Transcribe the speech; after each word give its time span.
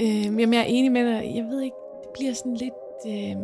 Øh, 0.00 0.24
jamen, 0.24 0.54
jeg 0.54 0.60
er 0.60 0.64
enig 0.64 0.92
med 0.92 1.04
dig. 1.04 1.32
Jeg 1.34 1.44
ved 1.44 1.60
ikke, 1.60 1.76
det 2.02 2.08
bliver 2.14 2.34
sådan 2.34 2.54
lidt... 2.54 2.74
Øh... 3.06 3.36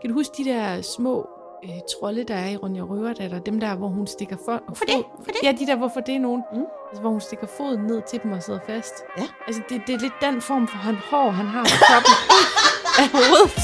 Kan 0.00 0.10
du 0.10 0.14
huske 0.14 0.34
de 0.44 0.44
der 0.44 0.82
små 0.82 1.28
øh, 1.64 1.70
trolde, 1.92 2.24
der 2.24 2.34
er 2.34 2.48
i 2.48 2.56
Ronja 2.56 2.82
Røverdatter? 2.82 3.38
Dem 3.38 3.60
der, 3.60 3.74
hvor 3.76 3.88
hun 3.88 4.06
stikker 4.06 4.36
for... 4.44 4.62
For 4.74 4.84
det, 4.84 5.04
for 5.24 5.30
det. 5.30 5.36
Ja, 5.42 5.52
de 5.52 5.66
der, 5.66 5.76
hvorfor 5.76 6.00
det 6.00 6.14
er 6.14 6.18
nogen. 6.18 6.42
Mm. 6.52 6.64
Altså, 6.88 7.00
hvor 7.00 7.10
hun 7.10 7.20
stikker 7.20 7.46
foden 7.46 7.80
ned 7.80 8.02
til 8.10 8.20
dem 8.22 8.32
og 8.32 8.42
sidder 8.42 8.60
fast. 8.66 8.94
Ja. 9.18 9.22
Altså, 9.46 9.62
det, 9.68 9.82
det 9.86 9.94
er 9.94 9.98
lidt 9.98 10.12
den 10.20 10.40
form 10.40 10.68
for 10.68 10.76
han 10.76 10.94
hår, 10.94 11.30
han 11.30 11.46
har 11.46 11.62
på 11.62 11.76
toppen 11.90 12.14
af 13.02 13.08
hovedet. 13.08 13.60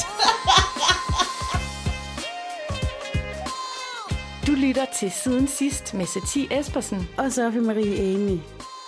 Du 4.47 4.53
lytter 4.53 4.85
til 4.99 5.11
Siden 5.11 5.47
Sidst 5.47 5.95
med 5.95 6.07
Satie 6.07 6.59
Espersen. 6.61 7.09
Og 7.19 7.33
Sofie 7.33 7.61
Marie 7.61 8.15
Amy. 8.15 8.39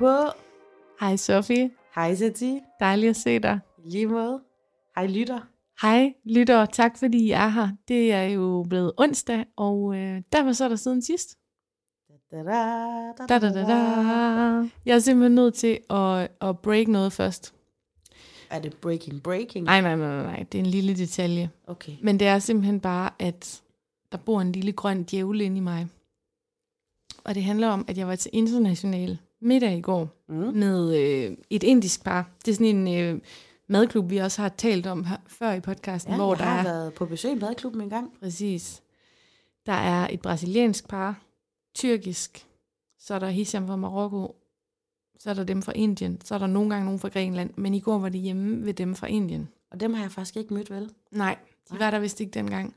På. 0.00 0.32
Hej 1.00 1.16
Sofie. 1.16 1.70
Hej 1.94 2.14
Sati. 2.14 2.60
Dejligt 2.80 3.10
at 3.10 3.16
se 3.16 3.38
dig. 3.38 3.58
Lige 3.84 4.06
måde. 4.06 4.40
Hej 4.96 5.06
lytter. 5.06 5.40
Hej 5.82 6.14
lytter, 6.24 6.66
tak 6.66 6.98
fordi 6.98 7.18
I 7.18 7.30
er 7.30 7.48
her. 7.48 7.68
Det 7.88 8.12
er 8.12 8.22
jo 8.22 8.66
blevet 8.68 8.92
onsdag, 8.96 9.44
og 9.56 9.96
øh, 9.96 10.22
derfor 10.32 10.52
så 10.52 10.64
er 10.64 10.68
der 10.68 10.76
siden 10.76 11.02
sidst. 11.02 11.36
Da, 12.30 12.36
da, 12.36 12.42
da, 13.18 13.26
Da, 13.28 13.38
da, 13.38 13.52
da, 13.52 13.62
da. 13.62 13.76
Jeg 14.86 14.94
er 14.94 14.98
simpelthen 14.98 15.34
nødt 15.34 15.54
til 15.54 15.78
at, 15.90 16.28
at 16.40 16.58
break 16.58 16.88
noget 16.88 17.12
først. 17.12 17.54
Er 18.50 18.60
det 18.60 18.76
breaking 18.76 19.22
breaking? 19.22 19.64
Nej, 19.64 19.80
nej, 19.80 19.96
nej, 19.96 20.08
nej, 20.08 20.22
nej, 20.22 20.46
det 20.52 20.58
er 20.58 20.62
en 20.62 20.70
lille 20.70 20.96
detalje. 20.96 21.50
Okay. 21.66 21.92
Men 22.02 22.18
det 22.20 22.26
er 22.28 22.38
simpelthen 22.38 22.80
bare, 22.80 23.10
at 23.18 23.62
der 24.12 24.18
bor 24.18 24.40
en 24.40 24.52
lille 24.52 24.72
grøn 24.72 25.02
djævel 25.02 25.40
inde 25.40 25.56
i 25.56 25.60
mig. 25.60 25.88
Og 27.24 27.34
det 27.34 27.44
handler 27.44 27.68
om, 27.68 27.84
at 27.88 27.98
jeg 27.98 28.08
var 28.08 28.16
til 28.16 28.30
international 28.34 29.18
middag 29.40 29.78
i 29.78 29.80
går 29.80 30.08
Mm. 30.28 30.34
med 30.36 30.96
øh, 30.96 31.36
et 31.50 31.62
indisk 31.62 32.04
par. 32.04 32.30
Det 32.44 32.50
er 32.50 32.54
sådan 32.54 32.86
en 32.86 33.00
øh, 33.14 33.20
madklub, 33.68 34.10
vi 34.10 34.16
også 34.18 34.42
har 34.42 34.48
talt 34.48 34.86
om 34.86 35.04
her, 35.04 35.16
før 35.26 35.52
i 35.52 35.60
podcasten, 35.60 36.12
Ja, 36.12 36.16
hvor 36.16 36.32
jeg 36.34 36.38
der 36.38 36.44
har 36.44 36.58
er... 36.58 36.62
været 36.62 36.94
på 36.94 37.06
besøg 37.06 37.32
i 37.32 37.38
madklubben 37.38 37.80
en 37.82 37.90
gang. 37.90 38.12
Præcis. 38.20 38.82
Der 39.66 39.72
er 39.72 40.08
et 40.10 40.20
brasiliansk 40.22 40.88
par, 40.88 41.22
tyrkisk, 41.74 42.46
så 42.98 43.14
er 43.14 43.18
der 43.18 43.28
Hisham 43.30 43.66
fra 43.66 43.76
Marokko, 43.76 44.36
så 45.18 45.30
er 45.30 45.34
der 45.34 45.44
dem 45.44 45.62
fra 45.62 45.72
Indien, 45.72 46.20
så 46.24 46.34
er 46.34 46.38
der 46.38 46.46
nogle 46.46 46.70
gange 46.70 46.84
nogen 46.84 47.00
fra 47.00 47.08
Grækenland, 47.08 47.50
men 47.56 47.74
i 47.74 47.80
går 47.80 47.98
var 47.98 48.08
det 48.08 48.20
hjemme 48.20 48.66
ved 48.66 48.74
dem 48.74 48.94
fra 48.94 49.06
Indien. 49.06 49.48
Og 49.70 49.80
dem 49.80 49.94
har 49.94 50.02
jeg 50.02 50.12
faktisk 50.12 50.36
ikke 50.36 50.54
mødt, 50.54 50.70
vel? 50.70 50.90
Nej, 51.10 51.38
de 51.68 51.74
Nej. 51.74 51.78
var 51.84 51.90
der 51.90 51.98
vist 51.98 52.20
ikke 52.20 52.30
dengang. 52.30 52.74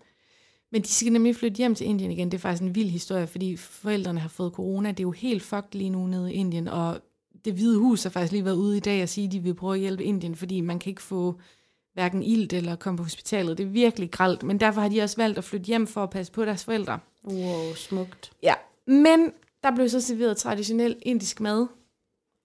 Men 0.73 0.81
de 0.81 0.87
skal 0.87 1.11
nemlig 1.11 1.35
flytte 1.35 1.57
hjem 1.57 1.75
til 1.75 1.87
Indien 1.87 2.11
igen. 2.11 2.31
Det 2.31 2.37
er 2.37 2.41
faktisk 2.41 2.63
en 2.63 2.75
vild 2.75 2.89
historie, 2.89 3.27
fordi 3.27 3.57
forældrene 3.57 4.19
har 4.19 4.29
fået 4.29 4.53
corona. 4.53 4.89
Det 4.89 4.99
er 4.99 5.03
jo 5.03 5.11
helt 5.11 5.43
fucked 5.43 5.71
lige 5.71 5.89
nu 5.89 6.07
nede 6.07 6.33
i 6.33 6.35
Indien, 6.35 6.67
og 6.67 6.99
det 7.45 7.53
hvide 7.53 7.79
hus 7.79 8.03
har 8.03 8.09
faktisk 8.09 8.31
lige 8.31 8.45
været 8.45 8.55
ude 8.55 8.77
i 8.77 8.79
dag 8.79 9.03
og 9.03 9.09
sige, 9.09 9.25
at 9.25 9.31
de 9.31 9.39
vil 9.39 9.53
prøve 9.53 9.73
at 9.73 9.79
hjælpe 9.79 10.03
Indien, 10.03 10.35
fordi 10.35 10.61
man 10.61 10.79
kan 10.79 10.89
ikke 10.89 11.01
få 11.01 11.39
hverken 11.93 12.23
ilt 12.23 12.53
eller 12.53 12.75
komme 12.75 12.97
på 12.97 13.03
hospitalet. 13.03 13.57
Det 13.57 13.63
er 13.63 13.67
virkelig 13.67 14.11
gralt, 14.11 14.43
men 14.43 14.59
derfor 14.59 14.81
har 14.81 14.89
de 14.89 15.01
også 15.01 15.17
valgt 15.17 15.37
at 15.37 15.43
flytte 15.43 15.65
hjem 15.65 15.87
for 15.87 16.03
at 16.03 16.09
passe 16.09 16.31
på 16.31 16.45
deres 16.45 16.63
forældre. 16.63 16.99
Wow, 17.23 17.73
smukt. 17.75 18.31
Ja. 18.43 18.53
Men 18.87 19.31
der 19.63 19.75
blev 19.75 19.89
så 19.89 20.01
serveret 20.01 20.37
traditionel 20.37 20.95
indisk 21.01 21.41
mad. 21.41 21.67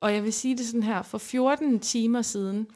Og 0.01 0.15
jeg 0.15 0.25
vil 0.25 0.33
sige 0.33 0.57
det 0.57 0.67
sådan 0.67 0.83
her, 0.83 1.03
for 1.03 1.19
14 1.19 1.81
timer 1.81 2.23
siden, 2.23 2.67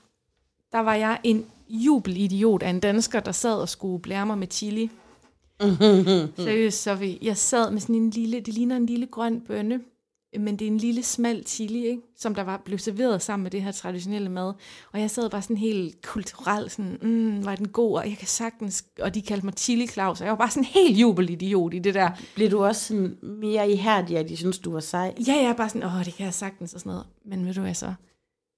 der 0.73 0.79
var 0.79 0.95
jeg 0.95 1.21
en 1.25 1.47
jubelidiot 1.69 2.63
af 2.63 2.71
en 2.71 2.81
dansker, 2.81 3.21
der 3.21 3.33
sad 3.33 3.55
og 3.55 3.69
skulle 3.69 4.03
blære 4.03 4.27
mig 4.27 4.39
med 4.39 4.47
chili. 4.51 4.91
Seriøst, 6.45 6.83
Sofie. 6.83 7.19
Jeg 7.23 7.37
sad 7.37 7.71
med 7.71 7.81
sådan 7.81 7.95
en 7.95 8.11
lille, 8.11 8.41
det 8.41 8.55
ligner 8.55 8.77
en 8.77 8.87
lille 8.87 9.07
grøn 9.07 9.41
bønne, 9.41 9.81
men 10.39 10.57
det 10.57 10.67
er 10.67 10.71
en 10.71 10.79
lille 10.79 11.03
smal 11.03 11.47
chili, 11.47 11.87
ikke? 11.87 12.03
som 12.17 12.35
der 12.35 12.43
var 12.43 12.63
blev 12.65 12.79
serveret 12.79 13.23
sammen 13.23 13.43
med 13.43 13.51
det 13.51 13.63
her 13.63 13.73
traditionelle 13.73 14.29
mad. 14.29 14.53
Og 14.93 15.01
jeg 15.01 15.11
sad 15.11 15.31
bare 15.31 15.43
sådan 15.43 15.57
helt 15.57 16.07
kulturelt, 16.07 16.73
sådan, 16.73 16.99
mm, 17.03 17.45
var 17.45 17.57
den 17.57 17.69
god, 17.69 17.99
og 17.99 18.09
jeg 18.09 18.19
kan 18.19 18.29
sagtens, 18.29 18.85
og 19.01 19.15
de 19.15 19.23
kaldte 19.23 19.47
mig 19.47 19.55
Chili 19.55 19.87
Claus, 19.87 20.21
og 20.21 20.25
jeg 20.25 20.31
var 20.31 20.39
bare 20.39 20.51
sådan 20.51 20.65
helt 20.65 20.99
jubelidiot 20.99 21.75
i 21.75 21.79
det 21.79 21.95
der. 21.95 22.11
Bliver 22.35 22.51
du 22.51 22.65
også 22.65 22.85
sådan 22.85 23.17
mere 23.23 23.71
ihærdig, 23.71 24.19
at 24.19 24.29
de 24.29 24.37
synes, 24.37 24.59
du 24.59 24.73
var 24.73 24.81
sej? 24.81 25.15
Ja, 25.27 25.35
jeg 25.35 25.45
er 25.45 25.53
bare 25.55 25.69
sådan, 25.69 25.83
åh, 25.83 26.05
det 26.05 26.15
kan 26.15 26.25
jeg 26.25 26.35
sagtens 26.35 26.75
og 26.75 26.81
sådan 26.81 26.91
noget. 26.91 27.07
Men 27.25 27.47
ved 27.47 27.55
du 27.55 27.61
hvad 27.61 27.75
så? 27.75 27.95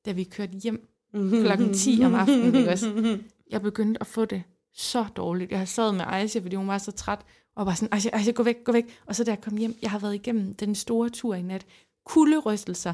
Da 0.07 0.13
vi 0.13 0.25
kørte 0.25 0.53
hjem 0.53 0.89
klokken 1.45 1.75
10 1.75 2.03
om 2.05 2.15
aftenen, 2.15 2.55
ikke 2.55 2.71
også? 2.71 3.19
Jeg 3.51 3.63
begyndte 3.63 4.01
at 4.01 4.07
få 4.07 4.25
det 4.25 4.43
så 4.75 5.05
dårligt. 5.17 5.53
Jeg 5.53 5.69
sad 5.69 5.93
med 5.93 6.05
Aisha, 6.09 6.41
fordi 6.41 6.57
hun 6.57 6.69
var 6.69 6.79
så 6.79 6.93
træt, 6.93 7.19
og 7.57 7.67
bare 7.67 7.77
sådan, 7.77 7.89
Aisha, 7.93 8.11
Aisha, 8.13 8.31
gå 8.31 8.43
væk, 8.43 8.65
gå 8.65 8.73
væk. 8.73 8.85
Og 9.07 9.17
så 9.17 9.25
da 9.25 9.31
jeg 9.31 9.41
kom 9.41 9.57
hjem, 9.57 9.75
jeg 9.83 9.91
har 9.91 9.99
været 9.99 10.15
igennem 10.15 10.55
den 10.55 10.75
store 10.75 11.09
tur 11.09 11.35
i 11.35 11.43
nat. 11.43 11.67
Kulderystelser, 12.07 12.93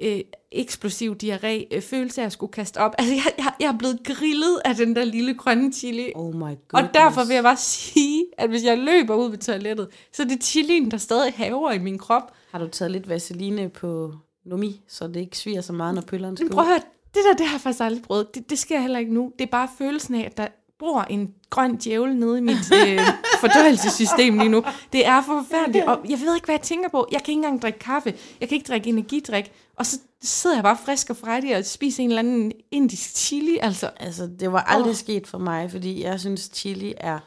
øh, 0.00 0.20
eksplosiv 0.52 1.16
diarré, 1.22 1.66
øh, 1.70 1.82
følelse 1.82 2.22
af 2.22 2.26
at 2.26 2.32
skulle 2.32 2.52
kaste 2.52 2.78
op. 2.78 2.94
Altså, 2.98 3.14
jeg, 3.14 3.32
jeg, 3.38 3.52
jeg 3.60 3.68
er 3.68 3.78
blevet 3.78 4.00
grillet 4.04 4.60
af 4.64 4.74
den 4.74 4.96
der 4.96 5.04
lille 5.04 5.34
grønne 5.34 5.72
chili. 5.72 6.12
Oh 6.14 6.34
my 6.34 6.40
god. 6.40 6.56
Og 6.72 6.94
derfor 6.94 7.24
vil 7.24 7.34
jeg 7.34 7.42
bare 7.42 7.56
sige, 7.56 8.24
at 8.38 8.48
hvis 8.48 8.64
jeg 8.64 8.78
løber 8.78 9.14
ud 9.14 9.30
ved 9.30 9.38
toilettet, 9.38 9.88
så 10.12 10.22
er 10.22 10.26
det 10.26 10.44
chilien, 10.44 10.90
der 10.90 10.96
stadig 10.96 11.32
haver 11.32 11.72
i 11.72 11.78
min 11.78 11.98
krop. 11.98 12.32
Har 12.50 12.58
du 12.58 12.68
taget 12.68 12.90
lidt 12.90 13.08
vaseline 13.08 13.68
på 13.68 14.14
Nomi, 14.44 14.80
så 14.88 15.06
det 15.06 15.16
ikke 15.16 15.38
sviger 15.38 15.60
så 15.60 15.72
meget, 15.72 15.94
når 15.94 16.02
pøllerne 16.02 16.36
skal 16.36 16.44
Men 16.44 16.52
prøv 16.52 16.64
at 16.64 16.68
høre, 16.68 16.80
det 17.14 17.22
der, 17.28 17.34
det 17.38 17.46
har 17.46 17.54
jeg 17.54 17.60
faktisk 17.60 17.82
aldrig 17.82 18.02
prøvet. 18.02 18.34
Det, 18.34 18.50
det 18.50 18.58
sker 18.58 18.80
heller 18.80 18.98
ikke 18.98 19.14
nu. 19.14 19.32
Det 19.38 19.44
er 19.44 19.50
bare 19.50 19.68
følelsen 19.78 20.14
af, 20.14 20.24
at 20.24 20.36
der 20.36 20.46
bor 20.82 21.02
en 21.02 21.34
grøn 21.50 21.76
djævel 21.76 22.16
nede 22.16 22.38
i 22.38 22.40
mit 22.40 22.72
øh, 22.74 23.00
fordøjelsessystem 23.40 24.38
lige 24.38 24.48
nu. 24.48 24.64
Det 24.92 25.06
er 25.06 25.22
forfærdeligt, 25.22 25.84
og 25.84 25.98
jeg 26.08 26.18
ved 26.20 26.34
ikke, 26.34 26.44
hvad 26.44 26.54
jeg 26.54 26.62
tænker 26.62 26.88
på. 26.88 27.08
Jeg 27.12 27.20
kan 27.22 27.32
ikke 27.32 27.38
engang 27.38 27.62
drikke 27.62 27.78
kaffe. 27.78 28.14
Jeg 28.40 28.48
kan 28.48 28.56
ikke 28.56 28.68
drikke 28.68 28.88
energidrik. 28.88 29.52
Og 29.76 29.86
så 29.86 29.98
sidder 30.22 30.56
jeg 30.56 30.62
bare 30.62 30.76
frisk 30.84 31.10
og 31.10 31.16
frejdig 31.16 31.56
og 31.56 31.64
spiser 31.64 32.02
en 32.02 32.08
eller 32.10 32.18
anden 32.18 32.52
indisk 32.70 33.16
chili. 33.16 33.58
Altså, 33.62 33.90
Altså, 33.96 34.30
det 34.40 34.52
var 34.52 34.60
aldrig 34.60 34.90
oh. 34.90 34.96
sket 34.96 35.26
for 35.26 35.38
mig, 35.38 35.70
fordi 35.70 36.02
jeg 36.02 36.20
synes, 36.20 36.50
chili 36.54 36.94
er 36.96 37.18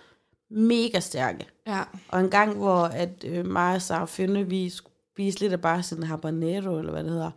mega 0.51 0.99
stærke. 0.99 1.45
ja. 1.67 1.81
Og 2.09 2.19
en 2.19 2.29
gang, 2.29 2.57
hvor 2.57 2.83
at 2.83 3.25
øh, 3.27 3.45
mig 3.45 3.75
og 3.75 3.81
Sarah 3.81 4.07
Fynde, 4.07 4.44
vi 4.49 4.69
spiste 4.69 5.41
lidt 5.41 5.53
af 5.53 5.61
bare 5.61 5.83
sådan 5.83 6.03
habanero, 6.03 6.79
eller 6.79 6.91
hvad 6.91 7.03
det 7.03 7.11
hedder. 7.11 7.31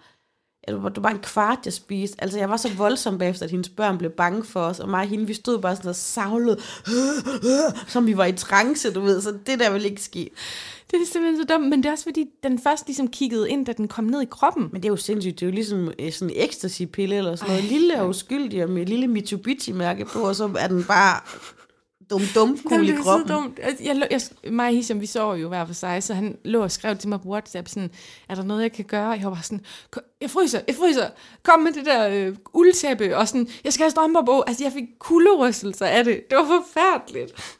Det 0.72 0.82
var, 0.82 0.88
det 0.88 0.96
var 0.96 1.02
bare 1.02 1.12
en 1.12 1.22
kvart, 1.22 1.58
jeg 1.64 1.72
spiste. 1.72 2.22
Altså, 2.22 2.38
jeg 2.38 2.50
var 2.50 2.56
så 2.56 2.68
voldsom 2.76 3.18
bagefter, 3.18 3.44
at 3.44 3.50
hendes 3.50 3.68
børn 3.68 3.98
blev 3.98 4.10
bange 4.10 4.44
for 4.44 4.60
os, 4.60 4.80
og 4.80 4.88
mig 4.88 5.00
og 5.00 5.08
hende, 5.08 5.26
vi 5.26 5.34
stod 5.34 5.58
bare 5.58 5.76
sådan 5.76 5.88
og 5.88 5.96
savlede, 5.96 6.58
som 7.86 8.06
vi 8.06 8.16
var 8.16 8.24
i 8.24 8.32
trance, 8.32 8.92
du 8.92 9.00
ved, 9.00 9.20
så 9.20 9.38
det 9.46 9.60
der 9.60 9.70
ville 9.70 9.88
ikke 9.88 10.02
ske. 10.02 10.30
Det 10.90 11.02
er 11.02 11.06
simpelthen 11.06 11.42
så 11.42 11.54
dumt, 11.54 11.68
men 11.68 11.82
det 11.82 11.88
er 11.88 11.92
også 11.92 12.04
fordi, 12.04 12.26
den 12.42 12.58
først 12.58 12.86
ligesom 12.86 13.08
kiggede 13.08 13.50
ind, 13.50 13.66
da 13.66 13.72
den 13.72 13.88
kom 13.88 14.04
ned 14.04 14.22
i 14.22 14.26
kroppen. 14.30 14.68
Men 14.72 14.82
det 14.82 14.88
er 14.88 14.92
jo 14.92 14.96
sindssygt, 14.96 15.40
det 15.40 15.46
er 15.46 15.50
jo 15.50 15.54
ligesom 15.54 15.92
øh, 15.98 16.12
sådan 16.12 16.34
en 16.34 16.42
ecstasy-pille, 16.42 17.14
eller 17.16 17.36
sådan 17.36 17.54
noget 17.54 17.64
Ej, 17.64 17.70
lille 17.70 18.00
og 18.00 18.08
uskyldig, 18.08 18.64
og 18.64 18.70
med 18.70 18.87
lille 18.87 19.06
Mitsubishi-mærke 19.06 20.04
på, 20.04 20.19
og 20.19 20.37
så 20.37 20.50
er 20.58 20.69
den 20.69 20.84
bare 20.84 21.20
dum-dum 22.10 22.49
Jamen, 22.49 22.58
cool 22.69 22.84
i 22.84 22.87
det 22.87 22.94
er 22.94 22.96
så 22.99 23.02
kroppen. 23.02 23.28
dumt. 23.28 23.60
Altså, 23.62 23.84
Jeg, 23.84 23.96
lå- 23.96 24.06
jeg, 24.10 24.52
mig 24.52 24.66
og 24.66 24.72
Hisham, 24.75 25.00
vi 25.00 25.06
sover 25.06 25.34
jo 25.37 25.49
hver 25.49 25.64
for 25.66 25.75
sig, 25.75 26.02
så 26.02 26.14
han 26.14 26.38
lå 26.44 26.62
og 26.62 26.70
skrev 26.70 26.96
til 26.96 27.08
mig 27.08 27.20
på 27.20 27.28
WhatsApp 27.28 27.69
sådan, 27.69 27.90
er 28.28 28.34
der 28.34 28.43
noget, 28.43 28.62
jeg 28.62 28.72
kan 28.72 28.84
gøre? 28.84 29.08
Jeg 29.10 29.25
var 29.25 29.31
bare 29.31 29.43
sådan, 29.43 29.60
"Kom- 29.90 30.02
jeg 30.20 30.31
fryser, 30.31 30.60
jeg 30.66 30.75
fryser, 30.75 31.08
kom 31.43 31.60
med 31.60 31.72
det 31.72 31.87
der 31.87 32.08
øh, 32.08 32.37
uldtæppe, 32.52 33.16
og 33.16 33.28
sådan, 33.28 33.49
jeg 33.64 33.72
skal 33.72 33.84
have 33.84 33.90
strømper 33.90 34.22
på. 34.25 34.44
Altså, 34.46 34.64
jeg 34.64 34.72
fik 34.72 34.84
kulderystelser 34.99 35.87
af 35.87 36.05
det. 36.05 36.20
Det 36.31 36.38
var 36.38 36.44
forfærdeligt. 36.46 37.58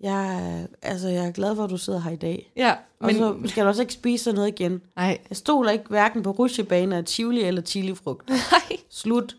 Jeg, 0.00 0.66
altså, 0.82 1.08
jeg 1.08 1.26
er 1.26 1.30
glad 1.32 1.56
for, 1.56 1.64
at 1.64 1.70
du 1.70 1.76
sidder 1.78 2.00
her 2.00 2.10
i 2.10 2.16
dag. 2.16 2.52
Ja, 2.56 2.72
Og 3.00 3.06
men... 3.06 3.16
så 3.16 3.36
skal 3.46 3.62
du 3.64 3.68
også 3.68 3.82
ikke 3.82 3.92
spise 3.92 4.24
sådan 4.24 4.34
noget 4.34 4.48
igen. 4.60 4.80
Nej, 4.96 5.18
Jeg 5.30 5.36
stoler 5.36 5.70
ikke 5.70 5.84
hverken 5.88 6.22
på 6.22 6.30
rutsjebaner, 6.30 7.02
chili 7.02 7.40
eller 7.42 7.62
chilifrugt. 7.62 8.28
nej. 8.52 8.78
Slut. 8.90 9.36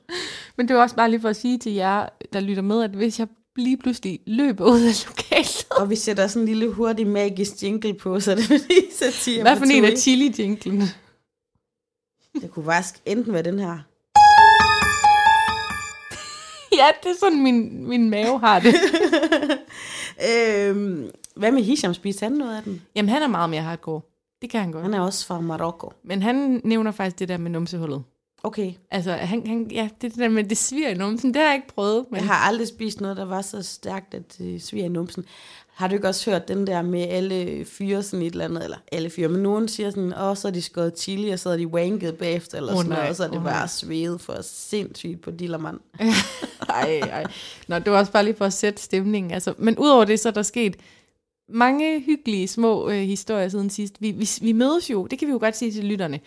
Men 0.57 0.67
det 0.67 0.75
var 0.75 0.81
også 0.81 0.95
bare 0.95 1.09
lige 1.09 1.21
for 1.21 1.29
at 1.29 1.35
sige 1.35 1.57
til 1.57 1.71
jer, 1.73 2.09
der 2.33 2.39
lytter 2.39 2.63
med, 2.63 2.83
at 2.83 2.89
hvis 2.89 3.19
jeg 3.19 3.27
lige 3.55 3.77
pludselig 3.77 4.19
løber 4.27 4.65
ud 4.65 4.81
af 4.81 5.05
lokalet, 5.07 5.67
Og 5.71 5.89
vi 5.89 5.95
sætter 5.95 6.27
sådan 6.27 6.41
en 6.41 6.47
lille 6.47 6.73
hurtig 6.73 7.07
magisk 7.07 7.63
jingle 7.63 7.93
på, 7.93 8.19
så 8.19 8.35
det 8.35 8.43
fordi 8.43 8.81
satire 8.93 9.41
hvad 9.41 9.57
for 9.57 9.65
en 9.65 9.85
af 9.85 9.91
Tui. 9.91 9.97
chili-jinklene? 9.97 10.85
Det 12.41 12.51
kunne 12.51 12.65
faktisk 12.65 13.01
enten 13.05 13.33
være 13.33 13.43
den 13.43 13.59
her. 13.59 13.67
ja, 16.79 16.87
det 17.03 17.09
er 17.11 17.15
sådan, 17.19 17.43
min, 17.43 17.87
min 17.87 18.09
mave 18.09 18.39
har 18.39 18.59
det. 18.59 18.75
øhm, 20.29 21.09
hvad 21.35 21.51
med 21.51 21.63
Hisham? 21.63 21.93
Spiste 21.93 22.23
han 22.23 22.31
noget 22.31 22.57
af 22.57 22.63
den? 22.63 22.81
Jamen, 22.95 23.09
han 23.09 23.21
er 23.21 23.27
meget 23.27 23.49
mere 23.49 23.61
hardcore. 23.61 24.01
Det 24.41 24.49
kan 24.49 24.59
han 24.61 24.71
godt. 24.71 24.83
Han 24.83 24.93
er 24.93 24.99
også 24.99 25.25
fra 25.25 25.39
Marokko. 25.41 25.93
Men 26.03 26.21
han 26.21 26.61
nævner 26.63 26.91
faktisk 26.91 27.19
det 27.19 27.29
der 27.29 27.37
med 27.37 27.51
numsehullet. 27.51 28.03
Okay. 28.45 28.73
Altså, 28.91 29.11
han, 29.11 29.47
han, 29.47 29.67
ja, 29.71 29.89
det, 30.01 30.11
det 30.11 30.19
der 30.19 30.29
med, 30.29 30.43
det 30.43 30.57
sviger 30.57 30.89
i 30.89 30.93
numsen, 30.93 31.33
det 31.33 31.41
har 31.41 31.47
jeg 31.47 31.55
ikke 31.55 31.67
prøvet. 31.75 32.05
Men... 32.11 32.17
Jeg 32.17 32.27
har 32.27 32.35
aldrig 32.35 32.67
spist 32.67 33.01
noget, 33.01 33.17
der 33.17 33.25
var 33.25 33.41
så 33.41 33.61
stærkt, 33.61 34.13
at 34.13 34.37
det 34.37 34.63
sviger 34.63 34.85
i 34.85 34.89
numsen. 34.89 35.25
Har 35.73 35.87
du 35.87 35.95
ikke 35.95 36.07
også 36.07 36.31
hørt 36.31 36.47
den 36.47 36.67
der 36.67 36.81
med 36.81 37.01
alle 37.01 37.65
fyre 37.65 38.03
sådan 38.03 38.25
et 38.25 38.31
eller 38.31 38.45
andet, 38.45 38.63
eller 38.63 38.77
alle 38.91 39.09
fyre, 39.09 39.27
men 39.27 39.43
nogen 39.43 39.67
siger 39.67 39.89
sådan, 39.89 40.13
åh, 40.13 40.35
så 40.35 40.47
er 40.47 40.51
de 40.51 40.61
skåret 40.61 40.99
chili, 40.99 41.29
og 41.29 41.39
så 41.39 41.49
er 41.49 41.57
de 41.57 41.67
wanket 41.67 42.15
bagefter, 42.15 42.57
eller 42.57 42.73
oh, 42.73 42.77
sådan 42.77 42.89
nej, 42.89 42.97
noget, 42.97 43.09
og 43.09 43.15
så 43.15 43.23
er 43.23 43.27
det 43.27 43.37
åh, 43.37 43.43
bare 43.43 43.67
svedet 43.67 44.21
for 44.21 44.37
sindssygt 44.41 45.21
på 45.21 45.31
dillermand. 45.31 45.79
ej, 46.69 46.99
ej. 46.99 47.25
Nå, 47.67 47.79
det 47.79 47.91
var 47.91 47.99
også 47.99 48.11
bare 48.11 48.23
lige 48.23 48.35
for 48.35 48.45
at 48.45 48.53
sætte 48.53 48.81
stemningen. 48.81 49.31
Altså, 49.31 49.53
men 49.57 49.77
udover 49.77 50.05
det, 50.05 50.19
så 50.19 50.29
er 50.29 50.33
der 50.33 50.43
sket 50.43 50.75
mange 51.49 51.99
hyggelige 52.01 52.47
små 52.47 52.89
øh, 52.89 52.97
historier 52.97 53.49
siden 53.49 53.69
sidst. 53.69 53.95
Vi, 53.99 54.11
vi, 54.11 54.29
vi 54.41 54.51
mødes 54.51 54.89
jo, 54.89 55.07
det 55.07 55.19
kan 55.19 55.27
vi 55.27 55.31
jo 55.31 55.39
godt 55.39 55.57
sige 55.57 55.71
til 55.71 55.83
lytterne. 55.83 56.19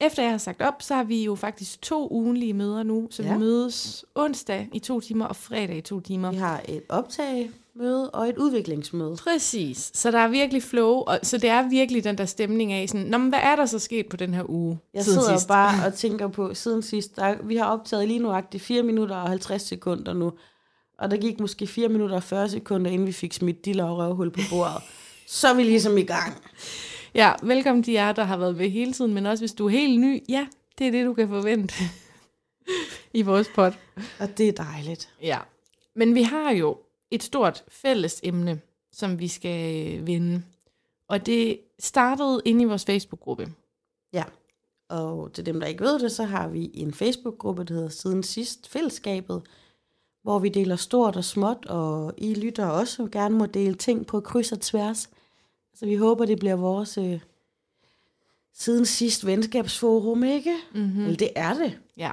Efter 0.00 0.22
jeg 0.22 0.30
har 0.30 0.38
sagt 0.38 0.62
op, 0.62 0.82
så 0.82 0.94
har 0.94 1.04
vi 1.04 1.24
jo 1.24 1.34
faktisk 1.34 1.82
to 1.82 2.08
ugenlige 2.10 2.54
møder 2.54 2.82
nu, 2.82 3.08
så 3.10 3.22
ja. 3.22 3.32
Vi 3.32 3.38
mødes 3.38 4.04
onsdag 4.14 4.68
i 4.72 4.78
to 4.78 5.00
timer 5.00 5.24
og 5.24 5.36
fredag 5.36 5.76
i 5.76 5.80
to 5.80 6.00
timer. 6.00 6.30
Vi 6.30 6.36
har 6.36 6.60
et 6.68 6.82
optagemøde 6.88 8.10
og 8.10 8.28
et 8.28 8.38
udviklingsmøde. 8.38 9.16
Præcis. 9.16 9.90
Så 9.94 10.10
der 10.10 10.18
er 10.18 10.28
virkelig 10.28 10.62
flow, 10.62 10.92
og 10.92 11.18
så 11.22 11.38
det 11.38 11.50
er 11.50 11.68
virkelig 11.68 12.04
den 12.04 12.18
der 12.18 12.24
stemning 12.24 12.72
af 12.72 12.88
sådan, 12.88 13.06
Nå, 13.06 13.18
men 13.18 13.28
hvad 13.28 13.38
er 13.42 13.56
der 13.56 13.66
så 13.66 13.78
sket 13.78 14.06
på 14.06 14.16
den 14.16 14.34
her 14.34 14.50
uge 14.50 14.78
Jeg 14.94 15.04
siden 15.04 15.20
sidder 15.20 15.36
sidst? 15.36 15.48
bare 15.48 15.86
og 15.86 15.94
tænker 16.04 16.28
på, 16.28 16.54
siden 16.54 16.82
sidst, 16.82 17.16
der, 17.16 17.36
vi 17.42 17.56
har 17.56 17.64
optaget 17.64 18.08
lige 18.08 18.20
nu 18.20 18.34
4 18.58 18.82
minutter 18.82 19.16
og 19.16 19.28
50 19.28 19.62
sekunder 19.62 20.12
nu, 20.14 20.32
og 20.98 21.10
der 21.10 21.16
gik 21.16 21.40
måske 21.40 21.66
4 21.66 21.88
minutter 21.88 22.16
og 22.16 22.22
40 22.22 22.48
sekunder, 22.48 22.90
inden 22.90 23.06
vi 23.06 23.12
fik 23.12 23.32
smidt 23.32 23.64
diller 23.64 23.84
og 23.84 23.98
røvhul 23.98 24.30
på 24.30 24.40
bordet. 24.50 24.82
Så 25.26 25.48
er 25.48 25.54
vi 25.54 25.62
ligesom 25.62 25.98
i 25.98 26.02
gang. 26.02 26.42
Ja, 27.18 27.32
velkommen 27.42 27.82
til 27.82 27.92
jer, 27.92 28.12
der 28.12 28.24
har 28.24 28.36
været 28.36 28.58
ved 28.58 28.68
hele 28.68 28.92
tiden, 28.92 29.14
men 29.14 29.26
også 29.26 29.42
hvis 29.42 29.52
du 29.52 29.66
er 29.66 29.70
helt 29.70 30.00
ny, 30.00 30.24
ja, 30.28 30.46
det 30.78 30.86
er 30.86 30.90
det, 30.90 31.06
du 31.06 31.14
kan 31.14 31.28
forvente 31.28 31.74
i 33.18 33.22
vores 33.22 33.48
pod. 33.54 33.72
Og 34.20 34.38
det 34.38 34.48
er 34.48 34.52
dejligt. 34.52 35.14
Ja. 35.22 35.38
Men 35.94 36.14
vi 36.14 36.22
har 36.22 36.50
jo 36.50 36.78
et 37.10 37.22
stort 37.22 37.64
fælles 37.68 38.20
emne, 38.22 38.60
som 38.92 39.18
vi 39.18 39.28
skal 39.28 40.06
vinde. 40.06 40.42
Og 41.08 41.26
det 41.26 41.60
startede 41.78 42.42
inde 42.44 42.62
i 42.62 42.64
vores 42.64 42.84
Facebook-gruppe. 42.84 43.48
Ja, 44.12 44.24
og 44.88 45.32
til 45.32 45.46
dem, 45.46 45.60
der 45.60 45.66
ikke 45.66 45.84
ved 45.84 45.98
det, 45.98 46.12
så 46.12 46.24
har 46.24 46.48
vi 46.48 46.70
en 46.74 46.94
Facebook-gruppe, 46.94 47.64
der 47.64 47.74
hedder 47.74 47.88
Siden 47.88 48.22
Sidst 48.22 48.68
Fællesskabet, 48.68 49.42
hvor 50.22 50.38
vi 50.38 50.48
deler 50.48 50.76
stort 50.76 51.16
og 51.16 51.24
småt, 51.24 51.66
og 51.66 52.14
I 52.16 52.34
lytter 52.34 52.66
også 52.66 53.08
gerne 53.12 53.38
må 53.38 53.46
dele 53.46 53.74
ting 53.74 54.06
på 54.06 54.20
kryds 54.20 54.52
og 54.52 54.60
tværs. 54.60 55.10
Så 55.78 55.86
vi 55.86 55.94
håber, 55.94 56.24
det 56.24 56.38
bliver 56.38 56.54
vores 56.56 56.98
øh, 56.98 57.20
Siden 58.52 58.86
Sidst 58.86 59.26
venskabsforum, 59.26 60.24
ikke? 60.24 60.56
Mm-hmm. 60.74 61.04
Eller 61.04 61.16
det 61.16 61.30
er 61.36 61.54
det. 61.54 61.78
Ja. 61.96 62.10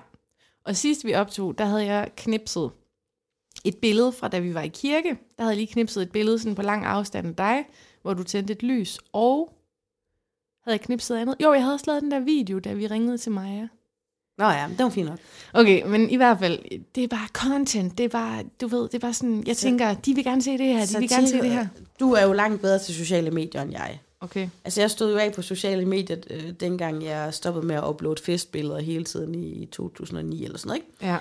Og 0.64 0.76
sidst 0.76 1.06
vi 1.06 1.14
optog, 1.14 1.58
der 1.58 1.66
havde 1.66 1.86
jeg 1.86 2.12
knipset 2.18 2.72
et 3.64 3.78
billede 3.78 4.12
fra 4.12 4.28
da 4.28 4.40
vi 4.40 4.54
var 4.54 4.62
i 4.62 4.68
kirke. 4.68 5.10
Der 5.10 5.44
havde 5.44 5.50
jeg 5.50 5.58
lige 5.58 5.74
knipset 5.74 6.04
et 6.04 6.12
billede 6.12 6.40
sådan 6.40 6.56
på 6.56 6.62
lang 6.62 6.86
afstand 6.86 7.28
af 7.28 7.36
dig, 7.36 7.66
hvor 8.02 8.14
du 8.14 8.24
tændte 8.24 8.54
et 8.54 8.64
lys. 8.64 9.00
Og 9.14 9.54
havde 10.64 10.74
jeg 10.74 10.82
knipset 10.82 11.16
andet? 11.16 11.36
Jo, 11.44 11.54
jeg 11.54 11.62
havde 11.62 11.74
også 11.74 11.86
lavet 11.88 12.02
den 12.02 12.12
der 12.12 12.20
video, 12.20 12.60
da 12.60 12.74
vi 12.74 12.88
ringede 12.88 13.18
til 13.18 13.32
Maja. 13.32 13.68
Nå 14.38 14.46
ja, 14.46 14.68
det 14.70 14.84
var 14.84 14.90
fint 14.90 15.10
nok. 15.10 15.20
Okay, 15.54 15.84
men 15.86 16.10
i 16.10 16.16
hvert 16.16 16.40
fald, 16.40 16.60
det 16.96 17.04
er 17.04 17.08
bare 17.08 17.28
content. 17.34 17.98
Det 17.98 18.04
er 18.04 18.10
bare, 18.10 18.44
du 18.62 18.68
ved, 18.68 18.84
det 18.84 18.94
er 18.94 19.00
bare 19.00 19.14
sådan, 19.14 19.44
jeg 19.48 19.58
tænker, 19.58 19.94
de 19.94 20.16
vil 20.16 20.24
gerne 20.24 20.42
se 20.42 20.52
det 20.52 20.66
her, 20.66 20.86
de 20.86 21.00
vil 21.00 21.10
gerne 21.10 21.28
se 21.28 21.42
det 21.42 21.52
her. 21.52 21.68
Du 22.00 22.12
er 22.12 22.24
jo 22.24 22.34
langt 22.34 22.62
bedre 22.62 22.80
til 22.80 22.96
sociale 22.96 23.32
medier, 23.32 23.62
end 23.62 23.72
jeg. 23.72 24.00
Okay. 24.22 24.50
Altså, 24.66 24.82
jeg 24.82 24.92
stod 24.92 25.12
jo 25.12 25.18
af 25.18 25.34
på 25.34 25.42
sociale 25.42 25.86
medier, 25.86 26.18
øh, 26.30 26.52
dengang 26.60 27.04
jeg 27.04 27.34
stoppede 27.34 27.66
med 27.66 27.76
at 27.76 27.84
uploade 27.84 28.22
festbilleder 28.24 28.80
hele 28.80 29.04
tiden 29.04 29.36
i 29.36 29.66
2009 29.66 30.44
eller 30.44 30.58
sådan 30.58 30.68
noget, 30.68 30.82
ikke? 30.82 31.12
Ja. 31.12 31.18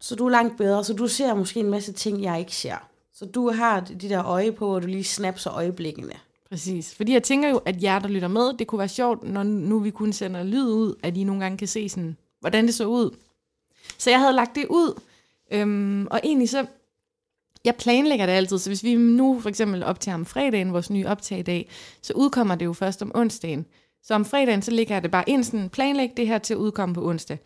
Så 0.00 0.14
du 0.14 0.26
er 0.26 0.30
langt 0.30 0.56
bedre, 0.58 0.84
så 0.84 0.92
du 0.92 1.08
ser 1.08 1.34
måske 1.34 1.60
en 1.60 1.70
masse 1.70 1.92
ting, 1.92 2.22
jeg 2.22 2.38
ikke 2.38 2.56
ser. 2.56 2.76
Så 3.14 3.26
du 3.26 3.50
har 3.50 3.80
de 3.80 4.08
der 4.08 4.24
øje 4.24 4.52
på, 4.52 4.66
hvor 4.66 4.80
du 4.80 4.86
lige 4.86 5.04
snapser 5.04 5.52
øjeblikkene. 5.52 6.12
Præcis. 6.48 6.94
Fordi 6.94 7.12
jeg 7.12 7.22
tænker 7.22 7.48
jo, 7.48 7.56
at 7.56 7.82
jer, 7.82 7.98
der 7.98 8.08
lytter 8.08 8.28
med, 8.28 8.58
det 8.58 8.66
kunne 8.66 8.78
være 8.78 8.88
sjovt, 8.88 9.22
når 9.22 9.42
nu 9.42 9.78
vi 9.78 9.90
kun 9.90 10.12
sender 10.12 10.42
lyd 10.42 10.66
ud, 10.66 10.94
at 11.02 11.16
I 11.16 11.24
nogle 11.24 11.42
gange 11.42 11.58
kan 11.58 11.68
se 11.68 11.88
sådan, 11.88 12.16
hvordan 12.40 12.66
det 12.66 12.74
så 12.74 12.86
ud. 12.86 13.16
Så 13.98 14.10
jeg 14.10 14.20
havde 14.20 14.32
lagt 14.32 14.54
det 14.54 14.66
ud, 14.70 15.00
øhm, 15.52 16.06
og 16.10 16.20
egentlig 16.24 16.48
så, 16.48 16.66
jeg 17.64 17.76
planlægger 17.76 18.26
det 18.26 18.32
altid, 18.32 18.58
så 18.58 18.70
hvis 18.70 18.82
vi 18.82 18.94
nu 18.94 19.40
for 19.40 19.48
eksempel 19.48 19.82
optager 19.82 20.14
om 20.14 20.26
fredagen, 20.26 20.72
vores 20.72 20.90
nye 20.90 21.06
optag 21.06 21.38
i 21.38 21.42
dag, 21.42 21.68
så 22.02 22.12
udkommer 22.16 22.54
det 22.54 22.64
jo 22.64 22.72
først 22.72 23.02
om 23.02 23.12
onsdagen. 23.14 23.66
Så 24.02 24.14
om 24.14 24.24
fredagen, 24.24 24.62
så 24.62 24.70
ligger 24.70 24.94
jeg 24.94 25.02
det 25.02 25.10
bare 25.10 25.24
ind 25.26 25.44
sådan, 25.44 25.68
planlæg 25.68 26.10
det 26.16 26.26
her 26.26 26.38
til 26.38 26.54
at 26.54 26.58
udkomme 26.58 26.94
på 26.94 27.08
onsdag. 27.08 27.38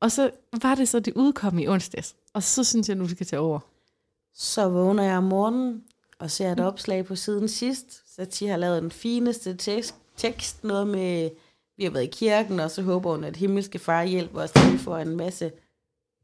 Og 0.00 0.12
så 0.12 0.30
var 0.62 0.74
det 0.74 0.88
så, 0.88 1.00
det 1.00 1.14
udkom 1.16 1.58
i 1.58 1.68
onsdags. 1.68 2.16
Og 2.34 2.42
så 2.42 2.64
synes 2.64 2.88
jeg, 2.88 2.96
nu 2.96 3.08
skal 3.08 3.26
tage 3.26 3.40
over. 3.40 3.58
Så 4.34 4.68
vågner 4.68 5.02
jeg 5.02 5.16
om 5.16 5.24
morgenen 5.24 5.84
og 6.20 6.30
ser 6.30 6.52
et 6.52 6.60
opslag 6.60 7.04
på 7.04 7.16
siden 7.16 7.48
sidst. 7.48 8.14
Satie 8.14 8.48
har 8.48 8.56
lavet 8.56 8.82
den 8.82 8.90
fineste 8.90 9.56
tekst, 9.56 9.94
tekst, 10.16 10.64
noget 10.64 10.86
med, 10.86 11.30
vi 11.76 11.84
har 11.84 11.90
været 11.90 12.04
i 12.04 12.10
kirken, 12.12 12.60
og 12.60 12.70
så 12.70 12.82
håber 12.82 13.10
hun, 13.10 13.24
at 13.24 13.36
himmelske 13.36 13.78
far 13.78 14.04
hjælper 14.04 14.42
os, 14.42 14.50
til 14.50 14.72
vi 14.72 14.78
får 14.78 14.98
en 14.98 15.16
masse... 15.16 15.44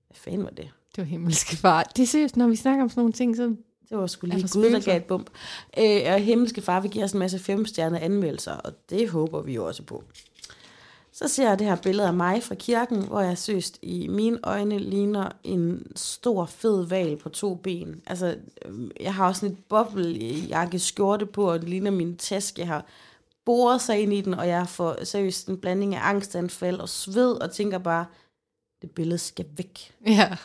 Hvad 0.07 0.17
fanden 0.17 0.45
var 0.45 0.51
det? 0.51 0.69
Det 0.97 0.99
var 0.99 1.05
himmelske 1.05 1.57
far. 1.57 1.83
Det 1.83 2.03
er 2.03 2.07
seriøst, 2.07 2.37
når 2.37 2.49
vi 2.49 2.57
snakker 2.57 2.83
om 2.83 2.89
sådan 2.89 3.01
nogle 3.01 3.13
ting, 3.13 3.37
så 3.37 3.43
Det 3.89 3.99
var 3.99 4.07
sgu 4.07 4.27
lige 4.27 4.49
Gud, 4.53 4.71
der 4.71 4.81
gav 4.81 4.97
et 4.97 5.05
bump. 5.05 5.31
Øh, 5.79 6.01
og 6.07 6.21
himmelske 6.21 6.63
far 6.63 6.81
vil 6.81 6.91
give 6.91 7.05
os 7.05 7.13
en 7.13 7.19
masse 7.19 7.39
femstjernede 7.39 8.01
anmeldelser, 8.01 8.53
og 8.53 8.73
det 8.91 9.09
håber 9.09 9.43
vi 9.43 9.55
jo 9.55 9.67
også 9.67 9.83
på. 9.83 10.05
Så 11.19 11.29
ser 11.29 11.49
jeg 11.49 11.59
det 11.59 11.67
her 11.67 11.77
billede 11.77 12.09
af 12.09 12.15
mig 12.15 12.43
fra 12.43 12.55
kirken, 12.55 13.03
hvor 13.03 13.21
jeg 13.21 13.39
søst 13.39 13.79
i 13.83 14.09
mine 14.09 14.39
øjne 14.43 14.79
ligner 14.79 15.31
en 15.45 15.87
stor, 15.95 16.47
fed 16.47 16.87
val 16.87 17.17
på 17.17 17.29
to 17.29 17.55
ben. 17.55 18.03
Altså, 18.07 18.37
øh, 18.65 18.91
jeg 19.01 19.15
har 19.15 19.27
også 19.27 19.41
sådan 19.41 19.57
et 19.57 19.65
boblejakke 19.69 20.79
skjorte 20.79 21.27
på, 21.27 21.51
og 21.51 21.61
det 21.61 21.69
ligner 21.69 21.91
min 21.91 22.17
taske. 22.17 22.61
Jeg 22.61 22.69
har 22.69 22.85
boret 23.45 23.81
sig 23.81 23.99
ind 23.99 24.13
i 24.13 24.21
den, 24.21 24.35
og 24.35 24.49
jeg 24.49 24.69
får 24.69 25.05
seriøst 25.05 25.49
en 25.49 25.59
blanding 25.59 25.95
af 25.95 26.09
angstanfald 26.09 26.81
og 26.81 26.89
sved, 26.89 27.33
og 27.33 27.53
tænker 27.53 27.79
bare, 27.79 28.07
det 28.83 28.91
billede 28.91 29.19
skal 29.19 29.47
væk. 29.57 29.95
ja. 30.07 30.37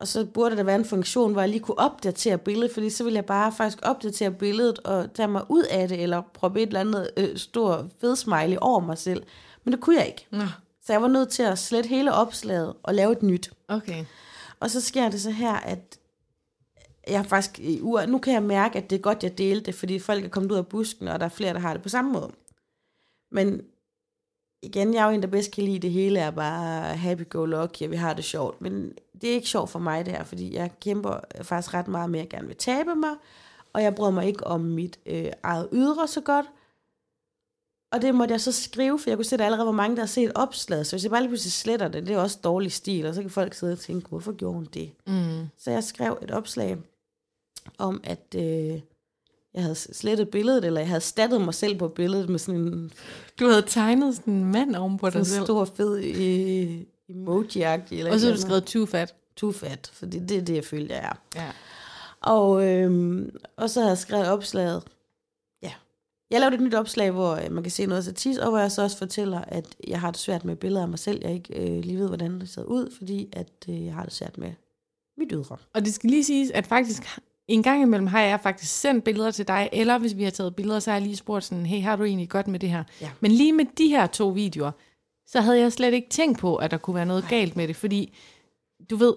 Og 0.00 0.08
så 0.08 0.24
burde 0.24 0.56
der 0.56 0.62
være 0.62 0.76
en 0.76 0.84
funktion, 0.84 1.32
hvor 1.32 1.40
jeg 1.40 1.48
lige 1.48 1.60
kunne 1.60 1.78
opdatere 1.78 2.38
billedet, 2.38 2.74
fordi 2.74 2.90
så 2.90 3.04
ville 3.04 3.16
jeg 3.16 3.24
bare 3.24 3.52
faktisk 3.52 3.78
opdatere 3.82 4.30
billedet 4.30 4.78
og 4.78 5.14
tage 5.14 5.28
mig 5.28 5.42
ud 5.48 5.62
af 5.62 5.88
det, 5.88 6.02
eller 6.02 6.22
proppe 6.34 6.62
et 6.62 6.66
eller 6.66 6.80
andet 6.80 7.10
øh, 7.16 7.36
stor 7.36 7.88
fed 8.00 8.16
smiley 8.16 8.56
over 8.60 8.80
mig 8.80 8.98
selv. 8.98 9.22
Men 9.64 9.72
det 9.72 9.80
kunne 9.80 9.96
jeg 9.96 10.06
ikke. 10.06 10.26
Nå, 10.30 10.44
Så 10.86 10.92
jeg 10.92 11.02
var 11.02 11.08
nødt 11.08 11.28
til 11.28 11.42
at 11.42 11.58
slette 11.58 11.88
hele 11.88 12.12
opslaget 12.12 12.74
og 12.82 12.94
lave 12.94 13.12
et 13.12 13.22
nyt. 13.22 13.50
okay. 13.68 14.04
Og 14.60 14.70
så 14.70 14.80
sker 14.80 15.08
det 15.08 15.20
så 15.20 15.30
her, 15.30 15.52
at 15.52 15.98
jeg 17.08 17.26
faktisk 17.26 17.58
i 17.58 17.80
uger, 17.82 18.06
nu 18.06 18.18
kan 18.18 18.32
jeg 18.34 18.42
mærke, 18.42 18.78
at 18.78 18.90
det 18.90 18.96
er 18.96 19.00
godt, 19.00 19.22
jeg 19.22 19.38
delte 19.38 19.66
det, 19.66 19.74
fordi 19.74 19.98
folk 19.98 20.24
er 20.24 20.28
kommet 20.28 20.52
ud 20.52 20.56
af 20.56 20.66
busken, 20.66 21.08
og 21.08 21.20
der 21.20 21.26
er 21.26 21.30
flere, 21.30 21.54
der 21.54 21.60
har 21.60 21.72
det 21.72 21.82
på 21.82 21.88
samme 21.88 22.12
måde. 22.12 22.30
Men 23.30 23.62
igen, 24.62 24.94
jeg 24.94 25.00
er 25.02 25.06
jo 25.06 25.14
en, 25.14 25.22
der 25.22 25.28
bedst 25.28 25.50
kan 25.50 25.64
lide 25.64 25.78
det 25.78 25.90
hele, 25.90 26.18
er 26.20 26.30
bare 26.30 26.96
happy-go-lucky, 26.96 27.82
og 27.82 27.90
vi 27.90 27.96
har 27.96 28.14
det 28.14 28.24
sjovt. 28.24 28.60
Men 28.60 28.92
det 29.20 29.30
er 29.30 29.34
ikke 29.34 29.48
sjovt 29.48 29.70
for 29.70 29.78
mig 29.78 30.06
det 30.06 30.12
her, 30.12 30.24
fordi 30.24 30.54
jeg 30.54 30.70
kæmper 30.80 31.20
faktisk 31.42 31.74
ret 31.74 31.88
meget 31.88 32.10
med, 32.10 32.20
at 32.20 32.24
jeg 32.24 32.30
gerne 32.30 32.46
vil 32.46 32.56
tabe 32.56 32.94
mig, 32.94 33.14
og 33.72 33.82
jeg 33.82 33.94
bryder 33.94 34.10
mig 34.12 34.26
ikke 34.26 34.46
om 34.46 34.60
mit 34.60 34.98
øh, 35.06 35.32
eget 35.42 35.68
ydre 35.72 36.08
så 36.08 36.20
godt. 36.20 36.46
Og 37.92 38.02
det 38.02 38.14
måtte 38.14 38.32
jeg 38.32 38.40
så 38.40 38.52
skrive, 38.52 38.98
for 38.98 39.10
jeg 39.10 39.16
kunne 39.18 39.24
se, 39.24 39.34
at 39.34 39.38
der 39.38 39.44
allerede 39.44 39.66
var 39.66 39.72
mange, 39.72 39.96
der 39.96 40.02
har 40.02 40.06
set 40.06 40.32
opslaget. 40.34 40.86
Så 40.86 40.96
hvis 40.96 41.02
jeg 41.02 41.10
bare 41.10 41.20
lige 41.20 41.28
pludselig 41.30 41.52
sletter 41.52 41.88
det, 41.88 42.06
det 42.06 42.14
er 42.14 42.18
også 42.18 42.38
dårlig 42.44 42.72
stil, 42.72 43.06
og 43.06 43.14
så 43.14 43.20
kan 43.20 43.30
folk 43.30 43.54
sidde 43.54 43.72
og 43.72 43.78
tænke, 43.78 44.08
hvorfor 44.08 44.32
gjorde 44.32 44.54
hun 44.54 44.68
det? 44.74 44.90
Mm. 45.06 45.46
Så 45.58 45.70
jeg 45.70 45.84
skrev 45.84 46.18
et 46.22 46.30
opslag 46.30 46.76
om, 47.78 48.00
at 48.04 48.34
øh, 48.36 48.80
jeg 49.54 49.62
havde 49.62 49.74
slettet 49.74 50.28
billedet, 50.28 50.64
eller 50.64 50.80
jeg 50.80 50.88
havde 50.88 51.00
stattet 51.00 51.40
mig 51.40 51.54
selv 51.54 51.78
på 51.78 51.88
billedet 51.88 52.28
med 52.28 52.38
sådan 52.38 52.60
en, 52.60 52.92
Du 53.40 53.46
havde 53.48 53.62
tegnet 53.62 54.14
sådan 54.16 54.34
en 54.34 54.52
mand 54.52 54.76
oven 54.76 54.98
på 54.98 55.10
dig 55.10 55.18
en 55.18 55.24
selv. 55.24 55.44
stor, 55.44 55.64
fed 55.64 55.96
øh, 55.98 56.80
emoji-agtig. 57.08 57.98
Eller 57.98 58.12
Og 58.12 58.20
så 58.20 58.26
har 58.26 58.34
du 58.34 58.40
skrevet 58.40 58.64
too 58.64 58.86
fat. 58.86 59.14
Too 59.36 59.52
fat, 59.52 59.90
for 59.92 60.06
det, 60.06 60.28
det 60.28 60.36
er 60.36 60.42
det, 60.42 60.54
jeg 60.54 60.64
følte, 60.64 60.94
jeg 60.94 61.02
er. 61.04 61.40
Ja. 61.40 61.50
Og, 62.20 62.66
øh, 62.68 63.22
og 63.56 63.70
så 63.70 63.80
havde 63.80 63.90
jeg 63.90 63.98
skrevet 63.98 64.28
opslaget. 64.28 64.82
Jeg 66.30 66.40
lavede 66.40 66.54
et 66.54 66.60
nyt 66.60 66.74
opslag, 66.74 67.10
hvor 67.10 67.34
øh, 67.34 67.52
man 67.52 67.62
kan 67.62 67.70
se 67.70 67.86
noget 67.86 68.04
satis, 68.04 68.38
og 68.38 68.50
hvor 68.50 68.58
jeg 68.58 68.72
så 68.72 68.82
også 68.82 68.98
fortæller, 68.98 69.40
at 69.40 69.76
jeg 69.86 70.00
har 70.00 70.10
det 70.10 70.20
svært 70.20 70.44
med 70.44 70.56
billeder 70.56 70.82
af 70.82 70.88
mig 70.88 70.98
selv. 70.98 71.20
Jeg 71.22 71.34
ikke 71.34 71.76
øh, 71.76 71.84
lige 71.84 71.98
ved, 71.98 72.06
hvordan 72.08 72.40
det 72.40 72.48
ser 72.48 72.62
ud, 72.62 72.94
fordi 72.98 73.28
at 73.32 73.52
øh, 73.68 73.84
jeg 73.84 73.94
har 73.94 74.04
det 74.04 74.12
svært 74.12 74.38
med 74.38 74.52
mit 75.18 75.28
ydre. 75.32 75.56
Og 75.74 75.84
det 75.84 75.94
skal 75.94 76.10
lige 76.10 76.24
siges, 76.24 76.50
at 76.50 76.66
faktisk 76.66 77.02
en 77.48 77.62
gang 77.62 77.82
imellem 77.82 78.06
har 78.06 78.20
jeg 78.20 78.40
faktisk 78.40 78.80
sendt 78.80 79.04
billeder 79.04 79.30
til 79.30 79.48
dig, 79.48 79.68
eller 79.72 79.98
hvis 79.98 80.16
vi 80.16 80.24
har 80.24 80.30
taget 80.30 80.56
billeder, 80.56 80.80
så 80.80 80.90
har 80.90 80.98
jeg 80.98 81.06
lige 81.06 81.16
spurgt 81.16 81.44
sådan, 81.44 81.66
hey, 81.66 81.82
har 81.82 81.96
du 81.96 82.04
egentlig 82.04 82.28
godt 82.28 82.48
med 82.48 82.60
det 82.60 82.70
her? 82.70 82.84
Ja. 83.00 83.10
Men 83.20 83.30
lige 83.30 83.52
med 83.52 83.64
de 83.78 83.88
her 83.88 84.06
to 84.06 84.28
videoer, 84.28 84.70
så 85.26 85.40
havde 85.40 85.58
jeg 85.58 85.72
slet 85.72 85.94
ikke 85.94 86.08
tænkt 86.08 86.38
på, 86.38 86.56
at 86.56 86.70
der 86.70 86.76
kunne 86.76 86.94
være 86.96 87.06
noget 87.06 87.24
galt 87.28 87.56
med 87.56 87.68
det, 87.68 87.76
fordi 87.76 88.16
du 88.90 88.96
ved, 88.96 89.14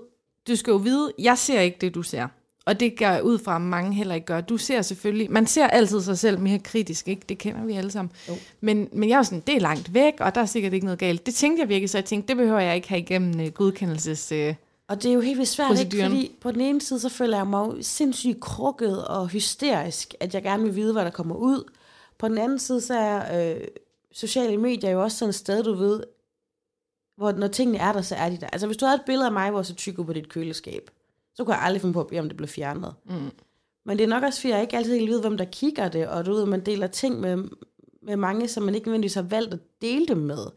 du 0.48 0.56
skal 0.56 0.72
jo 0.72 0.78
vide, 0.78 1.12
jeg 1.20 1.38
ser 1.38 1.62
ikke 1.62 1.78
det, 1.82 1.96
du 1.96 2.04
ser. 2.04 2.28
Og 2.66 2.80
det 2.80 2.98
gør 2.98 3.20
ud 3.20 3.40
fra, 3.40 3.56
at 3.56 3.62
mange 3.62 3.94
heller 3.94 4.16
ikke 4.16 4.28
gør. 4.28 4.42
Du 4.42 4.58
ser 4.58 4.82
selvfølgelig, 4.82 5.32
man 5.32 5.48
ser 5.48 5.68
altid 5.68 6.02
sig 6.02 6.18
selv 6.18 6.40
mere 6.40 6.60
kritisk, 6.60 7.08
ikke? 7.08 7.22
Det 7.30 7.38
kender 7.38 7.66
vi 7.66 7.74
alle 7.74 7.92
sammen. 7.92 8.12
Jo. 8.30 8.34
Men, 8.62 8.90
men 8.92 9.10
jeg 9.10 9.16
er 9.16 9.20
jo 9.20 9.24
sådan, 9.24 9.44
det 9.48 9.56
er 9.56 9.60
langt 9.60 9.94
væk, 9.94 10.14
og 10.20 10.36
der 10.36 10.42
er 10.42 10.46
sikkert 10.46 10.74
ikke 10.74 10.86
noget 10.86 11.00
galt. 11.00 11.26
Det 11.26 11.36
tænkte 11.36 11.62
jeg 11.62 11.70
virkelig, 11.70 11.90
så 11.90 11.98
jeg 11.98 12.06
tænkte, 12.06 12.28
det 12.28 12.38
behøver 12.38 12.60
jeg 12.60 12.76
ikke 12.76 12.90
have 12.90 13.02
igennem 13.02 13.40
uh, 13.40 13.48
godkendelses... 13.48 14.32
Uh, 14.32 14.56
Og 14.88 15.04
det 15.04 15.10
er 15.10 15.14
jo 15.14 15.20
helt 15.22 15.38
vildt 15.38 15.50
svært, 15.50 15.70
ikke? 15.80 15.98
Fordi 16.10 16.32
på 16.42 16.52
den 16.52 16.62
ene 16.62 16.82
side, 16.82 17.00
så 17.00 17.10
føler 17.10 17.38
jeg 17.38 17.48
mig 17.48 17.70
sindssygt 17.82 18.40
krukket 18.40 19.08
og 19.08 19.28
hysterisk, 19.28 20.14
at 20.20 20.34
jeg 20.34 20.44
gerne 20.44 20.64
vil 20.64 20.76
vide, 20.76 20.94
hvad 20.94 21.06
der 21.06 21.12
kommer 21.12 21.36
ud. 21.36 21.72
På 22.18 22.28
den 22.28 22.38
anden 22.38 22.60
side, 22.60 22.82
så 22.82 22.94
er 22.94 23.52
øh, 23.56 23.62
sociale 24.12 24.58
medier 24.58 24.90
jo 24.90 25.04
også 25.04 25.18
sådan 25.18 25.30
et 25.30 25.36
sted, 25.36 25.64
du 25.64 25.74
ved, 25.74 26.04
hvor 27.18 27.32
når 27.32 27.48
tingene 27.48 27.78
er 27.78 27.92
der, 27.92 28.02
så 28.02 28.16
er 28.16 28.30
de 28.30 28.38
der. 28.38 28.48
Altså 28.48 28.68
hvis 28.68 28.78
du 28.78 28.86
havde 28.86 28.96
et 28.96 29.06
billede 29.06 29.26
af 29.26 29.32
mig, 29.32 29.52
hvor 29.52 29.62
så 29.62 29.76
tyk 29.76 30.00
ud 30.00 30.06
på 30.06 30.14
dit 30.14 30.30
køleskab, 30.30 30.90
så 31.36 31.44
kunne 31.44 31.56
jeg 31.56 31.64
aldrig 31.64 31.82
finde 31.82 31.94
på 31.94 32.02
at 32.02 32.08
bede, 32.08 32.20
om 32.20 32.28
det 32.28 32.38
blev 32.38 32.48
fjernet. 32.48 32.94
mm. 33.06 33.32
Men 33.86 33.98
det 33.98 34.04
er 34.04 34.08
nok 34.08 34.24
også, 34.24 34.42
fordi 34.42 34.54
jeg 34.54 34.62
ikke 34.62 34.78
altid 34.78 35.00
helt 35.00 35.12
ved, 35.12 35.22
hvem 35.22 35.38
der 35.38 35.46
kigger 35.46 35.90
det, 35.90 36.08
og 36.08 36.26
du 36.26 36.34
ved, 36.34 36.46
man 36.46 36.66
deler 36.66 36.88
ting 36.88 37.20
med, 37.20 37.44
med 38.02 38.16
mange, 38.16 38.48
som 38.48 38.64
man 38.64 38.76
ikke 38.76 38.88
nødvendigvis 38.88 39.14
har 39.14 39.22
valgt 39.22 39.54
at 39.54 39.60
dele 39.82 40.08
dem 40.08 40.18
med. 40.18 40.48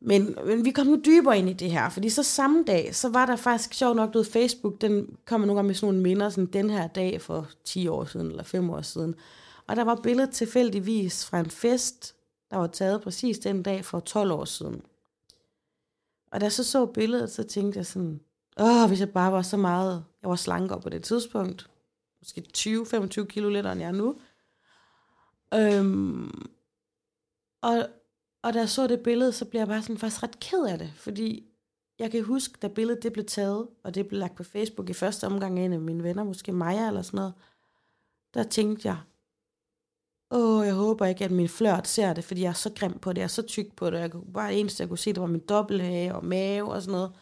Men, 0.00 0.36
men 0.46 0.64
vi 0.64 0.70
kom 0.70 0.88
jo 0.88 1.00
dybere 1.06 1.38
ind 1.38 1.48
i 1.48 1.52
det 1.52 1.70
her, 1.70 1.88
fordi 1.88 2.08
så 2.08 2.22
samme 2.22 2.64
dag, 2.66 2.94
så 2.94 3.08
var 3.08 3.26
der 3.26 3.36
faktisk 3.36 3.74
sjovt 3.74 3.96
nok, 3.96 4.14
du 4.14 4.18
ved, 4.18 4.24
Facebook, 4.24 4.80
den 4.80 5.16
kommer 5.24 5.46
nogle 5.46 5.58
gange 5.58 5.66
med 5.66 5.74
sådan 5.74 5.94
nogle 5.94 6.02
minder, 6.02 6.28
sådan 6.28 6.46
den 6.46 6.70
her 6.70 6.86
dag 6.86 7.20
for 7.20 7.48
10 7.64 7.88
år 7.88 8.04
siden, 8.04 8.26
eller 8.26 8.42
5 8.42 8.70
år 8.70 8.80
siden. 8.80 9.14
Og 9.66 9.76
der 9.76 9.84
var 9.84 10.00
billedet 10.02 10.30
tilfældigvis 10.30 11.26
fra 11.26 11.40
en 11.40 11.50
fest, 11.50 12.14
der 12.50 12.56
var 12.56 12.66
taget 12.66 13.02
præcis 13.02 13.38
den 13.38 13.62
dag 13.62 13.84
for 13.84 14.00
12 14.00 14.32
år 14.32 14.44
siden. 14.44 14.82
Og 16.32 16.40
da 16.40 16.44
jeg 16.44 16.52
så 16.52 16.64
så 16.64 16.86
billedet, 16.86 17.30
så 17.30 17.42
tænkte 17.42 17.78
jeg 17.78 17.86
sådan, 17.86 18.20
åh, 18.60 18.88
hvis 18.88 19.00
jeg 19.00 19.10
bare 19.10 19.32
var 19.32 19.42
så 19.42 19.56
meget, 19.56 20.04
jeg 20.22 20.30
var 20.30 20.36
slankere 20.36 20.80
på 20.80 20.88
det 20.88 21.02
tidspunkt, 21.02 21.70
måske 22.20 22.44
20-25 22.58 23.24
kilo 23.24 23.48
lettere, 23.48 23.72
end 23.72 23.80
jeg 23.80 23.88
er 23.88 23.92
nu. 23.92 24.16
Øhm, 25.54 26.48
og, 27.62 27.88
og 28.42 28.54
da 28.54 28.58
jeg 28.58 28.68
så 28.68 28.86
det 28.86 29.00
billede, 29.00 29.32
så 29.32 29.44
blev 29.44 29.60
jeg 29.60 29.68
bare 29.68 29.82
sådan 29.82 29.98
faktisk 29.98 30.22
ret 30.22 30.40
ked 30.40 30.64
af 30.64 30.78
det, 30.78 30.92
fordi 30.96 31.46
jeg 31.98 32.10
kan 32.10 32.24
huske, 32.24 32.58
da 32.62 32.68
billedet 32.68 33.02
det 33.02 33.12
blev 33.12 33.24
taget, 33.24 33.68
og 33.82 33.94
det 33.94 34.08
blev 34.08 34.20
lagt 34.20 34.36
på 34.36 34.44
Facebook 34.44 34.90
i 34.90 34.92
første 34.92 35.26
omgang 35.26 35.58
af 35.58 35.64
en 35.64 35.72
af 35.72 35.80
mine 35.80 36.02
venner, 36.02 36.24
måske 36.24 36.52
Maja 36.52 36.88
eller 36.88 37.02
sådan 37.02 37.18
noget, 37.18 37.34
der 38.34 38.42
tænkte 38.42 38.88
jeg, 38.88 38.98
åh, 40.30 40.66
jeg 40.66 40.74
håber 40.74 41.06
ikke, 41.06 41.24
at 41.24 41.30
min 41.30 41.48
flørt 41.48 41.88
ser 41.88 42.12
det, 42.12 42.24
fordi 42.24 42.42
jeg 42.42 42.48
er 42.48 42.52
så 42.52 42.72
grim 42.76 42.98
på 42.98 43.12
det, 43.12 43.18
jeg 43.18 43.24
er 43.24 43.28
så 43.28 43.42
tyk 43.42 43.76
på 43.76 43.90
det, 43.90 43.98
jeg 43.98 44.10
kunne, 44.12 44.32
bare 44.32 44.54
eneste, 44.54 44.80
jeg 44.80 44.88
kunne 44.88 44.98
se, 44.98 45.12
det 45.12 45.20
var 45.20 45.26
min 45.26 45.46
dobbelthage 45.48 46.14
og 46.14 46.24
mave 46.24 46.72
og 46.72 46.82
sådan 46.82 46.92
noget. 46.92 47.12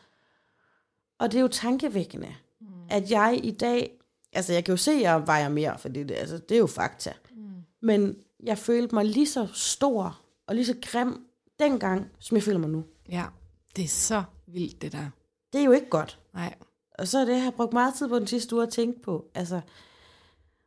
Og 1.25 1.33
det 1.33 1.39
er 1.39 1.43
jo 1.43 1.49
tankevækkende, 1.49 2.35
mm. 2.61 2.67
at 2.91 3.11
jeg 3.11 3.41
i 3.43 3.51
dag, 3.51 3.99
altså 4.33 4.53
jeg 4.53 4.65
kan 4.65 4.73
jo 4.73 4.77
se, 4.77 4.91
at 4.91 5.01
jeg 5.01 5.27
vejer 5.27 5.49
mere, 5.49 5.79
for 5.79 5.89
det, 5.89 6.11
altså, 6.11 6.39
det 6.39 6.55
er 6.55 6.59
jo 6.59 6.67
fakta. 6.67 7.13
Mm. 7.37 7.43
Men 7.83 8.17
jeg 8.43 8.59
følte 8.59 8.95
mig 8.95 9.05
lige 9.05 9.27
så 9.27 9.49
stor 9.53 10.21
og 10.47 10.55
lige 10.55 10.67
så 10.67 10.75
grim 10.83 11.27
dengang, 11.59 12.11
som 12.19 12.35
jeg 12.35 12.43
føler 12.43 12.59
mig 12.59 12.71
nu. 12.71 12.85
Ja, 13.09 13.25
det 13.77 13.85
er 13.85 13.89
så 13.89 14.23
vildt, 14.47 14.83
det 14.83 14.93
der. 14.93 15.11
Det 15.53 15.61
er 15.61 15.65
jo 15.65 15.73
ikke 15.73 15.89
godt. 15.91 16.19
Nej. 16.35 16.55
Og 16.99 17.09
så 17.09 17.19
er 17.19 17.25
det, 17.25 17.33
jeg 17.33 17.43
har 17.43 17.51
brugt 17.51 17.73
meget 17.73 17.95
tid 17.95 18.09
på 18.09 18.19
den 18.19 18.27
sidste 18.27 18.55
uge 18.55 18.63
at 18.63 18.69
tænke 18.69 19.03
på. 19.03 19.25
Altså, 19.35 19.61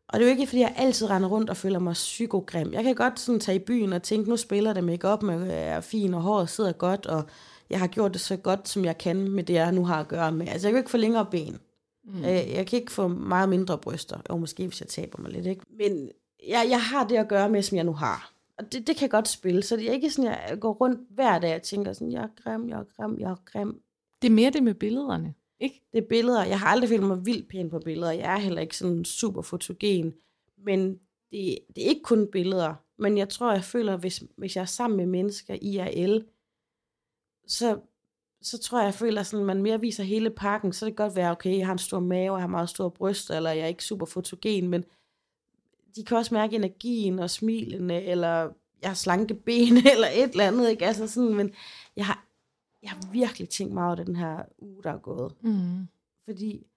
og 0.07 0.19
det 0.19 0.25
er 0.25 0.29
jo 0.29 0.31
ikke, 0.31 0.47
fordi 0.47 0.61
jeg 0.61 0.73
altid 0.77 1.09
render 1.09 1.29
rundt 1.29 1.49
og 1.49 1.57
føler 1.57 1.79
mig 1.79 1.93
psykogrim. 1.93 2.73
Jeg 2.73 2.83
kan 2.83 2.95
godt 2.95 3.19
sådan 3.19 3.39
tage 3.39 3.55
i 3.55 3.65
byen 3.65 3.93
og 3.93 4.03
tænke, 4.03 4.29
nu 4.29 4.37
spiller 4.37 4.73
det 4.73 4.83
make 4.83 5.07
op 5.07 5.23
med 5.23 5.51
er 5.51 5.81
fin, 5.81 6.13
og 6.13 6.21
håret 6.21 6.49
sidder 6.49 6.71
godt, 6.71 7.05
og 7.05 7.23
jeg 7.69 7.79
har 7.79 7.87
gjort 7.87 8.13
det 8.13 8.21
så 8.21 8.37
godt, 8.37 8.69
som 8.69 8.85
jeg 8.85 8.97
kan 8.97 9.31
med 9.31 9.43
det, 9.43 9.53
jeg 9.53 9.71
nu 9.71 9.85
har 9.85 9.99
at 9.99 10.07
gøre 10.07 10.31
med. 10.31 10.47
Altså, 10.47 10.67
jeg 10.67 10.73
kan 10.73 10.79
ikke 10.79 10.91
få 10.91 10.97
længere 10.97 11.25
ben. 11.31 11.59
Mm. 12.03 12.23
Jeg, 12.23 12.51
jeg 12.55 12.67
kan 12.67 12.79
ikke 12.79 12.91
få 12.91 13.07
meget 13.07 13.49
mindre 13.49 13.77
bryster. 13.77 14.19
Jo, 14.29 14.37
måske 14.37 14.67
hvis 14.67 14.81
jeg 14.81 14.87
taber 14.87 15.21
mig 15.21 15.31
lidt, 15.31 15.45
ikke? 15.45 15.65
Men 15.77 16.09
jeg, 16.47 16.67
jeg 16.69 16.81
har 16.81 17.07
det 17.07 17.15
at 17.15 17.27
gøre 17.27 17.49
med, 17.49 17.61
som 17.61 17.75
jeg 17.75 17.83
nu 17.83 17.93
har. 17.93 18.33
Og 18.57 18.71
det, 18.71 18.87
det 18.87 18.95
kan 18.95 19.09
godt 19.09 19.27
spille. 19.27 19.63
Så 19.63 19.75
det 19.75 19.89
er 19.89 19.93
ikke 19.93 20.11
sådan, 20.11 20.31
jeg 20.31 20.57
går 20.59 20.73
rundt 20.73 20.99
hver 21.09 21.39
dag 21.39 21.55
og 21.55 21.61
tænker 21.61 21.93
sådan, 21.93 22.11
jeg 22.11 22.23
er 22.23 22.43
grim, 22.43 22.69
jeg 22.69 22.79
er 22.79 22.83
grim, 22.95 23.19
jeg 23.19 23.31
er 23.31 23.35
grim. 23.45 23.81
Det 24.21 24.27
er 24.27 24.31
mere 24.31 24.49
det 24.49 24.63
med 24.63 24.73
billederne, 24.73 25.33
ikke? 25.59 25.81
Det 25.93 26.03
er 26.03 26.07
billeder. 26.09 26.45
Jeg 26.45 26.59
har 26.59 26.67
aldrig 26.67 26.89
følt 26.89 27.03
mig 27.03 27.25
vildt 27.25 27.49
pæn 27.49 27.69
på 27.69 27.79
billeder. 27.79 28.11
Jeg 28.11 28.33
er 28.33 28.37
heller 28.37 28.61
ikke 28.61 28.77
sådan 28.77 29.05
super 29.05 29.41
fotogen. 29.41 30.13
Men 30.65 30.89
det, 31.31 31.57
det 31.75 31.83
er 31.83 31.87
ikke 31.87 32.03
kun 32.03 32.27
billeder. 32.31 32.73
Men 32.99 33.17
jeg 33.17 33.29
tror, 33.29 33.51
jeg 33.51 33.63
føler, 33.63 33.97
hvis, 33.97 34.23
hvis 34.37 34.55
jeg 34.55 34.61
er 34.61 34.65
sammen 34.65 34.97
med 34.97 35.05
mennesker 35.05 35.57
IRL, 35.61 36.23
så, 37.47 37.79
så 38.41 38.57
tror 38.57 38.79
jeg, 38.79 38.85
jeg 38.85 38.93
føler, 38.93 39.23
sådan, 39.23 39.45
man 39.45 39.61
mere 39.61 39.79
viser 39.79 40.03
hele 40.03 40.29
pakken. 40.29 40.73
Så 40.73 40.85
det 40.85 40.95
kan 40.95 41.05
godt 41.05 41.15
være, 41.15 41.31
okay, 41.31 41.57
jeg 41.57 41.65
har 41.65 41.73
en 41.73 41.79
stor 41.79 41.99
mave, 41.99 42.35
jeg 42.35 42.43
har 42.43 42.47
meget 42.47 42.69
store 42.69 42.91
bryster, 42.91 43.35
eller 43.35 43.51
jeg 43.51 43.63
er 43.63 43.67
ikke 43.67 43.83
super 43.83 44.05
fotogen, 44.05 44.67
men 44.69 44.85
de 45.95 46.03
kan 46.03 46.17
også 46.17 46.33
mærke 46.33 46.55
energien 46.55 47.19
og 47.19 47.29
smilene, 47.29 48.03
eller 48.03 48.49
jeg 48.81 48.89
har 48.89 48.93
slanke 48.93 49.33
ben, 49.45 49.77
eller 49.77 50.07
et 50.13 50.31
eller 50.31 50.47
andet, 50.47 50.69
ikke? 50.69 50.85
Altså 50.85 51.07
sådan, 51.07 51.35
men 51.35 51.51
jeg 51.95 52.05
har, 52.05 52.25
jeg 52.83 52.89
har 52.89 53.11
virkelig 53.11 53.49
tænkt 53.49 53.73
meget 53.73 53.87
over 53.87 53.95
det, 53.95 54.07
den 54.07 54.15
her 54.15 54.43
uge, 54.59 54.83
der 54.83 54.91
er 54.91 54.97
gået. 54.97 55.33
Mm. 55.41 55.87
Fordi 56.25 56.67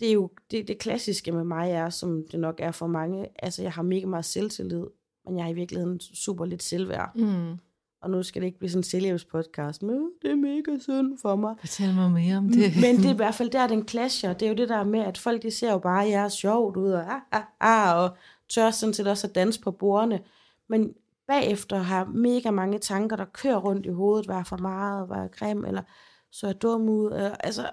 det 0.00 0.08
er 0.08 0.12
jo 0.12 0.30
det, 0.50 0.68
det 0.68 0.78
klassiske 0.78 1.32
med 1.32 1.44
mig 1.44 1.70
er, 1.70 1.90
som 1.90 2.28
det 2.28 2.40
nok 2.40 2.60
er 2.60 2.72
for 2.72 2.86
mange, 2.86 3.28
altså 3.38 3.62
jeg 3.62 3.72
har 3.72 3.82
mega 3.82 4.06
meget 4.06 4.24
selvtillid, 4.24 4.86
men 5.24 5.36
jeg 5.36 5.44
har 5.44 5.50
i 5.50 5.54
virkeligheden 5.54 6.00
super 6.00 6.44
lidt 6.44 6.62
selvværd. 6.62 7.16
Mm. 7.16 7.56
Og 8.04 8.10
nu 8.10 8.22
skal 8.22 8.42
det 8.42 8.46
ikke 8.46 8.58
blive 8.58 8.70
sådan 8.70 8.78
en 8.78 8.84
selvhjælpspodcast, 8.84 9.82
men 9.82 10.10
det 10.22 10.30
er 10.30 10.34
mega 10.36 10.78
synd 10.78 11.18
for 11.18 11.36
mig. 11.36 11.54
Fortæl 11.60 11.94
mig 11.94 12.10
mere 12.10 12.36
om 12.36 12.48
det. 12.48 12.72
Men 12.84 12.96
det 12.96 13.04
er 13.04 13.12
i 13.12 13.16
hvert 13.16 13.34
fald 13.34 13.50
der, 13.50 13.66
den 13.66 13.88
clasher. 13.88 14.32
Det 14.32 14.46
er 14.46 14.50
jo 14.50 14.56
det 14.56 14.68
der 14.68 14.84
med, 14.84 15.00
at 15.00 15.18
folk 15.18 15.42
de 15.42 15.50
ser 15.50 15.72
jo 15.72 15.78
bare, 15.78 16.04
at 16.04 16.10
jeg 16.10 16.24
er 16.24 16.28
sjovt 16.28 16.76
ud, 16.76 16.90
og, 16.90 17.02
ah, 17.02 17.20
ah, 17.32 17.42
ah, 17.60 18.02
og 18.02 18.16
tør 18.48 18.70
sådan 18.70 18.94
set 18.94 19.06
også 19.06 19.26
at 19.26 19.34
danse 19.34 19.60
på 19.60 19.70
bordene. 19.70 20.20
Men 20.68 20.94
bagefter 21.26 21.76
har 21.76 22.04
mega 22.04 22.50
mange 22.50 22.78
tanker, 22.78 23.16
der 23.16 23.24
kører 23.24 23.56
rundt 23.56 23.86
i 23.86 23.90
hovedet, 23.90 24.28
var 24.28 24.44
for 24.44 24.56
meget, 24.56 25.08
var 25.08 25.20
jeg 25.20 25.30
grim, 25.30 25.64
eller 25.64 25.82
så 26.30 26.48
er 26.48 26.52
dum 26.52 26.88
ud, 26.88 27.06
eller, 27.06 27.34
altså 27.34 27.70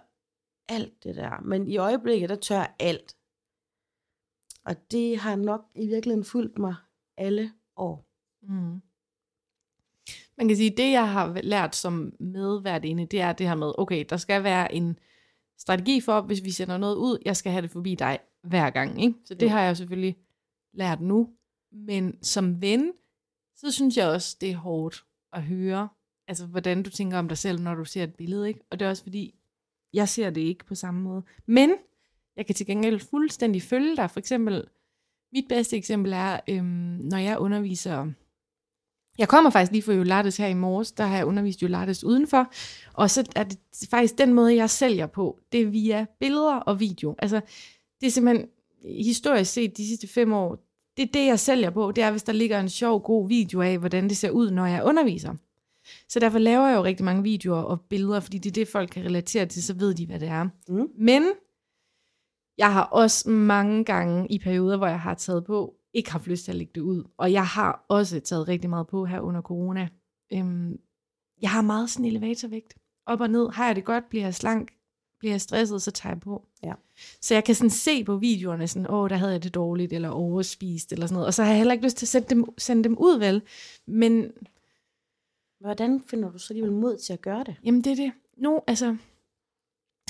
alt 0.70 1.04
det 1.04 1.16
der. 1.16 1.42
Men 1.42 1.68
i 1.68 1.78
øjeblikket, 1.78 2.30
der 2.30 2.36
tør 2.36 2.76
alt. 2.80 3.16
Og 4.66 4.92
det 4.92 5.18
har 5.18 5.36
nok 5.36 5.66
i 5.76 5.88
virkeligheden 5.88 6.26
fulgt 6.26 6.60
mig 6.60 6.76
alle 7.18 7.52
år. 7.76 8.06
Mm. 8.42 8.82
Man 10.42 10.48
kan 10.48 10.58
sige, 10.58 10.70
det 10.70 10.92
jeg 10.92 11.12
har 11.12 11.40
lært 11.44 11.76
som 11.76 12.14
medværtinde, 12.20 13.06
det 13.06 13.22
er 13.22 13.34
det 13.34 13.48
her 13.48 13.56
med, 13.56 13.72
okay, 13.78 14.06
der 14.10 14.18
skal 14.18 14.44
være 14.44 14.76
en 14.76 15.00
strategi 15.58 16.02
for, 16.02 16.22
hvis 16.22 16.44
vi 16.44 16.52
sender 16.52 16.78
noget 16.78 16.96
ud, 16.96 17.18
jeg 17.26 17.38
skal 17.38 17.52
have 17.52 17.62
det 17.62 17.72
forbi 17.72 17.96
dig 17.96 18.20
hver 18.44 18.70
gang. 18.70 19.04
Ikke? 19.04 19.16
Så 19.26 19.34
det 19.34 19.50
har 19.50 19.62
jeg 19.62 19.78
selvfølgelig 19.78 20.18
lært 20.74 21.02
nu. 21.02 21.30
Men 21.72 22.24
som 22.24 22.62
ven, 22.62 22.92
så 23.56 23.72
synes 23.72 23.98
jeg 23.98 24.08
også, 24.08 24.38
det 24.42 24.52
er 24.52 24.56
hårdt 24.56 25.06
at 25.34 25.44
høre, 25.44 25.90
altså 26.28 26.46
hvordan 26.46 26.84
du 26.84 26.90
tænker 26.90 27.18
om 27.18 27.28
dig 27.28 27.38
selv, 27.38 27.62
når 27.62 27.76
du 27.76 27.86
ser 27.86 28.04
et 28.04 28.16
billede. 28.16 28.48
Ikke? 28.48 28.60
Og 28.72 28.80
det 28.80 28.86
er 28.86 28.90
også 28.90 29.04
fordi, 29.04 29.36
jeg 29.94 30.10
ser 30.10 30.30
det 30.30 30.42
ikke 30.42 30.66
på 30.66 30.76
samme 30.76 31.02
måde. 31.02 31.24
Men 31.46 31.76
jeg 32.36 32.46
kan 32.46 32.56
til 32.56 32.66
gengæld 32.66 33.00
fuldstændig 33.00 33.62
følge 33.62 33.96
dig. 33.96 34.12
For 34.12 34.20
eksempel, 34.20 34.68
mit 35.34 35.46
bedste 35.50 35.78
eksempel 35.78 36.14
er, 36.14 36.40
øhm, 36.50 36.66
når 37.04 37.18
jeg 37.18 37.40
underviser 37.40 38.12
jeg 39.18 39.28
kommer 39.28 39.50
faktisk 39.50 39.72
lige 39.72 39.82
fra 39.82 39.94
Jolates 39.94 40.38
her 40.38 40.48
i 40.48 40.54
morges, 40.54 40.92
der 40.92 41.04
har 41.04 41.16
jeg 41.16 41.26
undervist 41.26 41.62
Jolates 41.62 42.04
udenfor, 42.04 42.52
og 42.94 43.10
så 43.10 43.32
er 43.36 43.44
det 43.44 43.60
faktisk 43.90 44.18
den 44.18 44.34
måde, 44.34 44.56
jeg 44.56 44.70
sælger 44.70 45.08
på, 45.08 45.40
det 45.52 45.62
er 45.62 45.66
via 45.66 46.06
billeder 46.20 46.56
og 46.56 46.80
video. 46.80 47.16
Altså, 47.20 47.42
det 48.02 48.08
er 48.08 48.12
simpelthen 48.12 48.48
historisk 48.84 49.54
set 49.54 49.78
de 49.78 49.88
sidste 49.88 50.08
fem 50.08 50.34
år, 50.34 50.58
det 50.98 51.04
er 51.04 51.12
det, 51.14 51.26
jeg 51.26 51.40
sælger 51.40 51.70
på, 51.70 51.92
det 51.92 52.04
er, 52.04 52.12
hvis 52.12 52.24
der 52.24 52.34
ligger 52.34 52.60
en 52.60 52.70
sjov, 52.70 53.04
god 53.04 53.28
video 53.28 53.62
af, 53.62 53.78
hvordan 53.78 54.10
det 54.10 54.18
ser 54.18 54.30
ud, 54.30 54.52
når 54.52 54.66
jeg 54.66 54.84
underviser. 54.84 55.34
Så 56.10 56.20
derfor 56.20 56.40
laver 56.40 56.68
jeg 56.68 56.76
jo 56.76 56.84
rigtig 56.84 57.06
mange 57.06 57.24
videoer 57.24 57.62
og 57.62 57.82
billeder, 57.82 58.20
fordi 58.20 58.38
det 58.38 58.50
er 58.50 58.54
det, 58.54 58.68
folk 58.68 58.90
kan 58.90 59.06
relatere 59.06 59.46
til, 59.46 59.64
så 59.64 59.74
ved 59.74 59.94
de, 59.94 60.06
hvad 60.06 60.20
det 60.20 60.28
er. 60.28 60.44
Mm. 60.68 60.88
Men 60.98 61.24
jeg 62.58 62.74
har 62.74 62.84
også 62.84 63.30
mange 63.30 63.86
gange 63.86 64.28
i 64.30 64.40
perioder, 64.40 64.78
hvor 64.78 64.88
jeg 64.88 65.00
har 65.00 65.14
taget 65.14 65.46
på, 65.46 65.74
ikke 65.94 66.12
haft 66.12 66.28
lyst 66.28 66.46
til 66.46 66.52
at 66.52 66.58
lægge 66.58 66.72
det 66.76 66.82
ud. 66.82 67.04
Og 67.18 67.32
jeg 67.32 67.46
har 67.46 67.86
også 67.90 68.20
taget 68.20 68.48
rigtig 68.48 68.70
meget 68.70 68.88
på 68.88 69.06
her 69.06 69.20
under 69.20 69.42
corona. 69.42 69.88
Øhm, 70.34 70.80
jeg 71.42 71.50
har 71.50 71.62
meget 71.62 71.90
sådan 71.90 72.06
elevatorvægt. 72.06 72.74
Op 73.06 73.22
og 73.22 73.30
ned. 73.30 73.50
Har 73.50 73.66
jeg 73.66 73.76
det 73.76 73.86
godt? 73.86 74.10
Bliver 74.10 74.26
jeg 74.26 74.36
slank? 74.36 74.72
Bliver 75.20 75.34
jeg 75.34 75.42
stresset? 75.42 75.82
Så 75.82 75.92
tager 75.92 76.14
jeg 76.14 76.20
på. 76.20 76.46
Ja. 76.64 76.74
Så 77.22 77.34
jeg 77.34 77.44
kan 77.44 77.56
sådan 77.56 77.70
se 77.70 78.04
på 78.04 78.18
videoerne, 78.18 78.68
sådan, 78.68 78.90
åh, 78.90 79.10
der 79.10 79.16
havde 79.16 79.32
jeg 79.32 79.44
det 79.44 79.56
dårligt, 79.56 79.94
eller 79.94 80.10
overspist, 80.10 80.92
eller 80.92 81.08
sådan 81.08 81.14
noget. 81.14 81.28
Og 81.28 81.34
så 81.34 81.44
har 81.44 81.50
jeg 81.50 81.58
heller 81.58 81.74
ikke 81.74 81.86
lyst 81.86 81.98
til 81.98 82.06
at 82.06 82.10
sende 82.10 82.28
dem, 82.30 82.46
sende 82.58 82.84
dem 82.84 82.98
ud, 82.98 83.20
vel? 83.20 83.42
Men 83.88 84.32
Hvordan 85.62 86.02
finder 86.02 86.32
du 86.32 86.38
så 86.38 86.54
alligevel 86.54 86.72
mod 86.72 86.98
til 86.98 87.14
at 87.14 87.22
gøre 87.22 87.44
det? 87.44 87.56
Jamen, 87.64 87.82
det 87.82 87.92
er 87.92 87.96
det. 87.96 88.12
Nu, 88.38 88.62
altså... 88.68 88.98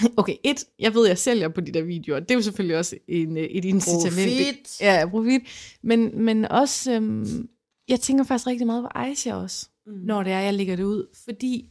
Okay, 0.17 0.35
et, 0.43 0.65
jeg 0.79 0.93
ved, 0.93 1.07
jeg 1.07 1.17
sælger 1.17 1.49
på 1.49 1.61
de 1.61 1.71
der 1.71 1.81
videoer. 1.81 2.19
Det 2.19 2.31
er 2.31 2.35
jo 2.35 2.41
selvfølgelig 2.41 2.77
også 2.77 2.95
en, 3.07 3.37
øh, 3.37 3.43
et 3.43 3.65
incitament. 3.65 4.13
Profit. 4.13 4.81
Ja, 4.81 5.05
profit. 5.09 5.41
Men, 5.83 6.23
men 6.23 6.45
også, 6.45 6.91
øhm, 6.93 7.49
jeg 7.89 7.99
tænker 7.99 8.23
faktisk 8.23 8.47
rigtig 8.47 8.67
meget 8.67 8.83
på 8.83 8.89
Aisha 8.95 9.33
også, 9.35 9.67
Mm. 9.85 9.93
når 9.93 10.23
det 10.23 10.33
er, 10.33 10.39
jeg 10.39 10.53
lægger 10.53 10.75
det 10.75 10.83
ud. 10.83 11.07
Fordi 11.23 11.69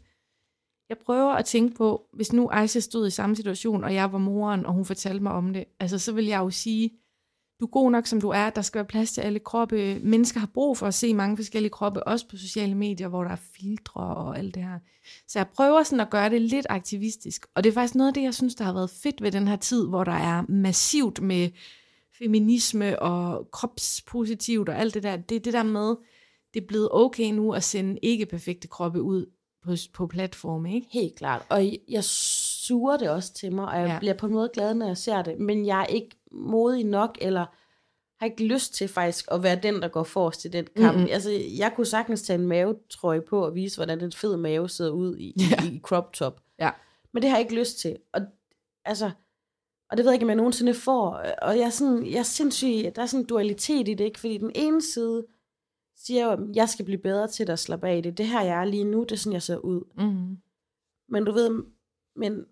jeg 0.89 0.99
prøver 0.99 1.33
at 1.33 1.45
tænke 1.45 1.75
på, 1.75 2.03
hvis 2.13 2.33
nu 2.33 2.49
Aisha 2.53 2.81
stod 2.81 3.07
i 3.07 3.11
samme 3.11 3.37
situation, 3.37 3.85
og 3.85 3.95
jeg 3.95 4.13
var 4.13 4.19
moren, 4.19 4.67
og 4.67 4.73
hun 4.73 4.85
fortalte 4.85 5.23
mig 5.23 5.33
om 5.33 5.53
det, 5.53 5.65
altså 5.81 5.99
så 5.99 6.13
vil 6.13 6.27
jeg 6.27 6.39
jo 6.39 6.51
sige, 6.51 6.91
du 7.61 7.65
er 7.65 7.71
god 7.71 7.91
nok, 7.91 8.07
som 8.07 8.21
du 8.21 8.29
er. 8.29 8.51
Der 8.51 8.63
skal 8.63 8.79
være 8.79 8.87
plads 8.87 9.13
til 9.13 9.21
alle 9.21 9.39
kroppe. 9.39 10.01
Mennesker 10.03 10.41
har 10.41 10.51
brug 10.55 10.79
for 10.79 10.87
at 10.87 10.95
se 10.95 11.15
mange 11.15 11.37
forskellige 11.37 11.71
kroppe, 11.71 12.07
også 12.07 12.29
på 12.29 12.37
sociale 12.37 12.75
medier, 12.75 13.09
hvor 13.09 13.25
der 13.25 13.31
er 13.31 13.41
filtre 13.57 14.01
og 14.01 14.39
alt 14.39 14.55
det 14.55 14.63
her. 14.63 14.79
Så 15.29 15.39
jeg 15.39 15.47
prøver 15.57 15.83
sådan 15.83 16.01
at 16.01 16.11
gøre 16.11 16.31
det 16.31 16.43
lidt 16.43 16.67
aktivistisk. 16.69 17.47
Og 17.55 17.65
det 17.65 17.71
er 17.71 17.75
faktisk 17.75 17.95
noget 17.95 18.09
af 18.09 18.15
det, 18.15 18.23
jeg 18.23 18.35
synes, 18.35 18.55
der 18.55 18.65
har 18.65 18.73
været 18.73 18.91
fedt 18.91 19.23
ved 19.23 19.33
den 19.33 19.49
her 19.49 19.57
tid, 19.57 19.87
hvor 19.87 20.05
der 20.05 20.13
er 20.13 20.45
massivt 20.49 21.23
med 21.23 21.49
feminisme 22.19 23.03
og 23.03 23.51
kropspositivt 23.51 24.69
og 24.69 24.79
alt 24.79 24.95
det 24.95 25.03
der. 25.03 25.17
Det 25.17 25.37
er 25.37 25.41
det 25.41 25.53
der 25.53 25.63
med, 25.63 25.97
det 26.55 26.63
er 26.63 26.67
blevet 26.67 26.89
okay 26.91 27.33
nu 27.33 27.53
at 27.53 27.65
sende 27.65 27.99
ikke 28.03 28.27
perfekte 28.27 28.69
kroppe 28.69 29.03
ud 29.03 29.27
på, 29.65 29.75
på 29.95 30.07
platforme, 30.07 30.75
ikke? 30.75 30.87
Helt 30.91 31.17
klart. 31.17 31.43
Og 31.49 31.65
jeg 31.89 32.05
suger 32.05 32.97
det 32.97 33.11
også 33.11 33.35
til 33.35 33.53
mig, 33.53 33.69
og 33.69 33.81
jeg 33.81 33.89
ja. 33.89 33.99
bliver 33.99 34.15
på 34.15 34.27
en 34.27 34.33
måde 34.33 34.51
glad, 34.55 34.75
når 34.75 34.87
jeg 34.87 34.97
ser 34.97 35.23
det. 35.23 35.39
Men 35.39 35.67
jeg 35.67 35.81
er 35.81 35.87
ikke 35.87 36.20
modig 36.33 36.85
nok, 36.85 37.19
eller 37.21 37.47
har 38.21 38.27
ikke 38.27 38.45
lyst 38.45 38.75
til 38.75 38.89
faktisk 38.89 39.29
at 39.31 39.43
være 39.43 39.61
den, 39.63 39.83
der 39.83 39.89
går 39.89 40.03
forrest 40.03 40.45
i 40.45 40.49
den 40.49 40.67
kamp. 40.77 40.97
Mm-hmm. 40.97 41.13
Altså, 41.13 41.31
jeg 41.59 41.73
kunne 41.77 41.87
sagtens 41.87 42.23
tage 42.23 42.39
en 42.39 42.47
mavetrøje 42.47 43.21
på 43.21 43.45
og 43.45 43.55
vise, 43.55 43.77
hvordan 43.77 44.01
den 44.01 44.13
fede 44.13 44.39
mave 44.39 44.69
sidder 44.69 44.91
ud 44.91 45.17
i, 45.17 45.35
ja. 45.51 45.65
i, 45.65 45.75
i 45.75 45.81
crop 45.81 46.13
top. 46.13 46.41
Ja. 46.59 46.71
Men 47.13 47.23
det 47.23 47.31
har 47.31 47.37
jeg 47.37 47.45
ikke 47.45 47.61
lyst 47.61 47.79
til. 47.79 47.97
Og, 48.13 48.21
altså, 48.85 49.11
og 49.91 49.97
det 49.97 50.05
ved 50.05 50.11
jeg 50.13 50.15
ikke, 50.15 50.25
om 50.25 50.29
jeg 50.29 50.37
nogensinde 50.37 50.75
får. 50.75 51.23
Og 51.43 51.59
jeg 51.59 51.65
er, 51.65 51.71
sådan, 51.71 52.07
jeg 52.07 52.19
er 52.19 52.23
sindssygt, 52.23 52.97
der 52.97 53.03
er 53.03 53.07
sådan 53.07 53.25
en 53.25 53.27
dualitet 53.27 53.89
i 53.89 53.95
det, 53.95 54.05
ikke? 54.05 54.21
Fordi 54.21 54.39
den 54.39 54.51
ene 54.55 54.83
side 54.83 55.27
siger 55.97 56.25
jo, 56.25 56.31
at 56.31 56.39
jeg 56.55 56.69
skal 56.69 56.85
blive 56.85 56.99
bedre 56.99 57.29
til 57.29 57.51
at 57.51 57.59
slappe 57.59 57.89
af 57.89 57.99
i 57.99 58.01
det. 58.01 58.19
Det 58.19 58.27
her, 58.27 58.43
jeg 58.43 58.61
er 58.61 58.65
lige 58.65 58.85
nu, 58.85 59.03
det 59.03 59.13
er 59.13 59.17
sådan, 59.17 59.33
jeg 59.33 59.43
ser 59.43 59.57
ud. 59.57 59.83
Mm-hmm. 59.97 60.39
Men 61.09 61.25
du 61.25 61.33
ved, 61.33 61.63
men 62.17 62.45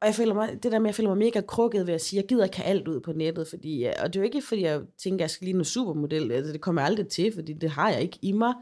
og 0.00 0.06
jeg 0.06 0.14
føler 0.14 0.34
mig, 0.34 0.62
det 0.62 0.72
der 0.72 0.78
med, 0.78 0.86
at 0.86 0.88
jeg 0.88 0.94
føler 0.94 1.10
mig 1.10 1.18
mega 1.18 1.40
krukket 1.40 1.86
ved 1.86 1.94
at 1.94 2.00
sige, 2.00 2.18
at 2.18 2.22
jeg 2.22 2.28
gider 2.28 2.44
ikke 2.44 2.56
have 2.56 2.66
alt 2.66 2.88
ud 2.88 3.00
på 3.00 3.12
nettet, 3.12 3.48
fordi, 3.48 3.86
og 4.02 4.06
det 4.06 4.16
er 4.16 4.20
jo 4.20 4.24
ikke, 4.24 4.42
fordi 4.42 4.62
jeg 4.62 4.82
tænker, 5.02 5.18
at 5.18 5.20
jeg 5.20 5.30
skal 5.30 5.44
lige 5.44 5.58
en 5.58 5.64
supermodel, 5.64 6.32
altså 6.32 6.52
det 6.52 6.60
kommer 6.60 6.82
jeg 6.82 6.86
aldrig 6.86 7.08
til, 7.08 7.32
fordi 7.34 7.52
det 7.52 7.70
har 7.70 7.90
jeg 7.90 8.02
ikke 8.02 8.18
i 8.22 8.32
mig. 8.32 8.54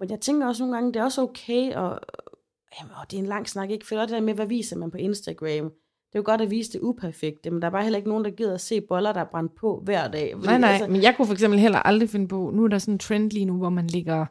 Men 0.00 0.10
jeg 0.10 0.20
tænker 0.20 0.46
også 0.46 0.62
nogle 0.62 0.76
gange, 0.76 0.92
det 0.92 1.00
er 1.00 1.04
også 1.04 1.22
okay, 1.22 1.74
og 1.74 2.00
jamen, 2.80 2.92
det 3.10 3.16
er 3.16 3.20
en 3.20 3.26
lang 3.26 3.48
snak, 3.48 3.70
ikke? 3.70 3.86
For 3.86 3.96
det 3.96 4.08
der 4.08 4.20
med, 4.20 4.34
hvad 4.34 4.46
viser 4.46 4.76
man 4.76 4.90
på 4.90 4.96
Instagram? 4.96 5.72
Det 6.08 6.14
er 6.14 6.18
jo 6.18 6.22
godt 6.24 6.40
at 6.40 6.50
vise 6.50 6.72
det 6.72 6.80
uperfekte, 6.80 7.50
men 7.50 7.62
der 7.62 7.66
er 7.66 7.72
bare 7.72 7.82
heller 7.82 7.96
ikke 7.96 8.08
nogen, 8.08 8.24
der 8.24 8.30
gider 8.30 8.54
at 8.54 8.60
se 8.60 8.80
boller, 8.80 9.12
der 9.12 9.20
er 9.20 9.24
brændt 9.24 9.54
på 9.54 9.80
hver 9.84 10.08
dag. 10.08 10.32
Fordi, 10.34 10.46
nej, 10.46 10.58
nej, 10.58 10.70
altså, 10.70 10.88
men 10.88 11.02
jeg 11.02 11.14
kunne 11.16 11.26
for 11.26 11.32
eksempel 11.32 11.60
heller 11.60 11.78
aldrig 11.78 12.10
finde 12.10 12.28
på, 12.28 12.50
nu 12.54 12.64
er 12.64 12.68
der 12.68 12.78
sådan 12.78 12.94
en 12.94 12.98
trend 12.98 13.30
lige 13.30 13.44
nu, 13.44 13.56
hvor 13.56 13.68
man 13.70 13.86
lægger 13.86 14.26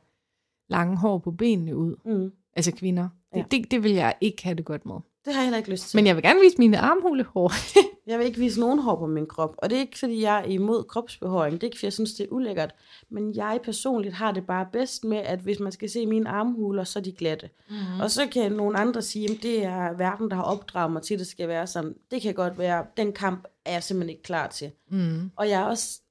lange 0.70 0.98
hår 0.98 1.18
på 1.18 1.32
benene 1.32 1.76
ud. 1.76 1.96
Mm. 2.06 2.32
Altså 2.54 2.72
kvinder. 2.72 3.10
Det, 3.34 3.40
ja. 3.40 3.44
det, 3.52 3.72
det 3.72 3.84
vil 3.84 3.92
jeg 3.92 4.16
ikke 4.22 4.44
have 4.44 4.56
det 4.56 4.66
godt 4.66 4.86
med. 4.86 4.96
Det 5.28 5.36
har 5.36 5.42
jeg 5.42 5.48
heller 5.48 5.58
ikke 5.58 5.70
lyst 5.72 5.90
til. 5.90 5.98
Men 5.98 6.08
jeg 6.08 6.16
vil 6.16 6.24
gerne 6.24 6.40
vise 6.40 6.58
mine 6.58 6.78
armhulehår. 6.78 7.52
jeg 8.10 8.20
vil 8.20 8.26
ikke 8.26 8.40
vise 8.40 8.60
nogen 8.60 8.80
hår 8.80 8.96
på 8.96 9.06
min 9.06 9.26
krop. 9.26 9.56
Og 9.58 9.70
det 9.70 9.76
er 9.76 9.80
ikke, 9.80 10.00
fordi 10.00 10.22
jeg 10.22 10.40
er 10.40 10.44
imod 10.44 10.84
kropsbehåring. 10.84 11.54
Det 11.54 11.64
er 11.64 11.68
ikke, 11.68 11.78
fordi 11.78 11.86
jeg 11.86 11.94
synes, 11.94 12.14
det 12.14 12.24
er 12.24 12.28
ulækkert. 12.32 12.76
Men 13.10 13.36
jeg 13.36 13.60
personligt 13.64 14.16
har 14.16 14.32
det 14.32 14.48
bare 14.48 14.68
bedst 14.72 15.04
med, 15.04 15.18
at 15.18 15.40
hvis 15.40 15.60
man 15.60 15.72
skal 15.72 15.90
se 15.90 16.06
mine 16.06 16.30
armhuler, 16.30 16.84
så 16.84 17.00
er 17.00 17.04
de 17.04 17.12
glatte. 17.12 17.50
Mm-hmm. 17.70 18.00
Og 18.02 18.12
så 18.12 18.28
kan 18.28 18.52
nogle 18.52 18.78
andre 18.78 19.02
sige, 19.02 19.32
at 19.32 19.44
det 19.44 19.64
er 19.64 19.98
verden, 19.98 20.30
der 20.30 20.36
har 20.36 20.44
opdraget 20.44 20.92
mig 20.92 21.02
til, 21.02 21.14
at 21.14 21.20
det 21.20 21.28
skal 21.28 21.48
være 21.48 21.68
sådan. 21.68 21.96
Det 22.12 22.22
kan 22.22 22.34
godt 22.34 22.58
være, 22.58 22.86
den 22.98 23.14
kamp 23.14 23.48
er 23.66 23.72
jeg 23.72 23.84
simpelthen 23.84 24.10
ikke 24.10 24.24
klar 24.24 24.48
til. 24.48 24.72
Mm. 24.92 25.32
Og 25.36 25.50
jeg 25.50 25.62
er 25.62 25.66
også 25.66 26.02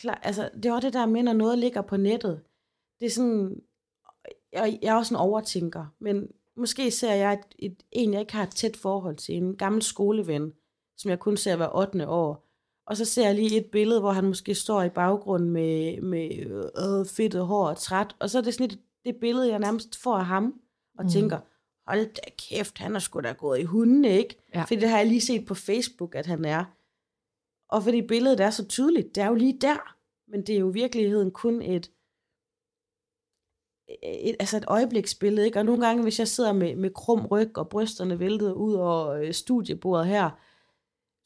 klar, 0.00 0.20
altså 0.22 0.50
det 0.54 0.66
er 0.66 0.72
også 0.72 0.86
det 0.86 0.94
der 0.94 1.06
med, 1.06 1.22
når 1.22 1.32
noget 1.32 1.58
ligger 1.58 1.82
på 1.82 1.96
nettet. 1.96 2.40
Det 3.00 3.06
er 3.06 3.10
sådan, 3.10 3.56
jeg, 4.52 4.78
jeg 4.82 4.88
er 4.88 4.94
også 4.94 5.14
en 5.14 5.20
overtænker, 5.20 5.86
men 5.98 6.28
måske 6.56 6.90
ser 6.90 7.14
jeg 7.14 7.32
et, 7.32 7.54
et, 7.58 7.82
en, 7.92 8.12
jeg 8.12 8.20
ikke 8.20 8.32
har 8.32 8.42
et 8.42 8.54
tæt 8.54 8.76
forhold 8.76 9.16
til, 9.16 9.34
en 9.34 9.56
gammel 9.56 9.82
skoleven, 9.82 10.52
som 10.96 11.10
jeg 11.10 11.18
kun 11.18 11.36
ser 11.36 11.56
hver 11.56 11.76
8. 11.76 12.08
år. 12.08 12.48
Og 12.86 12.96
så 12.96 13.04
ser 13.04 13.26
jeg 13.26 13.34
lige 13.34 13.60
et 13.60 13.66
billede, 13.66 14.00
hvor 14.00 14.10
han 14.10 14.24
måske 14.24 14.54
står 14.54 14.82
i 14.82 14.88
baggrunden 14.88 15.50
med, 15.50 16.00
med 16.00 16.30
øh, 16.76 17.06
fedtet 17.06 17.46
hår 17.46 17.68
og 17.68 17.78
træt. 17.78 18.16
Og 18.18 18.30
så 18.30 18.38
er 18.38 18.42
det 18.42 18.54
sådan 18.54 18.66
et, 18.66 18.78
det 19.04 19.16
billede, 19.16 19.50
jeg 19.50 19.58
nærmest 19.58 20.02
får 20.02 20.16
af 20.16 20.24
ham, 20.26 20.60
og 20.98 21.04
mm. 21.04 21.10
tænker, 21.10 21.38
hold 21.86 22.14
da 22.14 22.30
kæft, 22.38 22.78
han 22.78 22.94
er 22.94 22.98
sgu 22.98 23.20
da 23.20 23.32
gået 23.32 23.60
i 23.60 23.64
hunden, 23.64 24.04
ikke? 24.04 24.36
Ja. 24.54 24.62
Fordi 24.62 24.76
det 24.76 24.88
har 24.88 24.98
jeg 24.98 25.06
lige 25.06 25.20
set 25.20 25.46
på 25.46 25.54
Facebook, 25.54 26.14
at 26.14 26.26
han 26.26 26.44
er. 26.44 26.64
Og 27.68 27.82
fordi 27.82 28.02
billedet 28.02 28.40
er 28.40 28.50
så 28.50 28.68
tydeligt, 28.68 29.14
det 29.14 29.22
er 29.22 29.28
jo 29.28 29.34
lige 29.34 29.58
der. 29.60 29.94
Men 30.30 30.46
det 30.46 30.54
er 30.54 30.58
jo 30.58 30.70
i 30.70 30.72
virkeligheden 30.72 31.30
kun 31.30 31.62
et, 31.62 31.90
et, 34.02 34.36
altså 34.40 34.56
et 34.56 34.64
øjebliksbillede, 34.66 35.46
ikke? 35.46 35.58
Og 35.58 35.64
nogle 35.64 35.86
gange, 35.86 36.02
hvis 36.02 36.18
jeg 36.18 36.28
sidder 36.28 36.52
med, 36.52 36.76
med 36.76 36.90
krum 36.90 37.26
ryg 37.26 37.58
og 37.58 37.68
brysterne 37.68 38.18
væltet 38.18 38.52
ud 38.52 38.74
over 38.74 39.08
øh, 39.08 39.32
studiebordet 39.32 40.06
her, 40.06 40.30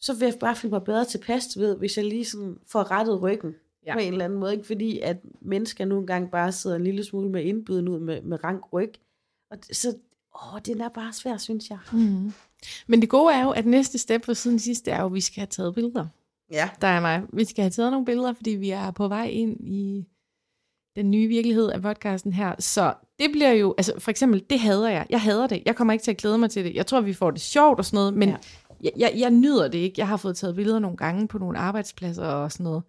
så 0.01 0.15
vil 0.15 0.27
jeg 0.27 0.35
bare 0.41 0.57
føle 0.57 0.71
mig 0.71 0.85
bedre 0.85 1.05
tilpas 1.05 1.59
ved, 1.59 1.77
hvis 1.77 1.97
jeg 1.97 2.05
lige 2.05 2.25
sådan 2.25 2.59
får 2.67 2.91
rettet 2.91 3.23
ryggen 3.23 3.55
ja. 3.87 3.93
på 3.93 3.99
en 3.99 4.13
eller 4.13 4.25
anden 4.25 4.39
måde. 4.39 4.53
Ikke? 4.53 4.67
Fordi 4.67 5.01
at 5.01 5.17
mennesker 5.41 5.85
nogle 5.85 6.07
gange 6.07 6.29
bare 6.29 6.53
sidder 6.53 6.77
en 6.77 6.85
lille 6.85 7.05
smule 7.05 7.31
med 7.31 7.45
indbyden 7.45 7.89
ud 7.89 8.01
med, 8.01 8.23
med 8.23 8.45
rank 8.45 8.73
ryg. 8.73 8.93
Og 9.51 9.59
så, 9.73 9.97
åh, 10.35 10.61
den 10.67 10.81
er 10.81 10.89
bare 10.89 11.13
svær, 11.13 11.37
synes 11.37 11.71
jeg. 11.71 11.79
Mm. 11.93 12.33
Men 12.87 13.01
det 13.01 13.09
gode 13.09 13.35
er 13.35 13.45
jo, 13.45 13.51
at 13.51 13.67
næste 13.67 13.99
step 13.99 14.25
for 14.25 14.33
siden 14.33 14.59
sidste 14.59 14.91
er 14.91 15.01
jo, 15.01 15.07
at 15.07 15.15
vi 15.15 15.21
skal 15.21 15.41
have 15.41 15.47
taget 15.47 15.75
billeder. 15.75 16.07
Ja. 16.51 16.71
Der 16.81 16.87
er 16.87 17.01
mig. 17.01 17.23
Vi 17.33 17.45
skal 17.45 17.63
have 17.63 17.71
taget 17.71 17.91
nogle 17.91 18.07
billeder, 18.07 18.33
fordi 18.33 18.51
vi 18.51 18.71
er 18.71 18.91
på 18.91 19.09
vej 19.09 19.27
ind 19.27 19.61
i 19.61 20.09
den 20.97 21.11
nye 21.11 21.29
virkelighed 21.29 21.71
af 21.71 21.83
podcasten 21.83 22.33
her. 22.33 22.55
Så 22.59 22.95
det 23.19 23.33
bliver 23.33 23.53
jo, 23.53 23.75
altså 23.79 23.93
for 23.99 24.11
eksempel, 24.11 24.45
det 24.51 24.61
hader 24.61 24.89
jeg. 24.89 25.07
Jeg 25.11 25.21
hader 25.21 25.47
det. 25.47 25.63
Jeg 25.67 25.77
kommer 25.77 25.93
ikke 25.93 26.03
til 26.03 26.11
at 26.11 26.17
glæde 26.17 26.39
mig 26.39 26.51
til 26.51 26.65
det. 26.65 26.75
Jeg 26.75 26.87
tror, 26.87 27.01
vi 27.01 27.13
får 27.13 27.31
det 27.31 27.41
sjovt 27.41 27.79
og 27.79 27.85
sådan 27.85 27.97
noget, 27.97 28.15
men 28.15 28.29
ja. 28.29 28.37
jeg, 28.83 28.93
jeg, 28.97 29.13
jeg 29.17 29.31
nyder 29.31 29.69
det 29.69 29.79
ikke. 29.79 29.95
Jeg 29.99 30.09
har 30.09 30.17
fået 30.17 30.37
taget 30.37 30.57
billeder 30.57 30.79
nogle 30.79 30.97
gange 30.97 31.29
på 31.29 31.39
nogle 31.39 31.59
arbejdspladser 31.59 32.25
og 32.25 32.53
sådan 32.53 32.65
noget. 32.65 32.83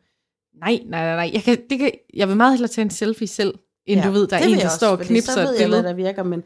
Nej, 0.59 0.79
nej, 0.85 1.05
nej, 1.05 1.15
nej. 1.15 1.31
Jeg, 1.33 1.41
kan, 1.41 1.57
det 1.69 1.79
kan, 1.79 1.91
jeg 2.13 2.27
vil 2.27 2.37
meget 2.37 2.53
hellere 2.53 2.67
tage 2.67 2.83
en 2.83 2.89
selfie 2.89 3.27
selv, 3.27 3.53
end 3.85 4.01
ja, 4.01 4.07
du 4.07 4.11
ved, 4.11 4.27
der 4.27 4.37
er 4.37 4.43
en, 4.43 4.57
der 4.57 4.65
også, 4.65 4.77
står 4.77 4.87
og 4.87 4.99
knipser 4.99 5.33
så 5.33 5.41
ved 5.41 5.49
et 5.49 5.57
billede. 5.57 5.81
Jeg, 5.81 5.89
der 5.89 5.93
virker, 5.93 6.23
men 6.23 6.43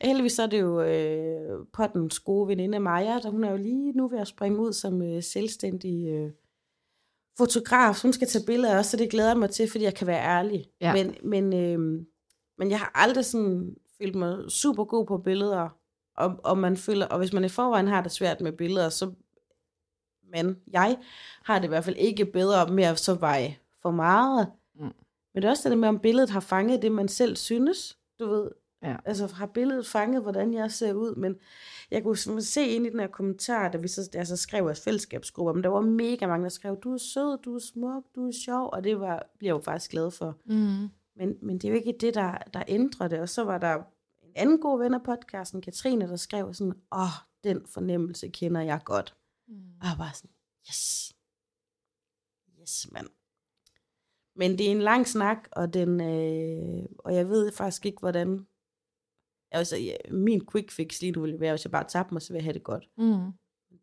heldigvis 0.00 0.32
så 0.32 0.42
er 0.42 0.46
det 0.46 0.60
jo 0.60 0.82
øh, 0.82 1.66
pottens 1.72 2.20
gode 2.20 2.48
veninde 2.48 2.80
Maja, 2.80 3.18
der 3.22 3.30
hun 3.30 3.44
er 3.44 3.50
jo 3.50 3.56
lige 3.56 3.92
nu 3.92 4.08
ved 4.08 4.18
at 4.18 4.28
springe 4.28 4.58
ud 4.58 4.72
som 4.72 5.02
øh, 5.02 5.22
selvstændig 5.22 6.08
øh, 6.08 6.30
fotograf, 7.38 8.02
hun 8.02 8.12
skal 8.12 8.28
tage 8.28 8.46
billeder 8.46 8.78
også, 8.78 8.90
så 8.90 8.96
det 8.96 9.10
glæder 9.10 9.28
jeg 9.28 9.38
mig 9.38 9.50
til, 9.50 9.70
fordi 9.70 9.84
jeg 9.84 9.94
kan 9.94 10.06
være 10.06 10.24
ærlig. 10.24 10.66
Ja. 10.80 10.92
Men, 10.92 11.16
men, 11.22 11.54
øh, 11.54 12.04
men 12.58 12.70
jeg 12.70 12.78
har 12.78 12.90
aldrig 12.94 13.24
sådan 13.24 13.76
følt 13.98 14.14
mig 14.14 14.50
super 14.50 14.84
god 14.84 15.06
på 15.06 15.18
billeder, 15.18 15.68
og, 16.16 16.40
og, 16.44 16.58
man 16.58 16.76
føler, 16.76 17.06
og 17.06 17.18
hvis 17.18 17.32
man 17.32 17.44
i 17.44 17.48
forvejen 17.48 17.88
har 17.88 18.02
det 18.02 18.12
svært 18.12 18.40
med 18.40 18.52
billeder, 18.52 18.88
så 18.88 19.12
men 20.32 20.56
jeg 20.72 20.98
har 21.44 21.58
det 21.58 21.64
i 21.64 21.68
hvert 21.68 21.84
fald 21.84 21.96
ikke 21.96 22.24
bedre 22.24 22.72
med 22.72 22.84
at 22.84 22.98
så 22.98 23.14
veje 23.14 23.56
for 23.82 23.90
meget. 23.90 24.52
Mm. 24.74 24.92
Men 25.34 25.42
det 25.42 25.44
er 25.44 25.50
også 25.50 25.68
det 25.68 25.78
med, 25.78 25.88
om 25.88 25.98
billedet 25.98 26.30
har 26.30 26.40
fanget 26.40 26.82
det, 26.82 26.92
man 26.92 27.08
selv 27.08 27.36
synes. 27.36 27.98
Du 28.20 28.26
ved, 28.26 28.50
Ja. 28.82 28.96
altså 29.04 29.26
har 29.26 29.46
billedet 29.46 29.86
fanget, 29.86 30.22
hvordan 30.22 30.54
jeg 30.54 30.72
ser 30.72 30.92
ud, 30.92 31.14
men 31.14 31.36
jeg 31.90 32.02
kunne 32.02 32.42
se 32.42 32.66
ind 32.66 32.86
i 32.86 32.90
den 32.90 33.00
her 33.00 33.06
kommentar, 33.06 33.68
da 33.68 33.78
vi 33.78 33.88
så 33.88 34.10
altså, 34.14 34.36
skrev 34.36 34.64
vores 34.64 34.80
fællesskabsgrupper, 34.80 35.52
men 35.52 35.64
der 35.64 35.70
var 35.70 35.80
mega 35.80 36.26
mange, 36.26 36.44
der 36.44 36.48
skrev, 36.48 36.76
du 36.76 36.92
er 36.92 36.98
sød, 36.98 37.38
du 37.38 37.54
er 37.54 37.58
smuk, 37.58 38.04
du 38.14 38.28
er 38.28 38.32
sjov, 38.44 38.70
og 38.72 38.84
det 38.84 39.00
var, 39.00 39.26
bliver 39.38 39.54
jeg 39.54 39.58
jo 39.60 39.64
faktisk 39.64 39.90
glad 39.90 40.10
for. 40.10 40.38
Mm. 40.44 40.88
Men, 41.16 41.36
men 41.42 41.58
det 41.58 41.64
er 41.64 41.68
jo 41.68 41.74
ikke 41.74 41.96
det, 42.00 42.14
der, 42.14 42.38
der 42.54 42.62
ændrer 42.68 43.08
det. 43.08 43.20
Og 43.20 43.28
så 43.28 43.44
var 43.44 43.58
der 43.58 43.74
en 44.22 44.32
anden 44.34 44.60
god 44.60 44.78
ven 44.78 44.94
af 44.94 45.02
podcasten, 45.02 45.60
Katrine, 45.60 46.08
der 46.08 46.16
skrev 46.16 46.54
sådan, 46.54 46.74
åh, 46.92 47.06
den 47.44 47.66
fornemmelse 47.66 48.28
kender 48.28 48.60
jeg 48.60 48.80
godt. 48.84 49.16
Mm. 49.48 49.54
Og 49.80 49.86
jeg 49.86 49.94
var 49.98 50.10
sådan, 50.14 50.30
yes. 50.68 51.12
Yes, 52.60 52.92
mand. 52.92 53.08
Men 54.36 54.58
det 54.58 54.66
er 54.66 54.70
en 54.70 54.82
lang 54.82 55.08
snak, 55.08 55.48
og, 55.52 55.74
den, 55.74 56.00
øh, 56.00 56.84
og 56.98 57.14
jeg 57.14 57.28
ved 57.28 57.52
faktisk 57.52 57.86
ikke, 57.86 58.00
hvordan... 58.00 58.46
Altså, 59.52 59.76
ja, 59.76 59.96
min 60.10 60.42
quick 60.52 60.70
fix 60.70 61.00
lige 61.00 61.12
nu 61.12 61.20
ville 61.20 61.40
være, 61.40 61.52
hvis 61.52 61.64
jeg 61.64 61.70
bare 61.70 61.84
tabte 61.88 62.14
mig, 62.14 62.22
så 62.22 62.32
vil 62.32 62.38
jeg 62.38 62.44
have 62.44 62.54
det 62.54 62.62
godt. 62.62 62.88
Mm. 62.98 63.32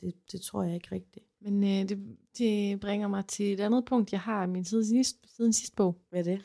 Det, 0.01 0.13
det 0.31 0.41
tror 0.41 0.63
jeg 0.63 0.75
ikke 0.75 0.87
rigtigt. 0.91 1.25
Men 1.41 1.63
øh, 1.63 1.89
det, 1.89 2.17
det 2.37 2.79
bringer 2.79 3.07
mig 3.07 3.25
til 3.25 3.53
et 3.53 3.59
andet 3.59 3.85
punkt, 3.85 4.11
jeg 4.11 4.19
har 4.19 4.43
i 4.43 4.47
min 4.47 4.65
siden 4.65 4.85
sidste, 4.85 5.19
siden 5.35 5.53
sidste 5.53 5.75
bog. 5.75 5.97
Hvad 6.09 6.19
er 6.19 6.23
det? 6.23 6.41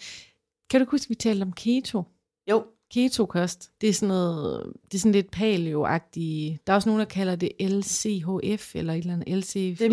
Kan 0.70 0.80
du 0.80 0.86
huske, 0.90 1.08
vi 1.08 1.14
talte 1.14 1.42
om 1.42 1.52
keto? 1.52 2.02
Jo. 2.50 2.64
Keto-kost, 2.94 3.70
det 3.80 3.88
er 3.88 3.92
sådan 3.92 4.08
noget, 4.08 4.72
det 4.84 4.94
er 4.94 4.98
sådan 4.98 5.12
lidt 5.12 5.36
paleo-agtigt. 5.36 6.62
Der 6.66 6.72
er 6.72 6.74
også 6.74 6.88
nogen, 6.88 7.00
der 7.00 7.04
kalder 7.06 7.36
det 7.36 7.50
LCHF, 7.60 8.76
eller 8.76 8.92
et 8.92 8.98
eller 8.98 9.12
andet 9.12 9.28
LCFH. 9.38 9.84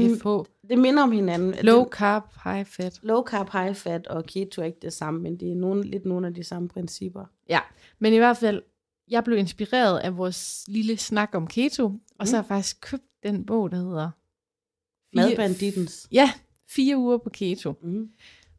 Det 0.69 0.79
minder 0.79 1.03
om 1.03 1.11
hinanden. 1.11 1.55
Low 1.61 1.85
carb, 1.85 2.23
high 2.43 2.65
fat. 2.65 2.99
Low 3.03 3.23
carb, 3.23 3.49
high 3.51 3.75
fat 3.75 4.07
og 4.07 4.25
keto 4.25 4.61
er 4.61 4.65
ikke 4.65 4.79
det 4.81 4.93
samme, 4.93 5.19
men 5.19 5.37
det 5.37 5.51
er 5.51 5.55
nogle, 5.55 5.83
lidt 5.83 6.05
nogle 6.05 6.27
af 6.27 6.33
de 6.33 6.43
samme 6.43 6.67
principper. 6.67 7.25
Ja, 7.49 7.59
men 7.99 8.13
i 8.13 8.17
hvert 8.17 8.37
fald, 8.37 8.61
jeg 9.11 9.23
blev 9.23 9.37
inspireret 9.37 9.99
af 9.99 10.17
vores 10.17 10.65
lille 10.67 10.97
snak 10.97 11.29
om 11.33 11.47
keto, 11.47 11.85
og 11.85 11.93
mm. 12.19 12.25
så 12.25 12.35
har 12.35 12.43
jeg 12.43 12.47
faktisk 12.47 12.81
købt 12.81 13.03
den 13.23 13.45
bog, 13.45 13.71
der 13.71 13.77
hedder... 13.77 14.09
Madbandittens. 15.15 16.07
Ja, 16.11 16.31
fire 16.69 16.97
uger 16.97 17.17
på 17.17 17.29
keto. 17.29 17.73
Mm. 17.83 18.09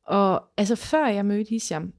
Og 0.06 0.44
altså 0.56 0.76
før 0.76 1.06
jeg 1.06 1.26
mødte 1.26 1.50
Hisham, 1.50 1.92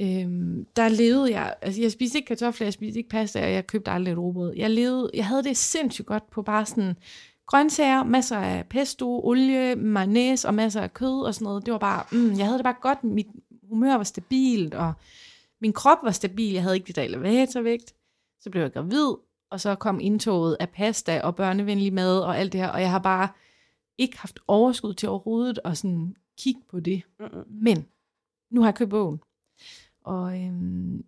øhm, 0.00 0.66
der 0.76 0.88
levede 0.88 1.30
jeg, 1.30 1.54
altså 1.62 1.82
jeg 1.82 1.92
spiste 1.92 2.18
ikke 2.18 2.26
kartofler, 2.26 2.66
jeg 2.66 2.72
spiste 2.72 2.98
ikke 2.98 3.10
pasta, 3.10 3.44
og 3.44 3.52
jeg 3.52 3.66
købte 3.66 3.90
aldrig 3.90 4.12
et 4.12 4.18
robrød. 4.18 4.52
Jeg, 4.56 4.70
levede, 4.70 5.10
jeg 5.14 5.26
havde 5.26 5.42
det 5.42 5.56
sindssygt 5.56 6.06
godt 6.06 6.30
på 6.30 6.42
bare 6.42 6.66
sådan 6.66 6.94
grøntsager, 7.46 8.04
masser 8.04 8.36
af 8.36 8.66
pesto, 8.66 9.24
olie, 9.24 9.76
mayonnaise 9.76 10.48
og 10.48 10.54
masser 10.54 10.80
af 10.80 10.94
kød 10.94 11.22
og 11.26 11.34
sådan 11.34 11.44
noget. 11.44 11.66
Det 11.66 11.72
var 11.72 11.78
bare, 11.78 12.04
mm, 12.12 12.38
jeg 12.38 12.46
havde 12.46 12.58
det 12.58 12.64
bare 12.64 12.76
godt, 12.80 13.04
mit 13.04 13.26
humør 13.68 13.94
var 13.94 14.04
stabilt, 14.04 14.74
og 14.74 14.92
min 15.64 15.72
krop 15.72 15.98
var 16.02 16.10
stabil, 16.10 16.52
jeg 16.52 16.62
havde 16.62 16.76
ikke 16.76 16.86
det 16.86 16.96
der 16.96 17.02
elevatorvægt. 17.02 17.94
Så 18.40 18.50
blev 18.50 18.62
jeg 18.62 18.72
gravid, 18.72 19.14
og 19.50 19.60
så 19.60 19.74
kom 19.74 20.00
indtoget 20.00 20.56
af 20.60 20.68
pasta 20.68 21.20
og 21.20 21.36
børnevenlig 21.36 21.92
mad 21.92 22.18
og 22.20 22.38
alt 22.38 22.52
det 22.52 22.60
her, 22.60 22.68
og 22.68 22.80
jeg 22.80 22.90
har 22.90 22.98
bare 22.98 23.28
ikke 23.98 24.18
haft 24.18 24.40
overskud 24.48 24.94
til 24.94 25.08
overhovedet 25.08 25.58
at 25.64 25.78
sådan 25.78 26.16
kigge 26.38 26.60
på 26.70 26.80
det. 26.80 27.02
Mm-mm. 27.20 27.44
Men 27.48 27.86
nu 28.50 28.60
har 28.60 28.68
jeg 28.68 28.74
købt 28.74 28.90
bogen. 28.90 29.20
Og 30.04 30.40
øhm, 30.40 31.04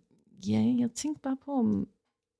ja, 0.47 0.75
jeg 0.79 0.89
tænkte 0.95 1.21
bare 1.21 1.37
på, 1.45 1.51
om 1.51 1.87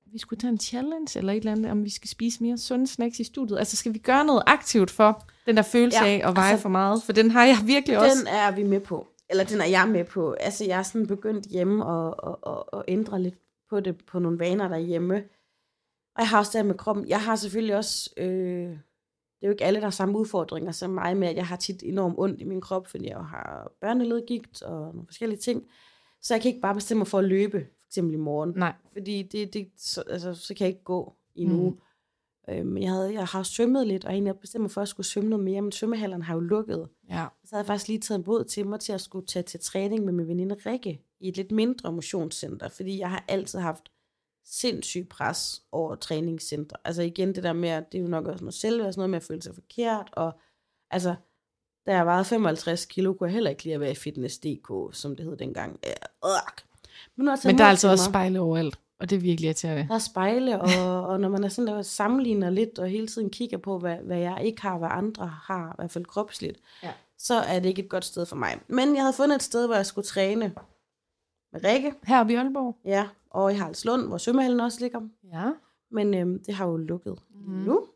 vi 0.06 0.18
skulle 0.18 0.40
tage 0.40 0.50
en 0.50 0.60
challenge 0.60 1.18
eller 1.18 1.32
et 1.32 1.36
eller 1.36 1.52
andet, 1.52 1.70
om 1.70 1.84
vi 1.84 1.90
skal 1.90 2.08
spise 2.08 2.42
mere 2.42 2.58
sunde 2.58 2.86
snacks 2.86 3.20
i 3.20 3.24
studiet. 3.24 3.58
Altså 3.58 3.76
skal 3.76 3.94
vi 3.94 3.98
gøre 3.98 4.24
noget 4.24 4.42
aktivt 4.46 4.90
for 4.90 5.28
den 5.46 5.56
der 5.56 5.62
følelse 5.62 6.04
Ja, 6.04 6.10
af 6.10 6.28
at 6.28 6.36
veje 6.36 6.50
altså, 6.50 6.62
for 6.62 6.68
meget? 6.68 7.02
For 7.02 7.12
den 7.12 7.30
har 7.30 7.44
jeg 7.44 7.56
virkelig 7.64 7.98
også. 7.98 8.18
Den 8.18 8.26
er 8.26 8.50
vi 8.50 8.62
med 8.62 8.80
på. 8.80 9.08
Eller 9.30 9.44
den 9.44 9.60
er 9.60 9.66
jeg 9.66 9.88
med 9.88 10.04
på. 10.04 10.32
Altså, 10.32 10.64
jeg 10.64 10.78
er 10.78 10.82
sådan 10.82 11.06
begyndt 11.06 11.46
hjemme 11.46 11.86
og, 11.86 12.24
og, 12.24 12.38
og, 12.42 12.74
og 12.74 12.84
ændre 12.88 13.22
lidt 13.22 13.38
på 13.70 13.80
det, 13.80 14.04
på 14.06 14.18
nogle 14.18 14.38
vaner 14.38 14.68
derhjemme. 14.68 15.14
Og 16.14 16.22
jeg 16.22 16.28
har 16.28 16.38
også 16.38 16.58
det 16.58 16.66
med 16.66 16.74
kroppen. 16.74 17.08
Jeg 17.08 17.22
har 17.22 17.36
selvfølgelig 17.36 17.76
også, 17.76 18.10
øh, 18.16 18.68
det 19.40 19.42
er 19.42 19.46
jo 19.46 19.50
ikke 19.50 19.64
alle, 19.64 19.80
der 19.80 19.86
har 19.86 19.90
samme 19.90 20.18
udfordringer 20.18 20.72
som 20.72 20.90
mig 20.90 21.16
med, 21.16 21.28
at 21.28 21.36
jeg 21.36 21.46
har 21.46 21.56
tit 21.56 21.82
enormt 21.82 22.14
ondt 22.18 22.40
i 22.40 22.44
min 22.44 22.60
krop, 22.60 22.86
fordi 22.86 23.08
jeg 23.08 23.16
har 23.16 23.72
børneledgigt 23.80 24.62
og 24.62 24.80
nogle 24.80 25.06
forskellige 25.06 25.38
ting. 25.38 25.64
Så 26.22 26.34
jeg 26.34 26.42
kan 26.42 26.48
ikke 26.48 26.60
bare 26.60 26.74
bestemme 26.74 26.98
mig 26.98 27.06
for 27.06 27.18
at 27.18 27.24
løbe, 27.24 27.58
for 27.58 27.86
eksempel 27.86 28.14
i 28.14 28.18
morgen. 28.18 28.52
Nej. 28.56 28.72
Fordi 28.92 29.22
det, 29.22 29.54
det, 29.54 29.68
så, 29.76 30.02
altså, 30.10 30.34
så 30.34 30.54
kan 30.54 30.64
jeg 30.64 30.68
ikke 30.68 30.84
gå 30.84 31.16
i 31.34 31.42
en 31.42 31.80
Øh, 32.48 32.66
men 32.66 32.82
jeg, 32.82 32.90
havde, 32.90 33.12
jeg 33.12 33.24
har 33.24 33.42
svømmet 33.42 33.86
lidt, 33.86 34.04
og 34.04 34.12
egentlig 34.12 34.36
bestemt 34.36 34.62
mig 34.62 34.70
for 34.70 34.80
at 34.82 34.88
skulle 34.88 35.06
svømme 35.06 35.30
noget 35.30 35.44
mere, 35.44 35.60
men 35.62 35.72
svømmehallerne 35.72 36.24
har 36.24 36.34
jo 36.34 36.40
lukket. 36.40 36.88
Ja. 37.08 37.26
Så 37.44 37.56
havde 37.56 37.60
jeg 37.60 37.66
faktisk 37.66 37.88
lige 37.88 38.00
taget 38.00 38.18
en 38.18 38.24
båd 38.24 38.44
til 38.44 38.66
mig 38.66 38.80
til 38.80 38.92
at 38.92 39.00
skulle 39.00 39.26
tage 39.26 39.42
til 39.42 39.60
træning 39.60 40.04
med 40.04 40.12
min 40.12 40.28
veninde 40.28 40.56
Rikke 40.66 41.02
i 41.20 41.28
et 41.28 41.36
lidt 41.36 41.52
mindre 41.52 41.92
motionscenter, 41.92 42.68
fordi 42.68 42.98
jeg 42.98 43.10
har 43.10 43.24
altid 43.28 43.58
haft 43.58 43.92
sindssyg 44.44 45.06
pres 45.10 45.62
over 45.72 45.94
træningscenter. 45.94 46.76
Altså 46.84 47.02
igen 47.02 47.34
det 47.34 47.42
der 47.42 47.52
med, 47.52 47.68
at 47.68 47.92
det 47.92 47.98
er 47.98 48.02
jo 48.02 48.08
nok 48.08 48.26
også 48.26 48.44
noget 48.44 48.54
selv, 48.54 48.78
sådan 48.78 48.92
noget 48.96 49.10
med 49.10 49.16
at 49.16 49.22
føle 49.22 49.42
sig 49.42 49.54
forkert, 49.54 50.10
og 50.12 50.32
altså, 50.90 51.14
da 51.86 51.96
jeg 51.96 52.06
vejede 52.06 52.24
55 52.24 52.84
kilo, 52.86 53.12
kunne 53.12 53.26
jeg 53.26 53.34
heller 53.34 53.50
ikke 53.50 53.64
lide 53.64 53.74
at 53.74 53.80
være 53.80 53.90
i 53.90 53.94
Fitness.dk, 53.94 54.70
som 54.92 55.16
det 55.16 55.24
hed 55.26 55.36
dengang. 55.36 55.80
Øh, 55.86 55.92
Men, 57.16 57.24
nu 57.24 57.30
har 57.30 57.36
jeg 57.44 57.50
Men 57.50 57.58
der 57.58 57.64
er 57.64 57.68
altså 57.68 57.90
også 57.90 58.04
spejle 58.04 58.40
overalt, 58.40 58.78
og 59.00 59.10
det 59.10 59.16
er 59.16 59.20
virkelig 59.20 59.46
irriterende. 59.46 59.88
Der 59.88 59.94
er 59.94 59.98
spejle, 59.98 60.60
og, 60.60 61.06
og 61.06 61.20
når 61.20 61.28
man 61.28 61.44
er 61.44 61.48
sådan 61.48 61.66
der 61.74 61.82
sammenligner 61.82 62.50
lidt, 62.50 62.78
og 62.78 62.88
hele 62.88 63.06
tiden 63.06 63.30
kigger 63.30 63.58
på, 63.58 63.78
hvad, 63.78 63.96
hvad 63.96 64.18
jeg 64.18 64.44
ikke 64.44 64.62
har, 64.62 64.78
hvad 64.78 64.88
andre 64.90 65.26
har, 65.26 65.72
i 65.72 65.74
hvert 65.78 65.90
fald 65.90 66.04
kropsligt, 66.04 66.60
Ja. 66.82 66.92
så 67.18 67.34
er 67.34 67.60
det 67.60 67.68
ikke 67.68 67.82
et 67.82 67.88
godt 67.88 68.04
sted 68.04 68.26
for 68.26 68.36
mig. 68.36 68.60
Men 68.68 68.94
jeg 68.94 69.02
havde 69.02 69.12
fundet 69.16 69.36
et 69.36 69.42
sted, 69.42 69.66
hvor 69.66 69.74
jeg 69.74 69.86
skulle 69.86 70.04
træne 70.06 70.54
med 71.52 71.64
Rikke, 71.64 71.94
Her 72.04 72.28
i 72.30 72.34
Aalborg. 72.34 72.76
ja, 72.84 73.08
og 73.30 73.52
i 73.52 73.54
Haraldslund, 73.54 74.06
hvor 74.06 74.18
svømmehallen 74.18 74.60
også 74.60 74.80
ligger. 74.80 75.00
Ja. 75.32 75.52
Men 75.90 76.14
øhm, 76.14 76.44
det 76.44 76.54
har 76.54 76.66
jo 76.66 76.76
lukket 76.76 77.18
mm. 77.30 77.52
nu. 77.52 77.86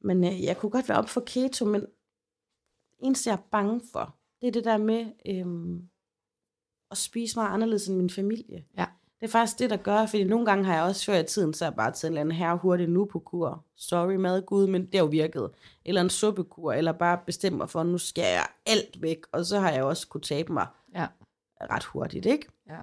Men 0.00 0.24
øh, 0.24 0.42
jeg 0.44 0.56
kunne 0.58 0.70
godt 0.70 0.88
være 0.88 0.98
op 0.98 1.08
for 1.08 1.20
keto, 1.26 1.64
men 1.64 1.86
eneste 2.98 3.30
jeg 3.30 3.36
er 3.36 3.42
bange 3.50 3.80
for, 3.92 4.14
det 4.40 4.46
er 4.48 4.52
det 4.52 4.64
der 4.64 4.76
med 4.78 5.06
øhm, 5.26 5.88
at 6.90 6.96
spise 6.96 7.38
meget 7.38 7.54
anderledes 7.54 7.88
end 7.88 7.96
min 7.96 8.10
familie. 8.10 8.64
Ja. 8.76 8.86
Det 9.20 9.26
er 9.26 9.30
faktisk 9.30 9.58
det, 9.58 9.70
der 9.70 9.76
gør, 9.76 10.06
fordi 10.06 10.24
nogle 10.24 10.46
gange 10.46 10.64
har 10.64 10.74
jeg 10.74 10.82
også 10.82 11.04
før 11.04 11.18
i 11.18 11.24
tiden, 11.24 11.54
så 11.54 11.64
har 11.64 11.70
jeg 11.70 11.76
bare 11.76 11.92
taget 11.92 12.10
en 12.10 12.12
eller 12.12 12.20
anden 12.20 12.34
her 12.34 12.54
hurtigt 12.54 12.90
nu 12.90 13.04
på 13.04 13.18
kur. 13.18 13.64
Sorry 13.76 14.14
mad, 14.14 14.42
Gud, 14.42 14.66
men 14.66 14.86
det 14.86 14.94
har 14.94 15.00
jo 15.00 15.06
virket. 15.06 15.50
Eller 15.84 16.00
en 16.00 16.10
suppekur, 16.10 16.72
eller 16.72 16.92
bare 16.92 17.20
bestemme 17.26 17.58
mig 17.58 17.70
for, 17.70 17.82
nu 17.82 17.98
skal 17.98 18.22
jeg 18.22 18.46
alt 18.66 19.02
væk. 19.02 19.18
Og 19.32 19.44
så 19.44 19.58
har 19.58 19.70
jeg 19.70 19.84
også 19.84 20.08
kunne 20.08 20.20
tabe 20.20 20.52
mig 20.52 20.66
Ja. 20.94 21.06
ret 21.60 21.84
hurtigt, 21.84 22.26
ikke? 22.26 22.46
Ja. 22.68 22.78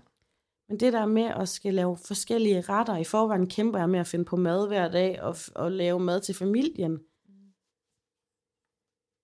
Men 0.70 0.80
det 0.80 0.94
der 0.94 1.06
med 1.06 1.24
at 1.24 1.50
skal 1.50 1.74
lave 1.74 1.98
forskellige 1.98 2.62
retter, 2.62 2.98
i 2.98 3.04
forvejen 3.04 3.50
kæmper 3.50 3.80
jeg 3.80 3.90
med 3.90 4.00
at 4.00 4.08
finde 4.08 4.26
på 4.26 4.36
mad 4.36 4.68
hver 4.68 4.92
dag, 4.92 5.22
og, 5.22 5.36
og 5.56 5.72
lave 5.72 6.00
mad 6.00 6.22
til 6.22 6.36
familien. 6.36 7.00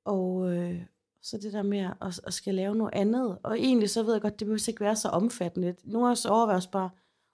Og 0.06 0.54
øh, 0.54 0.82
så 1.22 1.38
det 1.38 1.54
der 1.54 1.62
med 1.62 1.80
at, 2.02 2.20
at 2.28 2.34
skal 2.34 2.56
lave 2.56 2.76
noget 2.76 2.94
andet. 2.94 3.38
Og 3.44 3.60
egentlig 3.60 3.90
så 3.90 4.04
ved 4.04 4.14
jeg 4.14 4.22
godt, 4.22 4.40
det 4.40 4.46
behøver 4.46 4.70
ikke 4.70 4.82
være 4.82 4.96
så 4.96 5.10
omfattende. 5.10 5.76
Af 5.94 6.12
os 6.12 6.26
overvejer 6.26 6.58
os 6.58 6.68
bare, 6.68 6.90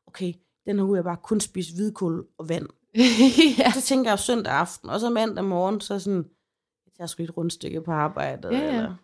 okay, 0.07 0.33
den 0.65 0.77
her 0.79 0.85
uge 0.85 0.95
jeg 0.95 1.03
bare 1.03 1.17
kun 1.17 1.39
spise 1.39 1.75
hvidkål 1.75 2.27
og 2.37 2.49
vand. 2.49 2.67
ja. 3.59 3.71
Så 3.71 3.81
tænker 3.81 4.11
jeg 4.11 4.19
søndag 4.19 4.53
aften, 4.53 4.89
og 4.89 4.99
så 4.99 5.09
mandag 5.09 5.45
morgen, 5.45 5.81
så 5.81 5.99
sådan, 5.99 6.25
jeg 6.85 6.93
tager 6.97 7.07
sgu 7.07 7.23
et 7.23 7.37
rundstykke 7.37 7.81
på 7.81 7.91
arbejdet. 7.91 8.51
Ja, 8.51 8.57
ja. 8.57 8.75
Eller, 8.75 8.95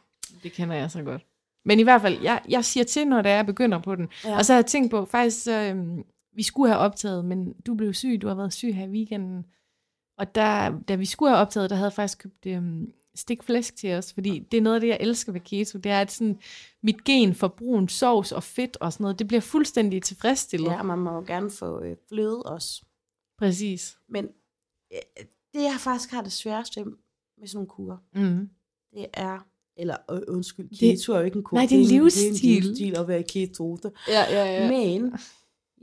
Det 0.43 0.51
kender 0.51 0.75
jeg 0.75 0.91
så 0.91 1.03
godt. 1.03 1.25
Men 1.65 1.79
i 1.79 1.83
hvert 1.83 2.01
fald, 2.01 2.21
jeg, 2.21 2.41
jeg 2.49 2.65
siger 2.65 2.83
til, 2.83 3.07
når 3.07 3.21
det 3.21 3.31
er, 3.31 3.35
jeg 3.35 3.45
begynder 3.45 3.79
på 3.79 3.95
den. 3.95 4.09
Ja. 4.25 4.37
Og 4.37 4.45
så 4.45 4.53
har 4.53 4.57
jeg 4.57 4.65
tænkt 4.65 4.91
på, 4.91 5.05
faktisk, 5.05 5.47
øhm, 5.47 6.03
vi 6.35 6.43
skulle 6.43 6.69
have 6.73 6.79
optaget, 6.79 7.25
men 7.25 7.53
du 7.53 7.75
blev 7.75 7.93
syg, 7.93 8.19
du 8.21 8.27
har 8.27 8.35
været 8.35 8.53
syg 8.53 8.75
her 8.75 8.85
i 8.85 8.89
weekenden. 8.89 9.45
Og 10.17 10.35
der, 10.35 10.79
da 10.87 10.95
vi 10.95 11.05
skulle 11.05 11.29
have 11.29 11.41
optaget, 11.41 11.69
der 11.69 11.75
havde 11.75 11.87
jeg 11.87 11.93
faktisk 11.93 12.17
købt 12.17 12.45
øhm, 12.45 12.93
stik 13.15 13.43
flæsk 13.43 13.75
til 13.75 13.93
os, 13.93 14.13
fordi 14.13 14.39
det 14.51 14.57
er 14.57 14.61
noget 14.61 14.75
af 14.75 14.81
det, 14.81 14.87
jeg 14.87 14.97
elsker 14.99 15.31
ved 15.31 15.41
keto. 15.41 15.77
Det 15.79 15.91
er, 15.91 16.01
at 16.01 16.11
sådan, 16.11 16.39
mit 16.83 17.03
gen 17.03 17.35
for 17.35 17.47
brun 17.47 17.89
sovs 17.89 18.31
og 18.31 18.43
fedt 18.43 18.77
og 18.81 18.93
sådan 18.93 19.03
noget, 19.03 19.19
det 19.19 19.27
bliver 19.27 19.41
fuldstændig 19.41 20.03
tilfredsstillet. 20.03 20.71
ja, 20.71 20.83
man 20.83 20.99
må 20.99 21.11
jo 21.15 21.23
gerne 21.27 21.51
få 21.51 21.81
øh, 21.83 21.95
fløde 22.09 22.43
også. 22.43 22.83
Præcis. 23.37 23.97
Men 24.09 24.25
øh, 24.93 24.99
det, 25.53 25.61
jeg 25.63 25.75
faktisk 25.79 26.11
har 26.11 26.21
det 26.21 26.31
sværeste 26.31 26.83
med 27.37 27.47
sådan 27.47 27.55
nogle 27.57 27.67
kurer, 27.67 27.97
Mm. 28.15 28.49
det 28.93 29.05
er, 29.13 29.39
eller 29.77 29.97
øh, 30.11 30.21
undskyld, 30.27 30.69
Det- 30.69 30.79
keto 30.79 31.13
er 31.13 31.17
jo 31.19 31.25
ikke 31.25 31.37
en 31.37 31.43
kur. 31.43 31.57
Nej, 31.57 31.65
det 31.65 31.75
er 31.75 31.79
en 31.79 31.85
Det 31.85 31.91
er 31.91 31.95
en 31.97 32.03
livsstil. 32.03 32.63
livsstil 32.63 32.97
at 32.97 33.07
være 33.07 33.23
keto. 33.23 33.77
Ja, 34.07 34.23
ja, 34.29 34.69
Men 34.69 35.13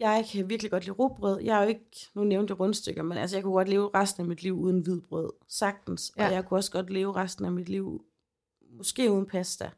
jeg 0.00 0.24
kan 0.32 0.48
virkelig 0.48 0.70
godt 0.70 0.84
lide 0.84 0.94
rugbrød. 0.94 1.40
Jeg 1.40 1.58
er 1.58 1.62
jo 1.62 1.68
ikke, 1.68 1.90
nu 2.14 2.24
nævnte 2.24 2.52
jeg 2.52 2.60
rundstykker, 2.60 3.02
men 3.02 3.18
altså 3.18 3.36
jeg 3.36 3.42
kunne 3.44 3.52
godt 3.52 3.68
leve 3.68 3.90
resten 3.94 4.22
af 4.22 4.28
mit 4.28 4.42
liv 4.42 4.58
uden 4.58 4.80
hvidbrød. 4.80 5.30
Sagtens. 5.48 6.12
Ja. 6.16 6.22
Ja. 6.22 6.28
Og 6.28 6.34
jeg 6.34 6.44
kunne 6.46 6.58
også 6.58 6.72
godt 6.72 6.90
leve 6.90 7.12
resten 7.16 7.44
af 7.44 7.52
mit 7.52 7.68
liv, 7.68 8.04
måske 8.70 9.12
uden 9.12 9.26
pasta. 9.26 9.70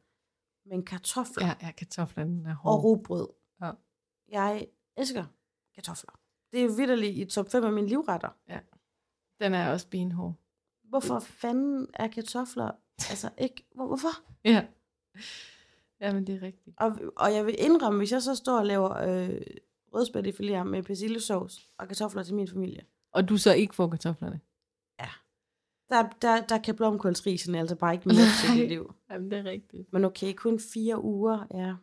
Men 0.67 0.85
kartofler 0.85 1.47
Ja, 1.47 1.55
ja, 1.63 1.71
kartoflerne 1.73 2.43
er 2.47 2.51
og 2.51 2.57
hårde. 2.57 2.83
rugbrød. 2.83 3.29
Ja. 3.63 3.71
Jeg 4.29 4.67
elsker 4.97 5.25
kartofler. 5.75 6.13
Det 6.53 6.65
er 6.65 6.77
vidderligt 6.77 7.19
i 7.19 7.25
top 7.25 7.49
5 7.51 7.65
af 7.65 7.73
mine 7.73 7.87
livretter. 7.89 8.29
Den 9.41 9.55
er 9.55 9.73
også 9.73 9.89
benhård. 9.89 10.35
Hvorfor 10.85 11.19
fanden 11.21 11.87
er 11.95 12.09
kartofler, 12.09 12.71
altså 13.11 13.31
ikke, 13.39 13.67
hvor, 13.75 13.87
hvorfor? 13.87 14.09
Ja. 14.45 14.67
Ja, 16.01 16.13
men 16.15 16.27
det 16.27 16.35
er 16.35 16.43
rigtigt. 16.43 16.77
Og, 16.81 16.99
og 17.17 17.35
jeg 17.35 17.47
vil 17.47 17.55
indrømme, 17.59 17.99
hvis 17.99 18.13
jeg 18.13 18.23
så 18.23 18.35
står 18.35 18.59
og 18.59 18.67
laver 18.67 18.93
øh, 18.97 19.41
rødspættefiléer 19.95 20.63
med 20.63 20.83
persillesauce 20.83 21.61
og 21.79 21.89
kartofler 21.89 22.23
til 22.23 22.35
min 22.35 22.49
familie, 22.49 22.81
Og 23.13 23.29
du 23.29 23.37
så 23.37 23.55
ikke 23.55 23.75
får 23.75 23.89
kartoflerne. 23.89 24.41
der, 25.91 26.09
der, 26.23 26.41
der 26.41 26.59
kan 26.59 26.75
blomkålsrisen 26.77 27.55
altså 27.55 27.77
bare 27.77 27.95
ikke 27.95 28.09
mere 28.09 28.17
til 28.17 28.55
dit 28.61 28.69
liv. 28.69 28.95
Jamen, 29.11 29.31
det 29.31 29.39
er 29.39 29.45
rigtigt. 29.45 29.93
Men 29.93 30.05
okay, 30.05 30.33
kun 30.35 30.61
fire 30.75 31.05
uger, 31.05 31.47
ja. 31.55 31.75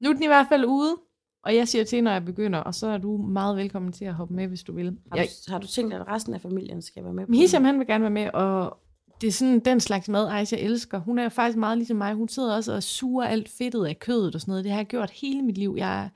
Nu 0.00 0.08
er 0.08 0.14
den 0.14 0.22
i 0.22 0.26
hvert 0.26 0.46
fald 0.48 0.64
ude, 0.64 0.96
og 1.42 1.56
jeg 1.56 1.68
siger 1.68 1.84
til, 1.84 2.04
når 2.04 2.10
jeg 2.10 2.24
begynder, 2.24 2.58
og 2.58 2.74
så 2.74 2.86
er 2.86 2.98
du 2.98 3.16
meget 3.16 3.56
velkommen 3.56 3.92
til 3.92 4.04
at 4.04 4.14
hoppe 4.14 4.34
med, 4.34 4.46
hvis 4.48 4.62
du 4.62 4.72
vil. 4.72 4.98
Har, 5.12 5.18
Jeg, 5.18 5.28
du, 5.46 5.52
har 5.52 5.58
du 5.58 5.66
tænkt, 5.66 5.94
at 5.94 6.06
resten 6.06 6.34
af 6.34 6.40
familien 6.40 6.82
skal 6.82 7.04
være 7.04 7.12
med 7.12 7.26
på 7.26 7.32
Hisham, 7.32 7.64
han 7.64 7.78
vil 7.78 7.86
gerne 7.86 8.02
være 8.02 8.10
med, 8.10 8.30
og 8.34 8.78
det 9.20 9.26
er 9.26 9.32
sådan 9.32 9.60
den 9.60 9.80
slags 9.80 10.08
mad, 10.08 10.28
Aisha 10.28 10.56
elsker. 10.56 10.98
Hun 10.98 11.18
er 11.18 11.28
faktisk 11.28 11.58
meget 11.58 11.78
ligesom 11.78 11.96
mig. 11.96 12.14
Hun 12.14 12.28
sidder 12.28 12.54
også 12.56 12.74
og 12.74 12.82
suger 12.82 13.24
alt 13.24 13.48
fedtet 13.48 13.86
af 13.86 13.98
kødet 13.98 14.34
og 14.34 14.40
sådan 14.40 14.52
noget. 14.52 14.64
Det 14.64 14.72
har 14.72 14.78
jeg 14.78 14.86
gjort 14.86 15.10
hele 15.10 15.42
mit 15.42 15.58
liv. 15.58 15.74
Jeg 15.78 16.10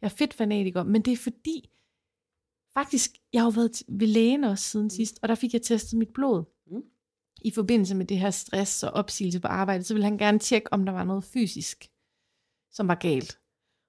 jeg 0.00 0.06
er 0.06 0.14
fedtfanatiker, 0.16 0.82
men 0.82 1.02
det 1.02 1.12
er 1.12 1.16
fordi, 1.16 1.70
faktisk, 2.74 3.10
jeg 3.32 3.42
har 3.42 3.46
jo 3.46 3.52
været 3.54 3.82
ved 3.88 4.06
lægen 4.06 4.44
også 4.44 4.64
siden 4.64 4.90
sidst, 4.90 5.18
og 5.22 5.28
der 5.28 5.34
fik 5.34 5.52
jeg 5.52 5.62
testet 5.62 5.98
mit 5.98 6.12
blod. 6.14 6.44
Mm. 6.66 6.82
I 7.42 7.50
forbindelse 7.50 7.94
med 7.94 8.06
det 8.06 8.18
her 8.18 8.30
stress 8.30 8.82
og 8.82 8.90
opsigelse 8.90 9.40
på 9.40 9.48
arbejde, 9.48 9.84
så 9.84 9.94
ville 9.94 10.04
han 10.04 10.18
gerne 10.18 10.38
tjekke, 10.38 10.72
om 10.72 10.84
der 10.84 10.92
var 10.92 11.04
noget 11.04 11.24
fysisk, 11.24 11.88
som 12.72 12.88
var 12.88 12.94
galt. 12.94 13.38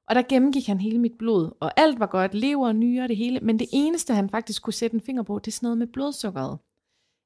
Og 0.08 0.16
der 0.16 0.22
gennemgik 0.30 0.68
han 0.68 0.80
hele 0.80 1.00
mit 1.00 1.18
blod, 1.18 1.52
og 1.60 1.80
alt 1.80 2.00
var 2.00 2.06
godt, 2.08 2.34
lever, 2.34 2.72
nyre, 2.72 3.08
det 3.08 3.18
hele. 3.18 3.40
Men 3.40 3.60
det 3.60 3.68
eneste, 3.74 4.14
han 4.14 4.30
faktisk 4.30 4.64
kunne 4.64 4.74
sætte 4.74 4.96
en 4.96 5.02
finger 5.02 5.24
på, 5.24 5.40
det 5.40 5.48
er 5.48 5.52
sådan 5.52 5.66
noget 5.66 5.78
med 5.78 5.88
blodsukkeret. 5.88 6.60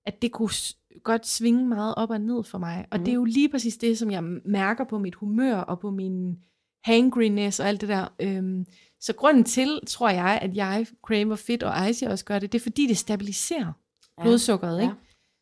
At 0.06 0.22
det 0.22 0.32
kunne 0.32 0.50
godt 1.04 1.28
svinge 1.28 1.68
meget 1.68 1.96
op 1.96 2.10
og 2.10 2.22
ned 2.22 2.44
for 2.44 2.58
mig. 2.58 2.86
Og 2.92 2.98
Mhm. 2.98 3.06
det 3.06 3.12
er 3.12 3.16
jo 3.16 3.24
lige 3.24 3.50
præcis 3.50 3.78
det, 3.78 3.98
som 3.98 4.12
jeg 4.12 4.24
mærker 4.46 4.84
på 4.84 4.98
mit 5.00 5.16
humør 5.16 5.56
og 5.56 5.80
på 5.80 5.92
min 5.92 6.44
hangriness 6.84 7.60
og 7.60 7.68
alt 7.68 7.82
det 7.82 7.90
der. 7.90 8.08
Øhm, 8.20 8.66
så 9.00 9.14
grunden 9.14 9.44
til, 9.44 9.80
tror 9.88 10.10
jeg, 10.10 10.40
at 10.42 10.56
jeg 10.56 10.86
craver 11.06 11.36
fedt, 11.36 11.64
og 11.64 11.90
Icy 11.90 12.04
også 12.04 12.26
gør 12.26 12.40
det, 12.40 12.52
det 12.52 12.60
er 12.60 12.64
fordi, 12.64 12.88
det 12.88 12.98
stabiliserer 12.98 13.74
Ja. 14.18 14.24
blodsukkeret. 14.24 14.78
Ja. 14.78 14.84
Ikke? 14.84 14.94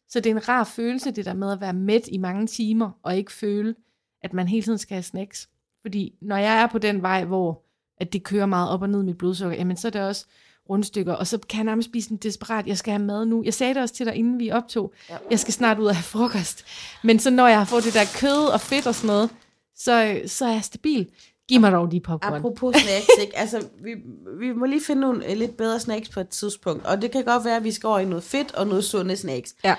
Så 0.10 0.20
det 0.20 0.30
er 0.32 0.36
en 0.36 0.48
rar 0.50 0.64
følelse, 0.64 1.12
det 1.12 1.26
der 1.26 1.34
med 1.34 1.52
at 1.52 1.62
være 1.62 1.74
mæt 1.74 2.08
i 2.12 2.18
mange 2.18 2.48
timer, 2.48 2.92
og 3.04 3.18
ikke 3.18 3.32
føle, 3.32 3.76
at 4.24 4.34
man 4.34 4.48
hele 4.48 4.64
tiden 4.64 4.78
skal 4.78 4.96
have 4.96 5.04
snacks. 5.04 5.50
Fordi 5.82 6.14
når 6.22 6.38
jeg 6.38 6.62
er 6.62 6.68
på 6.68 6.78
den 6.78 7.02
vej, 7.02 7.24
hvor 7.26 7.64
at 7.98 8.14
det 8.14 8.24
kører 8.24 8.46
meget 8.46 8.70
op 8.70 8.82
og 8.82 8.90
ned 8.90 9.04
mit 9.04 9.18
blodsukker, 9.18 9.58
jamen 9.58 9.78
så 9.78 9.88
er 9.88 9.90
det 9.90 10.02
også 10.02 10.26
rundstykker, 10.70 11.14
og 11.14 11.28
så 11.28 11.38
kan 11.38 11.58
jeg 11.58 11.64
nærmest 11.66 11.90
spise 11.90 12.12
en 12.12 12.18
desperat, 12.18 12.68
jeg 12.68 12.78
skal 12.78 12.92
have 12.92 13.06
mad 13.06 13.26
nu. 13.26 13.44
Jeg 13.44 13.54
sagde 13.54 13.74
det 13.74 13.82
også 13.82 13.96
til 13.96 14.06
dig, 14.06 14.16
inden 14.16 14.40
vi 14.40 14.52
optog, 14.52 14.94
ja. 15.10 15.18
jeg 15.32 15.40
skal 15.40 15.54
snart 15.54 15.80
ud 15.80 15.86
og 15.86 15.96
have 15.96 16.04
frokost. 16.04 16.66
Men 17.04 17.20
så 17.20 17.30
når 17.30 17.48
jeg 17.48 17.58
har 17.58 17.66
fået 17.66 17.84
det 17.84 17.94
der 17.94 18.06
kød 18.20 18.54
og 18.54 18.62
fedt 18.62 18.88
og 18.88 18.96
sådan 18.96 19.08
noget, 19.08 19.30
så, 19.76 20.22
så 20.26 20.46
er 20.46 20.52
jeg 20.52 20.64
stabil. 20.64 21.08
Giv 21.52 21.62
mig 21.62 21.72
dog 21.72 21.88
lige 21.88 22.02
popcorn. 22.02 22.34
Apropos 22.34 22.76
snacks, 22.76 23.08
ikke? 23.22 23.38
Altså, 23.38 23.68
vi, 23.84 23.96
vi 24.40 24.54
må 24.54 24.66
lige 24.66 24.82
finde 24.82 25.02
nogle 25.02 25.32
øh, 25.32 25.38
lidt 25.38 25.58
bedre 25.58 25.80
snacks 25.80 26.10
på 26.10 26.20
et 26.20 26.30
tidspunkt. 26.30 26.86
Og 26.86 27.02
det 27.02 27.12
kan 27.12 27.24
godt 27.26 27.46
være, 27.46 27.56
at 27.56 27.64
vi 27.64 27.72
skal 27.72 27.88
over 27.88 28.00
i 28.00 28.06
noget 28.06 28.24
fedt 28.24 28.56
og 28.56 28.68
noget 28.68 28.84
sunde 28.84 29.16
snacks. 29.18 29.56
Ja. 29.64 29.76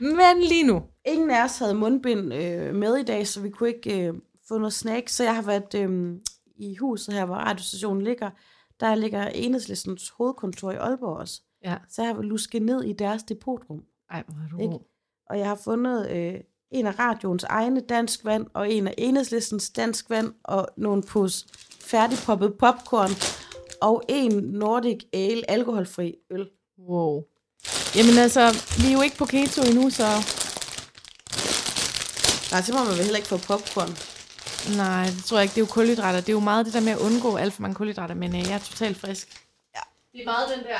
Men 0.00 0.42
lige 0.48 0.66
nu. 0.66 0.82
Ingen 1.06 1.30
af 1.30 1.44
os 1.44 1.58
havde 1.58 1.74
mundbind 1.74 2.34
øh, 2.34 2.74
med 2.74 2.96
i 2.96 3.02
dag, 3.02 3.26
så 3.26 3.40
vi 3.40 3.50
kunne 3.50 3.68
ikke 3.68 4.08
øh, 4.08 4.14
få 4.48 4.58
noget 4.58 4.72
snacks. 4.72 5.14
Så 5.14 5.24
jeg 5.24 5.34
har 5.34 5.42
været 5.42 5.74
øh, 5.74 6.16
i 6.56 6.76
huset 6.76 7.14
her, 7.14 7.24
hvor 7.24 7.34
radiostationen 7.34 8.02
ligger. 8.02 8.30
Der 8.80 8.94
ligger 8.94 9.26
enhedslistens 9.26 10.12
hovedkontor 10.18 10.70
i 10.70 10.76
Aalborg 10.76 11.16
også. 11.16 11.40
Ja. 11.64 11.76
Så 11.88 12.02
jeg 12.02 12.14
har 12.14 12.22
lusket 12.22 12.62
ned 12.62 12.84
i 12.84 12.92
deres 12.92 13.22
depotrum. 13.22 13.82
Ej, 14.10 14.22
hvor 14.26 14.44
er 14.44 14.48
du 14.48 14.58
Ikke? 14.58 14.84
Og 15.30 15.38
jeg 15.38 15.48
har 15.48 15.60
fundet 15.64 16.10
øh, 16.10 16.40
en 16.70 16.86
af 16.86 16.98
radioens 16.98 17.44
egne 17.44 17.80
dansk 17.80 18.24
vand, 18.24 18.46
og 18.54 18.72
en 18.72 18.88
af 18.88 18.94
enhedslistens 18.98 19.70
dansk 19.70 20.10
vand, 20.10 20.32
og 20.44 20.68
nogle 20.76 21.02
pose 21.02 21.46
færdigpoppet 21.80 22.54
popcorn, 22.58 23.10
og 23.82 24.02
en 24.08 24.32
Nordic 24.32 24.98
Ale 25.12 25.50
alkoholfri 25.50 26.14
øl. 26.30 26.46
Wow. 26.88 27.22
Jamen 27.96 28.18
altså, 28.18 28.40
vi 28.82 28.88
er 28.88 28.92
jo 28.92 29.02
ikke 29.02 29.16
på 29.16 29.24
keto 29.24 29.62
endnu, 29.62 29.90
så 29.90 30.06
Nej, 32.54 32.62
så 32.62 32.72
må 32.72 32.78
man 32.78 32.88
vel 32.92 33.02
heller 33.02 33.16
ikke 33.16 33.28
få 33.28 33.36
popcorn. 33.36 33.96
nej, 34.76 35.06
det 35.06 35.24
tror 35.24 35.36
jeg 35.36 35.44
ikke. 35.44 35.54
Det 35.54 35.60
er 35.60 35.66
jo 35.66 35.72
kulhydrater. 35.72 36.20
Det 36.20 36.28
er 36.28 36.32
jo 36.32 36.40
meget 36.40 36.66
det 36.66 36.74
der 36.74 36.80
med 36.80 36.92
at 36.92 36.98
undgå 36.98 37.36
alt 37.36 37.52
for 37.52 37.62
mange 37.62 37.74
kulhydrater, 37.74 38.14
men 38.14 38.36
øh, 38.36 38.42
jeg 38.42 38.54
er 38.54 38.58
totalt 38.58 38.96
frisk. 38.96 39.28
Det 40.14 40.20
er 40.20 40.24
meget 40.24 40.48
den 40.56 40.64
der... 40.64 40.78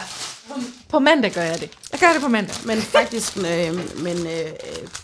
På, 0.48 0.54
på 0.90 0.98
mandag 0.98 1.32
gør 1.32 1.42
jeg 1.42 1.60
det. 1.60 1.70
Jeg 1.92 2.00
gør 2.00 2.12
det 2.12 2.22
på 2.22 2.28
mandag. 2.28 2.56
Men 2.66 2.78
faktisk, 2.96 3.36
øh, 3.36 3.72
men 4.06 4.16
øh, 4.34 4.50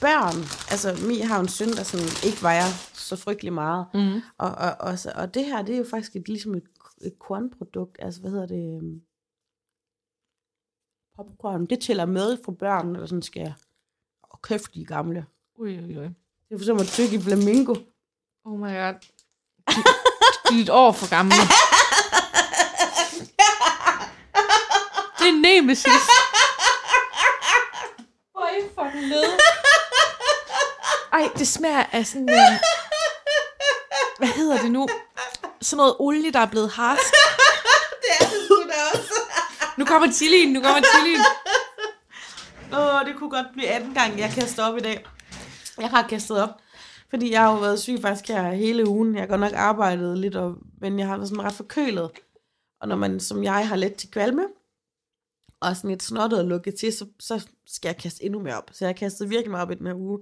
børn, 0.04 0.36
altså 0.72 0.88
Mi 1.08 1.18
har 1.18 1.40
en 1.40 1.48
søn, 1.48 1.68
der 1.68 1.82
sådan 1.82 2.10
ikke 2.28 2.42
vejer 2.42 2.68
så 2.92 3.16
frygtelig 3.16 3.52
meget. 3.52 3.86
Mm. 3.94 4.20
Og, 4.38 4.50
og, 4.50 4.72
og, 4.80 4.98
så, 4.98 5.12
og 5.14 5.34
det 5.34 5.44
her, 5.44 5.62
det 5.62 5.74
er 5.74 5.78
jo 5.78 5.86
faktisk 5.90 6.16
et, 6.16 6.28
ligesom 6.28 6.54
et, 6.54 6.68
et 7.02 7.18
kornprodukt. 7.18 7.96
Altså, 7.98 8.20
hvad 8.20 8.30
hedder 8.30 8.46
det? 8.46 9.00
Popcorn. 11.16 11.66
Det 11.66 11.80
tæller 11.80 12.06
med 12.06 12.38
for 12.44 12.52
børn, 12.52 12.92
eller 12.94 13.06
sådan 13.06 13.22
skal 13.22 13.40
jeg. 13.40 13.54
Åh, 14.34 14.38
kæft, 14.42 14.74
de 14.74 14.84
gamle. 14.84 15.26
Ui, 15.58 15.78
ui, 15.78 15.98
ui. 15.98 16.04
Det 16.04 16.54
er 16.54 16.58
for 16.58 16.64
eksempel 16.64 16.84
at 16.84 16.92
tykke 16.92 17.16
i 17.16 17.20
flamingo. 17.20 17.74
Oh 18.44 18.58
my 18.58 18.72
god. 18.82 18.94
Du 20.48 20.54
er 20.54 20.62
et 20.62 20.70
år 20.70 20.92
for 20.92 21.10
gammel. 21.10 21.34
Er 25.30 25.34
nemesis. 25.34 25.86
Hvor 28.32 28.44
er 28.44 28.56
I 28.58 28.62
fucking 28.78 29.08
nede? 29.08 29.26
Ej, 31.12 31.28
det 31.38 31.48
smager 31.48 31.84
af 31.92 32.06
sådan 32.06 32.28
en... 32.28 32.58
Hvad 34.18 34.28
hedder 34.28 34.62
det 34.62 34.70
nu? 34.70 34.88
Sådan 35.62 35.76
noget 35.76 35.96
olie, 35.98 36.32
der 36.32 36.38
er 36.38 36.46
blevet 36.46 36.70
harsk. 36.70 37.02
Det 38.02 38.10
er 38.20 38.24
det 38.24 38.44
sgu 38.46 38.54
da 38.54 38.98
også. 38.98 39.14
Nu 39.76 39.84
kommer 39.84 40.12
chilien, 40.12 40.52
nu 40.52 40.60
kommer 40.62 40.82
chilien. 40.94 41.20
Åh, 42.72 43.06
det 43.06 43.16
kunne 43.18 43.30
godt 43.30 43.46
blive 43.52 43.68
18 43.68 43.94
gang, 43.94 44.18
jeg 44.18 44.32
kaster 44.34 44.64
op 44.64 44.76
i 44.76 44.80
dag. 44.80 45.06
Jeg 45.80 45.90
har 45.90 46.02
kastet 46.08 46.42
op, 46.42 46.50
fordi 47.10 47.32
jeg 47.32 47.40
har 47.40 47.50
jo 47.52 47.58
været 47.58 47.80
syg 47.80 47.98
faktisk 48.02 48.28
her 48.28 48.52
hele 48.52 48.88
ugen. 48.88 49.14
Jeg 49.14 49.22
har 49.22 49.26
godt 49.26 49.40
nok 49.40 49.52
arbejdet 49.52 50.18
lidt, 50.18 50.36
og, 50.36 50.54
men 50.80 50.98
jeg 50.98 51.06
har 51.06 51.16
været 51.16 51.28
sådan 51.28 51.44
ret 51.44 51.52
forkølet. 51.52 52.10
Og 52.80 52.88
når 52.88 52.96
man 52.96 53.20
som 53.20 53.44
jeg 53.44 53.68
har 53.68 53.76
let 53.76 53.94
til 53.94 54.10
kvalme, 54.10 54.42
og 55.60 55.76
sådan 55.76 55.90
lidt 55.90 56.02
snottet 56.02 56.38
og 56.38 56.44
lukket 56.44 56.74
til, 56.74 56.92
så, 56.92 57.06
så 57.18 57.48
skal 57.66 57.88
jeg 57.88 57.96
kaste 57.96 58.24
endnu 58.24 58.40
mere 58.40 58.56
op. 58.58 58.70
Så 58.72 58.86
jeg 58.86 58.96
kastet 58.96 59.30
virkelig 59.30 59.50
meget 59.50 59.62
op 59.62 59.70
i 59.70 59.74
den 59.74 59.86
her 59.86 59.94
uge. 59.94 60.18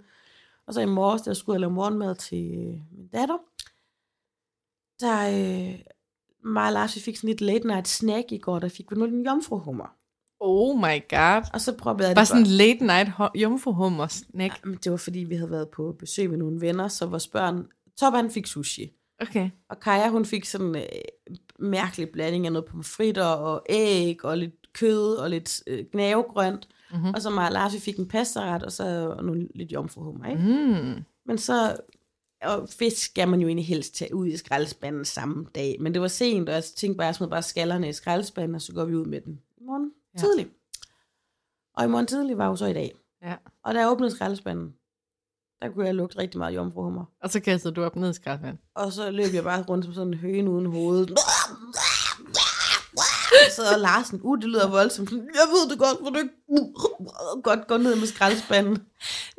Og 0.67 0.75
så 0.75 0.81
i 0.81 0.87
morges, 0.87 1.23
da 1.23 1.29
jeg 1.31 1.37
skulle 1.37 1.61
lave 1.61 1.73
morgenmad 1.73 2.15
til 2.15 2.55
øh, 2.59 2.99
min 2.99 3.09
datter, 3.13 3.39
der 5.01 5.29
øh, 5.29 5.81
mig 6.45 6.67
og 6.67 6.73
Lars, 6.73 6.97
vi 6.97 7.01
fik 7.01 7.17
sådan 7.17 7.29
lidt 7.29 7.41
late 7.41 7.67
night 7.67 7.89
snack 7.89 8.33
i 8.33 8.39
går, 8.39 8.59
der 8.59 8.69
fik 8.69 8.91
vi 8.91 8.97
noget 8.97 9.13
en 9.13 9.25
jomfruhummer. 9.25 9.95
Oh 10.41 10.77
my 10.77 11.09
god. 11.09 11.43
Og 11.53 11.61
så 11.61 11.77
prøvede 11.77 12.03
jeg 12.03 12.09
det 12.09 12.17
Bare 12.17 12.27
sådan 12.27 12.43
en 12.43 12.47
late 12.47 12.87
night 12.87 13.11
jomfruhummer 13.35 14.07
snack. 14.07 14.65
Men 14.65 14.79
det 14.85 14.93
var 14.93 14.99
fordi, 14.99 15.19
vi 15.19 15.35
havde 15.35 15.51
været 15.51 15.69
på 15.69 15.97
besøg 15.99 16.31
med 16.31 16.39
nogle 16.39 16.61
venner, 16.61 16.89
så 16.89 17.07
vores 17.07 17.29
børn... 17.29 17.67
Top, 17.97 18.15
han 18.15 18.31
fik 18.31 18.47
sushi. 18.47 18.93
Okay. 19.21 19.51
Og 19.69 19.81
Kaja, 19.81 20.09
hun 20.09 20.25
fik 20.25 20.45
sådan 20.45 20.67
en 20.67 20.77
øh, 20.77 21.37
mærkelig 21.59 22.09
blanding 22.11 22.47
af 22.47 22.53
noget 22.53 22.67
pomfritter 22.67 23.25
og 23.25 23.63
æg 23.69 24.25
og 24.25 24.39
lidt 24.39 24.68
kød 24.81 25.15
og 25.17 25.31
lidt 25.31 25.63
øh, 25.67 25.85
gnavegrønt. 25.93 26.69
Mhm. 26.93 27.15
Og 27.15 27.23
så 27.23 27.31
mig 27.31 27.47
og 27.47 27.53
Lars, 27.53 27.75
vi 27.75 27.79
fik 27.79 27.97
en 27.99 28.09
pastaret 28.09 28.63
og 28.63 28.73
så 28.73 29.15
nogle, 29.23 29.49
lidt 29.55 29.73
jomfruhummer, 29.73 30.27
ikke? 30.27 30.43
Mm. 30.43 31.05
Men 31.27 31.39
så... 31.39 31.77
Og 32.43 32.69
fisk 32.69 33.03
skal 33.11 33.29
man 33.29 33.41
jo 33.41 33.47
egentlig 33.47 33.67
helst 33.67 33.95
tage 33.95 34.15
ud 34.15 34.27
i 34.27 34.37
skraldespanden 34.37 35.05
samme 35.05 35.47
dag. 35.55 35.77
Men 35.81 35.95
det 35.95 36.03
var 36.03 36.09
sent, 36.09 36.49
og 36.49 36.55
jeg 36.55 36.65
tænkte 36.65 36.97
bare, 36.97 37.07
jeg 37.07 37.15
smed 37.15 37.29
bare 37.29 37.43
skallerne 37.43 37.89
i 37.89 37.93
skraldespanden, 37.93 38.55
og 38.55 38.63
så 38.63 38.73
går 38.73 38.85
vi 38.85 38.95
ud 38.95 39.05
med 39.07 39.21
den 39.21 39.41
i 39.61 39.65
morgen 39.65 39.93
Ja. 40.15 40.19
tidlig. 40.21 40.47
Og 41.77 41.85
i 41.85 41.89
morgen 41.89 42.07
tidlig 42.07 42.39
var 42.39 42.47
jo 42.47 42.57
så 42.57 42.67
i 42.67 42.73
dag. 42.73 42.95
Ja. 43.23 43.35
Og 43.65 43.75
da 43.75 43.81
jeg 43.81 43.91
åbnede 43.91 44.11
skraldespanden, 44.11 44.75
der 45.63 45.69
kunne 45.69 45.87
jeg 45.87 45.95
lugte 45.95 46.19
rigtig 46.19 46.39
meget 46.39 46.55
jomfruhummer. 46.55 47.05
Og 47.23 47.31
så 47.31 47.41
kastede 47.41 47.75
du 47.75 47.85
op 47.85 47.97
ned 47.97 48.11
i 48.11 48.13
skraldvand. 48.13 48.59
Og 48.75 48.93
så 48.93 49.11
løb 49.11 49.35
jeg 49.35 49.45
bare 49.45 49.63
rundt 49.63 49.85
som 49.85 49.95
sådan 49.95 50.09
en 50.09 50.19
høne 50.19 50.51
uden 50.51 50.67
hoved. 50.67 51.07
Så 53.51 53.63
og 53.75 53.81
Larsen, 53.81 54.21
uh, 54.23 54.39
det 54.39 54.45
lyder 54.49 54.71
voldsomt. 54.71 55.11
Jeg 55.13 55.21
ved 55.53 55.71
det 55.71 55.79
godt, 55.79 56.01
hvor 56.01 56.11
du 56.11 56.19
ikke 56.19 57.43
godt 57.43 57.67
går 57.67 57.77
ned 57.79 57.97
med 57.97 58.07
skraldespanden. 58.07 58.79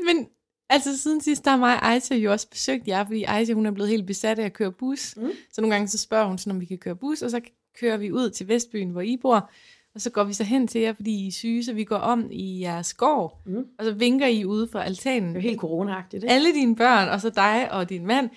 Men 0.05 0.27
altså 0.69 0.97
siden 0.97 1.21
sidst, 1.21 1.45
der 1.45 1.51
har 1.51 1.57
mig 1.57 1.73
og 1.75 1.85
Aisha 1.91 2.15
jo 2.15 2.31
også 2.31 2.47
besøgt 2.49 2.87
jer, 2.87 3.05
fordi 3.05 3.23
Aisha 3.23 3.53
hun 3.53 3.65
er 3.65 3.71
blevet 3.71 3.89
helt 3.89 4.05
besat 4.07 4.39
af 4.39 4.45
at 4.45 4.53
køre 4.53 4.71
bus. 4.71 5.13
Mm. 5.17 5.31
Så 5.53 5.61
nogle 5.61 5.75
gange 5.75 5.87
så 5.87 5.97
spørger 5.97 6.25
hun 6.27 6.37
sådan, 6.37 6.51
om 6.51 6.59
vi 6.61 6.65
kan 6.65 6.77
køre 6.77 6.95
bus, 6.95 7.21
og 7.21 7.29
så 7.31 7.41
kører 7.79 7.97
vi 7.97 8.11
ud 8.11 8.29
til 8.29 8.47
Vestbyen, 8.47 8.89
hvor 8.89 9.01
I 9.01 9.17
bor. 9.21 9.49
Og 9.95 10.01
så 10.01 10.09
går 10.09 10.23
vi 10.23 10.33
så 10.33 10.43
hen 10.43 10.67
til 10.67 10.81
jer, 10.81 10.93
fordi 10.93 11.11
I 11.11 11.27
er 11.27 11.31
syge, 11.31 11.63
så 11.65 11.73
vi 11.73 11.83
går 11.83 11.95
om 11.97 12.27
i 12.31 12.61
jeres 12.61 12.93
gård, 12.93 13.41
Mm. 13.45 13.65
og 13.79 13.85
så 13.85 13.91
vinker 13.91 14.27
I 14.27 14.45
ude 14.45 14.67
fra 14.71 14.83
altanen. 14.85 15.29
Det 15.29 15.37
er 15.37 15.41
jo 15.43 15.49
helt 15.49 15.59
corona-agtigt, 15.61 16.15
ikke? 16.23 16.29
Alle 16.29 16.53
dine 16.53 16.75
børn, 16.75 17.09
og 17.09 17.21
så 17.21 17.29
dig 17.29 17.67
og 17.71 17.89
din 17.89 18.05
mand. 18.07 18.29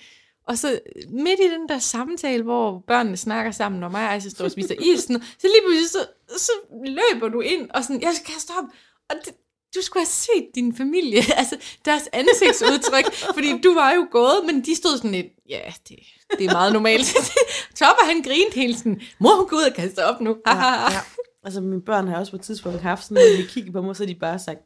Og 0.47 0.57
så 0.57 0.79
midt 1.09 1.39
i 1.39 1.49
den 1.49 1.69
der 1.69 1.79
samtale, 1.79 2.43
hvor 2.43 2.83
børnene 2.87 3.17
snakker 3.17 3.51
sammen, 3.51 3.83
og 3.83 3.91
mig 3.91 4.07
og 4.07 4.13
Aisha 4.13 4.29
står 4.29 4.45
og 4.45 4.51
spiser 4.51 4.75
isen, 4.79 5.23
så 5.39 5.47
lige 5.47 5.61
pludselig 5.65 5.89
så, 5.89 6.05
så 6.37 6.51
løber 6.85 7.29
du 7.29 7.39
ind, 7.41 7.69
og 7.73 7.83
sådan, 7.83 8.01
jeg 8.01 8.13
skal 8.15 8.33
stoppe. 8.39 8.71
Og 9.09 9.15
det, 9.25 9.33
du 9.75 9.81
skulle 9.81 10.01
have 10.01 10.07
set 10.11 10.47
din 10.55 10.75
familie, 10.75 11.21
altså 11.41 11.57
deres 11.85 12.09
ansigtsudtryk, 12.13 13.13
fordi 13.33 13.61
du 13.61 13.73
var 13.73 13.91
jo 13.91 14.07
gået, 14.11 14.39
men 14.45 14.65
de 14.65 14.75
stod 14.75 14.97
sådan 14.97 15.11
lidt, 15.11 15.27
ja, 15.49 15.59
det, 15.89 15.99
det 16.37 16.45
er 16.45 16.51
meget 16.51 16.73
normalt. 16.73 17.15
Topper 17.79 18.05
han 18.05 18.21
grinte 18.21 18.55
hele 18.55 18.77
sådan, 18.77 19.01
mor 19.19 19.35
hun 19.35 19.47
gå 19.47 19.55
ud 19.55 19.63
og 19.63 19.75
kaste 19.75 20.05
op 20.05 20.21
nu. 20.21 20.37
Ja, 20.47 20.55
ja. 20.91 20.99
Altså, 21.45 21.61
mine 21.61 21.81
børn 21.81 22.07
har 22.07 22.19
også 22.19 22.31
på 22.31 22.35
et 22.35 22.41
tidspunkt 22.41 22.81
haft 22.81 23.03
sådan, 23.03 23.15
når 23.15 23.37
de 23.43 23.47
kigger 23.47 23.71
på 23.71 23.81
mig, 23.81 23.95
så 23.95 24.05
de 24.05 24.15
bare 24.15 24.39
sagt, 24.39 24.59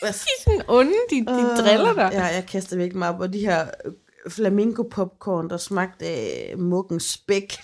De 0.00 0.06
er 0.08 0.12
sådan 0.44 0.62
onde, 0.68 0.94
de, 1.10 1.16
de 1.16 1.56
driller 1.62 1.94
dig. 1.94 2.10
Ja, 2.12 2.24
jeg 2.24 2.46
kaster 2.48 2.76
virkelig 2.76 2.98
meget 2.98 3.14
op, 3.14 3.20
og 3.20 3.32
de 3.32 3.38
her 3.38 3.66
øh, 3.84 3.92
flamingo 4.28 4.82
popcorn, 4.82 5.50
der 5.50 5.56
smagte 5.56 6.06
af 6.06 6.54
muggen 6.58 7.00
spæk. 7.00 7.56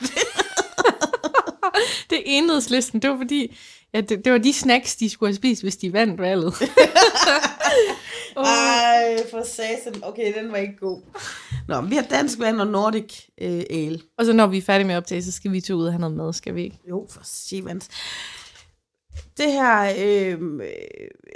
Det 2.11 2.19
er 2.19 2.23
enhedslisten, 2.25 3.03
det 3.03 3.11
var 3.11 3.17
fordi, 3.17 3.57
ja, 3.95 4.01
det, 4.01 4.25
det 4.25 4.33
var 4.33 4.39
de 4.39 4.53
snacks, 4.53 4.97
de 4.97 5.11
skulle 5.11 5.29
have 5.29 5.37
spist, 5.37 5.63
hvis 5.63 5.77
de 5.77 5.93
vandt 5.93 6.21
valget. 6.21 6.55
oh. 8.37 8.47
Ej, 8.47 9.17
for 9.31 9.43
satan. 9.45 10.03
Okay, 10.03 10.35
den 10.35 10.53
var 10.53 10.57
ikke 10.57 10.77
god. 10.77 11.03
Nå, 11.69 11.81
vi 11.81 11.95
har 11.95 12.03
dansk 12.03 12.39
vand 12.39 12.61
og 12.61 12.67
Nordic 12.67 13.29
øh, 13.41 13.63
ale. 13.71 14.01
Og 14.19 14.25
så 14.25 14.33
når 14.33 14.47
vi 14.47 14.59
er 14.59 14.63
færdige 14.63 14.87
med 14.87 14.95
at 14.95 14.99
optage, 14.99 15.23
så 15.23 15.33
skal 15.33 15.53
vi 15.53 15.61
til 15.61 15.75
ud 15.75 15.87
og 15.87 15.93
have 15.93 16.01
noget 16.01 16.17
mad, 16.17 16.33
skal 16.33 16.55
vi 16.55 16.63
ikke? 16.63 16.79
Jo, 16.89 17.07
for 17.11 17.21
sivans. 17.25 17.89
Det 19.37 19.53
her, 19.53 19.95
øh, 19.99 20.41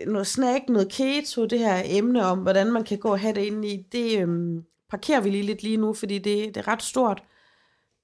noget 0.07 0.27
snack, 0.27 0.69
noget 0.69 0.93
keto, 0.93 1.47
det 1.47 1.59
her 1.59 1.83
emne 1.85 2.27
om, 2.27 2.39
hvordan 2.39 2.73
man 2.73 2.85
kan 2.85 2.99
gå 2.99 3.09
og 3.09 3.21
have 3.21 3.35
det 3.35 3.45
inde 3.45 3.69
i, 3.69 3.87
det 3.93 4.19
øh, 4.19 4.29
parkerer 4.93 5.21
vi 5.21 5.31
lige 5.31 5.43
lidt 5.43 5.63
lige 5.63 5.77
nu, 5.77 5.93
fordi 5.93 6.19
det, 6.19 6.55
det 6.55 6.57
er 6.57 6.69
ret 6.69 6.83
stort. 6.83 7.23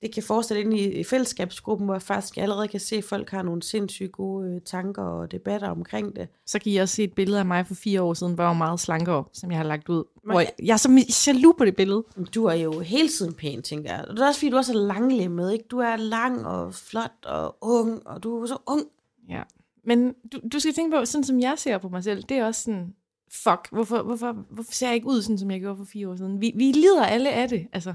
Det 0.03 0.15
kan 0.15 0.23
forestille 0.23 0.61
ind 0.61 0.75
i, 0.75 1.01
i 1.01 1.05
fællesskabsgruppen, 1.05 1.85
hvor 1.85 1.95
jeg 1.95 2.03
faktisk 2.03 2.37
allerede 2.37 2.69
kan 2.69 2.81
se, 2.81 2.97
at 2.97 3.05
folk 3.05 3.31
har 3.31 3.43
nogle 3.43 3.63
sindssygt 3.63 4.13
gode 4.13 4.49
øh, 4.49 4.61
tanker 4.61 5.03
og 5.03 5.31
debatter 5.33 5.69
omkring 5.69 6.17
det. 6.17 6.29
Så 6.47 6.59
kan 6.59 6.73
I 6.73 6.77
også 6.77 6.95
se 6.95 7.05
et 7.05 7.13
billede 7.13 7.39
af 7.39 7.47
mig 7.47 7.67
for 7.67 7.75
fire 7.75 8.03
år 8.03 8.15
siden, 8.15 8.35
hvor 8.35 8.45
jeg 8.45 8.49
var 8.49 8.55
meget 8.55 8.81
slankere, 8.81 9.25
som 9.33 9.51
jeg 9.51 9.59
har 9.59 9.65
lagt 9.65 9.89
ud. 9.89 10.05
Man 10.25 10.35
Hvor 10.35 10.41
jeg, 10.41 10.53
jeg 10.63 10.73
er 10.73 10.77
så 10.77 11.27
jaloux 11.27 11.59
på 11.59 11.65
det 11.65 11.77
billede. 11.77 12.05
Du 12.35 12.45
er 12.45 12.55
jo 12.55 12.81
hele 12.81 13.09
tiden 13.09 13.35
pæn, 13.35 13.63
tænker 13.63 13.91
jeg. 13.91 14.05
Og 14.09 14.17
det 14.17 14.23
er 14.23 14.27
også 14.27 14.41
fordi, 14.41 14.51
du 14.51 14.57
er 14.57 14.63
så 14.63 14.75
langlemmet, 14.75 15.53
ikke? 15.53 15.65
Du 15.71 15.79
er 15.79 15.97
lang 15.97 16.47
og 16.47 16.75
flot 16.75 17.25
og 17.25 17.57
ung, 17.61 18.07
og 18.07 18.23
du 18.23 18.43
er 18.43 18.47
så 18.47 18.57
ung. 18.67 18.83
Ja. 19.29 19.43
Men 19.85 20.15
du, 20.33 20.39
du 20.53 20.61
skal 20.61 20.75
tænke 20.75 20.97
på, 20.97 21.05
sådan 21.05 21.25
som 21.25 21.41
jeg 21.41 21.55
ser 21.57 21.79
på 21.79 21.89
mig 21.89 22.05
selv, 22.05 22.23
det 22.23 22.37
er 22.37 22.47
også 22.47 22.63
sådan, 22.63 22.95
fuck, 23.33 23.69
hvorfor, 23.73 24.03
hvorfor, 24.03 24.33
hvorfor 24.33 24.73
ser 24.73 24.87
jeg 24.87 24.95
ikke 24.95 25.07
ud, 25.07 25.23
sådan 25.23 25.39
som 25.39 25.51
jeg 25.51 25.61
gjorde 25.61 25.77
for 25.77 25.85
fire 25.85 26.09
år 26.09 26.17
siden? 26.17 26.41
Vi, 26.41 26.53
vi 26.57 26.73
lider 26.73 27.07
alle 27.07 27.33
af 27.33 27.49
det, 27.49 27.67
altså. 27.73 27.95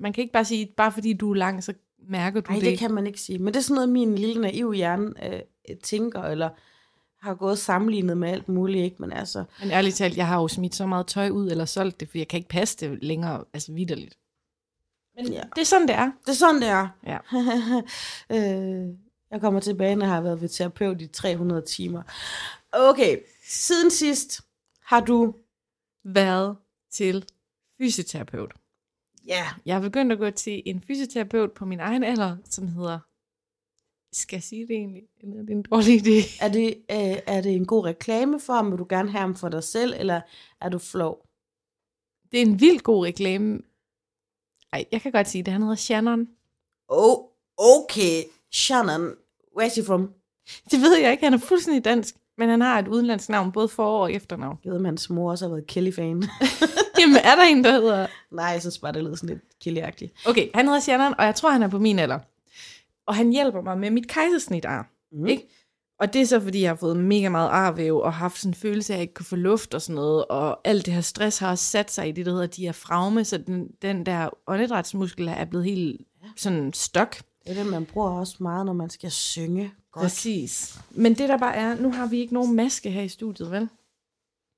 Man 0.00 0.12
kan 0.12 0.22
ikke 0.22 0.32
bare 0.32 0.44
sige, 0.44 0.66
bare 0.76 0.92
fordi 0.92 1.12
du 1.12 1.30
er 1.30 1.34
lang, 1.34 1.64
så 1.64 1.74
mærker 2.08 2.40
du 2.40 2.52
Nej, 2.52 2.60
det. 2.60 2.70
det 2.70 2.78
kan 2.78 2.94
man 2.94 3.06
ikke 3.06 3.20
sige. 3.20 3.38
Men 3.38 3.46
det 3.46 3.56
er 3.56 3.62
sådan 3.62 3.74
noget, 3.74 3.88
min 3.88 4.14
lille 4.14 4.40
naive 4.40 4.74
hjerne 4.74 5.34
øh, 5.34 5.40
tænker, 5.82 6.22
eller 6.22 6.48
har 7.20 7.34
gået 7.34 7.58
sammenlignet 7.58 8.16
med 8.16 8.28
alt 8.28 8.48
muligt, 8.48 8.84
ikke? 8.84 8.96
Men 8.98 9.12
altså, 9.12 9.44
Men 9.60 9.70
ærligt 9.70 9.96
talt, 9.96 10.16
jeg 10.16 10.26
har 10.26 10.40
jo 10.40 10.48
smidt 10.48 10.74
så 10.74 10.86
meget 10.86 11.06
tøj 11.06 11.30
ud, 11.30 11.50
eller 11.50 11.64
solgt 11.64 12.00
det, 12.00 12.08
for 12.08 12.18
jeg 12.18 12.28
kan 12.28 12.38
ikke 12.38 12.48
passe 12.48 12.76
det 12.76 13.04
længere, 13.04 13.44
altså 13.52 13.72
vidderligt. 13.72 14.18
Men 15.16 15.32
ja. 15.32 15.42
det 15.54 15.60
er 15.60 15.64
sådan, 15.66 15.88
det 15.88 15.96
er. 15.96 16.10
det 16.26 16.28
er 16.28 16.36
sådan, 16.36 16.62
det 16.62 16.68
er. 16.68 16.88
Ja. 17.06 17.18
øh, 18.36 18.94
jeg 19.30 19.40
kommer 19.40 19.60
tilbage, 19.60 19.96
når 19.96 20.06
jeg 20.06 20.14
har 20.14 20.20
været 20.20 20.40
ved 20.40 20.48
terapeut 20.48 21.00
i 21.00 21.06
300 21.06 21.62
timer. 21.62 22.02
Okay, 22.72 23.18
siden 23.48 23.90
sidst 23.90 24.40
har 24.88 25.00
du... 25.00 25.34
Været 26.04 26.56
til 26.90 27.24
fysioterapeut. 27.78 28.52
Ja, 29.26 29.48
Jeg 29.66 29.76
er 29.76 29.80
begyndt 29.80 30.12
at 30.12 30.18
gå 30.18 30.30
til 30.30 30.62
en 30.66 30.82
fysioterapeut 30.82 31.52
på 31.52 31.64
min 31.64 31.80
egen 31.80 32.04
alder, 32.04 32.36
som 32.44 32.68
hedder... 32.68 32.98
Skal 34.12 34.36
jeg 34.36 34.42
sige 34.42 34.66
det 34.66 34.76
egentlig? 34.76 35.02
Eller 35.20 35.36
er 35.36 35.42
det 35.42 35.50
en 35.50 35.62
dårlig 35.62 36.00
idé? 36.00 36.44
er 36.44 36.48
det, 36.48 36.68
øh, 36.90 37.22
er 37.26 37.40
det 37.40 37.54
en 37.54 37.66
god 37.66 37.84
reklame 37.84 38.40
for 38.40 38.52
ham? 38.52 38.70
Vil 38.70 38.78
du 38.78 38.86
gerne 38.88 39.10
have 39.10 39.20
ham 39.20 39.36
for 39.36 39.48
dig 39.48 39.64
selv, 39.64 39.94
eller 39.96 40.20
er 40.60 40.68
du 40.68 40.78
flov? 40.78 41.26
Det 42.32 42.42
er 42.42 42.46
en 42.46 42.60
vild 42.60 42.80
god 42.80 43.06
reklame. 43.06 43.60
Ej, 44.72 44.84
jeg 44.92 45.00
kan 45.02 45.12
godt 45.12 45.28
sige 45.28 45.42
det. 45.42 45.52
Han 45.52 45.62
hedder 45.62 45.76
Shannon. 45.76 46.28
Oh, 46.88 47.24
okay. 47.56 48.22
Shannon, 48.52 49.16
where's 49.58 49.74
he 49.80 49.84
from? 49.84 50.14
Det 50.70 50.80
ved 50.80 50.96
jeg 50.98 51.10
ikke. 51.10 51.24
Han 51.24 51.34
er 51.34 51.38
fuldstændig 51.38 51.84
dansk. 51.84 52.16
Men 52.38 52.48
han 52.48 52.60
har 52.60 52.78
et 52.78 52.88
udenlandsk 52.88 53.28
navn, 53.28 53.52
både 53.52 53.68
for- 53.68 53.98
og 54.02 54.12
efternavn. 54.12 54.58
Jeg 54.64 54.72
ved, 54.72 54.84
hans 54.84 55.10
mor 55.10 55.30
også 55.30 55.44
har 55.44 55.50
været 55.50 55.66
Kelly-fan. 55.66 56.22
Jamen, 57.00 57.16
er 57.16 57.34
der 57.34 57.42
en, 57.48 57.64
der 57.64 57.72
hedder... 57.72 58.06
Nej, 58.30 58.46
jeg 58.46 58.60
synes 58.60 58.78
bare, 58.78 58.92
det 58.92 59.04
lyder 59.04 59.16
sådan 59.16 59.28
lidt 59.28 59.42
Kelly-agtigt. 59.64 60.28
Okay, 60.28 60.48
han 60.54 60.66
hedder 60.66 60.80
Shannon, 60.80 61.14
og 61.18 61.24
jeg 61.24 61.34
tror, 61.34 61.50
han 61.50 61.62
er 61.62 61.68
på 61.68 61.78
min 61.78 61.98
alder. 61.98 62.18
Og 63.06 63.14
han 63.14 63.30
hjælper 63.30 63.60
mig 63.62 63.78
med 63.78 63.90
mit 63.90 64.08
kejsersnitar. 64.08 64.90
Mm. 65.12 65.26
Ikke? 65.26 65.48
Og 66.00 66.12
det 66.12 66.22
er 66.22 66.26
så, 66.26 66.40
fordi 66.40 66.60
jeg 66.62 66.70
har 66.70 66.76
fået 66.76 66.96
mega 66.96 67.28
meget 67.28 67.48
arvæv, 67.48 67.98
og 67.98 68.12
haft 68.12 68.38
sådan 68.38 68.50
en 68.50 68.54
følelse 68.54 68.92
af, 68.92 68.96
at 68.96 68.98
jeg 68.98 69.02
ikke 69.02 69.14
kunne 69.14 69.26
få 69.26 69.36
luft 69.36 69.74
og 69.74 69.82
sådan 69.82 69.94
noget. 69.94 70.24
Og 70.24 70.60
alt 70.64 70.86
det 70.86 70.94
her 70.94 71.00
stress 71.00 71.38
har 71.38 71.50
også 71.50 71.64
sat 71.64 71.90
sig 71.90 72.08
i 72.08 72.12
det, 72.12 72.26
der 72.26 72.32
hedder 72.32 72.46
diafragme, 72.46 73.24
så 73.24 73.38
den, 73.38 73.68
den 73.82 74.06
der 74.06 74.28
åndedrætsmuskel 74.46 75.28
er 75.28 75.44
blevet 75.44 75.64
helt 75.64 76.00
sådan 76.36 76.72
stok. 76.72 77.16
Det 77.48 77.58
er 77.58 77.62
det, 77.62 77.72
man 77.72 77.84
bruger 77.86 78.10
også 78.10 78.36
meget, 78.40 78.66
når 78.66 78.72
man 78.72 78.90
skal 78.90 79.10
synge 79.10 79.72
godt. 79.92 80.02
Præcis. 80.02 80.78
Men 80.90 81.14
det 81.14 81.28
der 81.28 81.38
bare 81.38 81.54
er, 81.56 81.74
nu 81.80 81.92
har 81.92 82.06
vi 82.06 82.18
ikke 82.18 82.34
nogen 82.34 82.56
maske 82.56 82.90
her 82.90 83.02
i 83.02 83.08
studiet, 83.08 83.50
vel? 83.50 83.68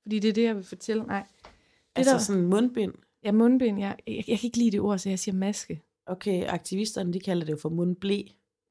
Fordi 0.03 0.19
det 0.19 0.29
er 0.29 0.33
det, 0.33 0.43
jeg 0.43 0.55
vil 0.55 0.63
fortælle. 0.63 1.03
Nej. 1.03 1.23
Det 1.43 1.49
Altså 1.95 2.13
der, 2.13 2.19
sådan 2.19 2.41
mundbind. 2.41 2.93
ja, 3.23 3.31
mundbind, 3.31 3.79
jeg, 3.79 3.95
jeg, 4.07 4.15
jeg 4.15 4.39
kan 4.39 4.47
ikke 4.47 4.57
lide 4.57 4.71
det 4.71 4.79
ord, 4.79 4.97
så 4.97 5.09
jeg 5.09 5.19
siger 5.19 5.35
maske. 5.35 5.81
Okay, 6.05 6.45
aktivisterne, 6.47 7.13
de 7.13 7.19
kalder 7.19 7.45
det 7.45 7.51
jo 7.51 7.57
for 7.61 7.69
mundblæ. 7.69 8.21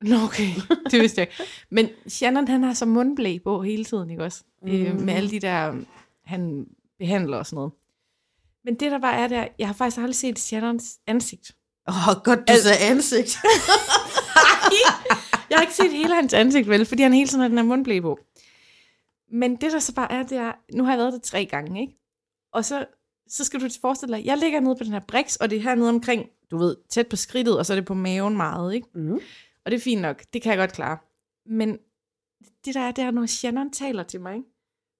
Nå, 0.00 0.16
okay. 0.24 0.48
Det 0.90 1.00
vidste 1.00 1.20
jeg 1.20 1.28
ikke. 1.28 1.50
Men 1.70 1.88
Shannon, 2.06 2.48
han 2.48 2.62
har 2.62 2.74
så 2.74 2.86
mundblæ 2.86 3.38
på 3.44 3.62
hele 3.62 3.84
tiden, 3.84 4.10
ikke 4.10 4.24
også? 4.24 4.44
Mm. 4.62 4.68
Øh, 4.70 5.00
med 5.00 5.14
alle 5.14 5.30
de 5.30 5.40
der, 5.40 5.74
han 6.24 6.66
behandler 6.98 7.36
og 7.36 7.46
sådan 7.46 7.54
noget. 7.56 7.72
Men 8.64 8.74
det 8.74 8.92
der 8.92 8.98
bare 8.98 9.16
er 9.16 9.28
der, 9.28 9.46
jeg 9.58 9.68
har 9.68 9.74
faktisk 9.74 9.98
aldrig 9.98 10.14
set 10.14 10.38
Shannons 10.38 10.98
ansigt. 11.06 11.56
Åh, 11.88 12.08
oh, 12.08 12.14
godt, 12.24 12.38
du 12.38 12.44
Al- 12.52 12.58
sagde 12.62 12.78
ansigt. 12.78 13.36
Jeg 15.50 15.58
har 15.58 15.60
ikke 15.62 15.74
set 15.74 15.92
hele 15.92 16.14
hans 16.14 16.34
ansigt, 16.34 16.68
vel? 16.68 16.86
Fordi 16.86 17.02
han 17.02 17.12
hele 17.12 17.28
tiden 17.28 17.40
har 17.40 17.48
den 17.48 17.58
her 17.58 17.64
mundblæ 17.64 18.00
på. 18.00 18.18
Men 19.32 19.56
det 19.56 19.72
der 19.72 19.78
så 19.78 19.94
bare 19.94 20.12
er, 20.12 20.22
det 20.22 20.38
er, 20.38 20.52
nu 20.74 20.84
har 20.84 20.90
jeg 20.92 20.98
været 20.98 21.12
der 21.12 21.18
tre 21.18 21.44
gange, 21.46 21.80
ikke? 21.80 21.96
Og 22.52 22.64
så, 22.64 22.86
så 23.28 23.44
skal 23.44 23.60
du 23.60 23.68
forestille 23.80 24.16
dig, 24.16 24.24
jeg 24.26 24.38
ligger 24.38 24.60
nede 24.60 24.76
på 24.76 24.84
den 24.84 24.92
her 24.92 25.00
briks, 25.08 25.36
og 25.36 25.50
det 25.50 25.58
er 25.58 25.62
hernede 25.62 25.88
omkring, 25.88 26.26
du 26.50 26.58
ved, 26.58 26.76
tæt 26.88 27.06
på 27.08 27.16
skridtet, 27.16 27.58
og 27.58 27.66
så 27.66 27.72
er 27.72 27.74
det 27.74 27.84
på 27.86 27.94
maven 27.94 28.36
meget, 28.36 28.74
ikke? 28.74 28.88
mm. 28.94 29.20
Og 29.64 29.70
det 29.70 29.74
er 29.74 29.80
fint 29.80 30.02
nok, 30.02 30.22
det 30.32 30.42
kan 30.42 30.50
jeg 30.50 30.58
godt 30.58 30.72
klare. 30.72 30.98
Men 31.46 31.78
det 32.64 32.74
der 32.74 32.80
er, 32.80 32.90
det 32.92 33.04
er, 33.04 33.10
når 33.10 33.26
Shannon 33.26 33.70
taler 33.70 34.02
til 34.02 34.20
mig, 34.20 34.34
ikke? 34.34 34.48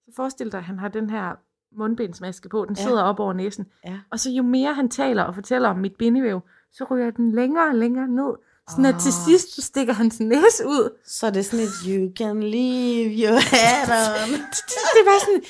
så 0.05 0.11
forestil 0.15 0.51
dig, 0.51 0.57
at 0.57 0.63
han 0.63 0.79
har 0.79 0.87
den 0.87 1.09
her 1.09 1.35
mundbindsmaske 1.77 2.49
på, 2.49 2.65
den 2.65 2.75
Ja. 2.77 2.83
sidder 2.83 3.03
op 3.03 3.19
over 3.19 3.33
næsen. 3.33 3.65
Ja. 3.85 3.99
Og 4.11 4.19
så 4.19 4.31
jo 4.31 4.43
mere 4.43 4.73
han 4.73 4.89
taler 4.89 5.23
og 5.23 5.35
fortæller 5.35 5.69
om 5.69 5.77
mit 5.77 5.95
bindevæv, 5.95 6.41
så 6.71 6.83
ryger 6.91 7.11
den 7.11 7.31
længere 7.31 7.67
og 7.67 7.75
længere 7.75 8.07
ned. 8.07 8.33
Sådan 8.71 8.85
at 8.85 8.95
til 9.01 9.09
Ah. 9.09 9.13
sidst 9.27 9.55
så 9.55 9.61
stikker 9.61 9.93
hans 9.93 10.19
næse 10.19 10.65
ud. 10.67 10.97
Så 11.05 11.27
er 11.27 11.31
det 11.31 11.45
sådan 11.45 11.65
et, 11.65 11.71
you 11.87 12.11
can 12.17 12.43
leave 12.43 13.09
your 13.23 13.39
hat 13.55 13.89
on. 13.89 14.29
Det 14.93 14.99
er 15.01 15.05
bare 15.05 15.19
sådan, 15.19 15.41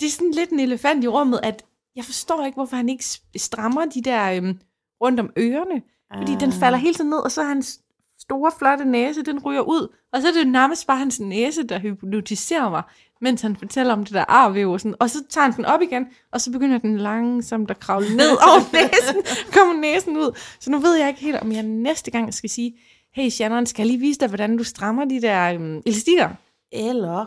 det 0.00 0.06
er 0.06 0.10
sådan 0.10 0.30
lidt 0.30 0.50
en 0.50 0.60
elefant 0.60 1.04
i 1.04 1.08
rummet, 1.08 1.40
at 1.42 1.62
jeg 1.96 2.04
forstår 2.04 2.46
ikke, 2.46 2.56
hvorfor 2.56 2.76
han 2.76 2.88
ikke 2.88 3.04
strammer 3.36 3.84
de 3.84 4.02
der 4.02 4.30
øhm, 4.32 4.58
rundt 5.02 5.20
om 5.20 5.30
ørerne. 5.38 5.82
Fordi 6.18 6.32
den 6.40 6.52
falder 6.52 6.78
hele 6.78 6.94
tiden 6.94 7.10
ned, 7.10 7.18
og 7.18 7.32
så 7.32 7.40
er 7.40 7.44
hans 7.44 7.80
store, 8.20 8.52
flotte 8.58 8.84
næse, 8.84 9.22
den 9.22 9.38
ryger 9.38 9.60
ud. 9.60 9.94
Og 10.12 10.22
så 10.22 10.28
er 10.28 10.32
det 10.32 10.48
nærmest 10.48 10.86
bare 10.86 10.98
hans 10.98 11.20
næse, 11.20 11.62
der 11.62 11.78
hypnotiserer 11.78 12.70
mig, 12.70 12.82
mens 13.20 13.42
han 13.42 13.56
fortæller 13.56 13.92
om 13.92 14.04
det 14.04 14.14
der 14.14 14.24
arvæv 14.28 14.70
og 14.70 14.80
sådan. 14.80 14.94
Og 15.00 15.10
så 15.10 15.18
tager 15.30 15.44
han 15.44 15.56
den 15.56 15.64
op 15.64 15.82
igen, 15.82 16.06
og 16.32 16.40
så 16.40 16.50
begynder 16.50 16.78
den 16.78 16.98
langsomt 16.98 17.70
at 17.70 17.80
kravle 17.80 18.16
ned 18.20 18.30
over 18.30 18.72
næsen. 18.72 19.22
Kommer 19.52 19.80
næsen 19.80 20.16
ud. 20.16 20.38
Så 20.60 20.70
nu 20.70 20.78
ved 20.78 20.94
jeg 20.94 21.08
ikke 21.08 21.20
helt, 21.20 21.36
om 21.36 21.52
jeg 21.52 21.62
næste 21.62 22.10
gang 22.10 22.34
skal 22.34 22.50
sige, 22.50 22.78
hey 23.14 23.28
Shannon, 23.28 23.66
skal 23.66 23.82
jeg 23.82 23.86
lige 23.86 24.00
vise 24.00 24.20
dig, 24.20 24.28
hvordan 24.28 24.56
du 24.56 24.64
strammer 24.64 25.04
de 25.04 25.22
der 25.22 25.52
øhm, 25.52 25.82
elastikker? 25.86 26.28
Eller 26.72 27.26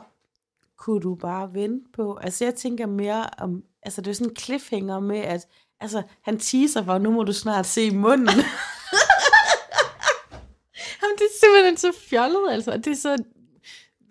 kunne 0.77 1.01
du 1.01 1.15
bare 1.15 1.53
vente 1.53 1.85
på, 1.95 2.17
altså 2.21 2.45
jeg 2.45 2.55
tænker 2.55 2.85
mere 2.85 3.25
om, 3.37 3.63
altså 3.83 4.01
det 4.01 4.09
er 4.09 4.15
sådan 4.15 4.31
en 4.31 4.35
cliffhanger 4.35 4.99
med, 4.99 5.19
at 5.19 5.47
altså, 5.79 6.01
han 6.21 6.39
teaser 6.39 6.83
for, 6.83 6.97
nu 6.97 7.11
må 7.11 7.23
du 7.23 7.33
snart 7.33 7.65
se 7.65 7.91
munden. 7.91 8.27
Jamen, 11.01 11.17
det 11.17 11.25
er 11.25 11.39
simpelthen 11.39 11.77
så 11.77 11.91
fjollet, 12.09 12.51
altså. 12.51 12.77
Det 12.77 12.87
er 12.87 12.95
så, 12.95 13.17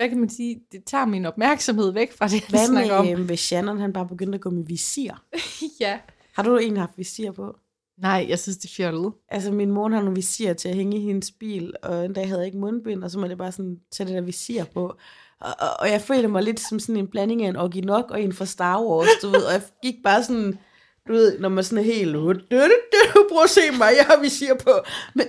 hvad 0.02 0.08
kan 0.08 0.20
man 0.20 0.28
sige, 0.30 0.60
det 0.72 0.84
tager 0.84 1.04
min 1.06 1.26
opmærksomhed 1.26 1.92
væk 1.92 2.12
fra 2.12 2.26
det, 2.26 2.32
jeg 2.32 2.42
Hvad 2.48 2.66
snakker 2.66 2.94
om. 2.94 3.04
med, 3.06 3.18
øh, 3.18 3.24
hvis 3.24 3.40
Shannon 3.40 3.80
han 3.80 3.92
bare 3.92 4.06
begyndte 4.08 4.36
at 4.36 4.40
gå 4.40 4.50
med 4.50 4.64
visir? 4.64 5.12
ja. 5.80 5.98
Har 6.34 6.42
du 6.42 6.58
egentlig 6.58 6.82
haft 6.82 6.92
visir 6.98 7.30
på? 7.32 7.56
Nej, 7.98 8.26
jeg 8.28 8.38
synes, 8.38 8.56
det 8.58 8.64
er 8.70 8.74
fjollet. 8.76 9.12
Altså, 9.28 9.52
min 9.52 9.70
mor 9.70 9.88
har 9.88 10.00
nogle 10.00 10.14
visir 10.14 10.52
til 10.52 10.68
at 10.68 10.74
hænge 10.74 10.96
i 10.96 11.00
hendes 11.00 11.30
bil, 11.30 11.72
og 11.82 12.04
en 12.04 12.12
dag 12.12 12.26
havde 12.28 12.40
jeg 12.40 12.46
ikke 12.46 12.58
mundbind, 12.58 13.04
og 13.04 13.10
så 13.10 13.18
måtte 13.18 13.30
jeg 13.30 13.38
bare 13.38 13.52
sådan 13.52 13.76
tage 13.92 14.06
det 14.06 14.14
der 14.14 14.20
visir 14.20 14.64
på. 14.64 14.94
Og, 15.40 15.54
og, 15.60 15.68
og 15.80 15.90
jeg 15.90 16.00
følte 16.00 16.28
mig 16.28 16.42
lidt 16.42 16.60
som 16.60 16.78
sådan 16.80 16.96
en 16.96 17.08
blanding 17.08 17.42
af 17.44 17.48
en 17.48 17.56
Orginok 17.56 18.10
og 18.10 18.22
en 18.22 18.32
fra 18.32 18.44
Star 18.46 18.82
Wars, 18.82 19.08
du 19.22 19.28
ved, 19.28 19.42
og 19.42 19.52
jeg 19.52 19.62
gik 19.82 19.94
bare 20.04 20.24
sådan, 20.24 20.58
du 21.08 21.12
ved, 21.12 21.38
når 21.38 21.48
man 21.48 21.64
sådan 21.64 21.78
er 21.78 21.82
helt, 21.94 22.14
"Du, 22.14 22.32
du, 22.32 22.38
du, 23.14 23.26
prøv 23.32 23.42
at 23.44 23.50
se 23.50 23.60
mig, 23.78 23.90
jeg 23.98 24.04
har 24.06 24.20
visir 24.20 24.54
på. 24.54 24.70
Men 25.14 25.26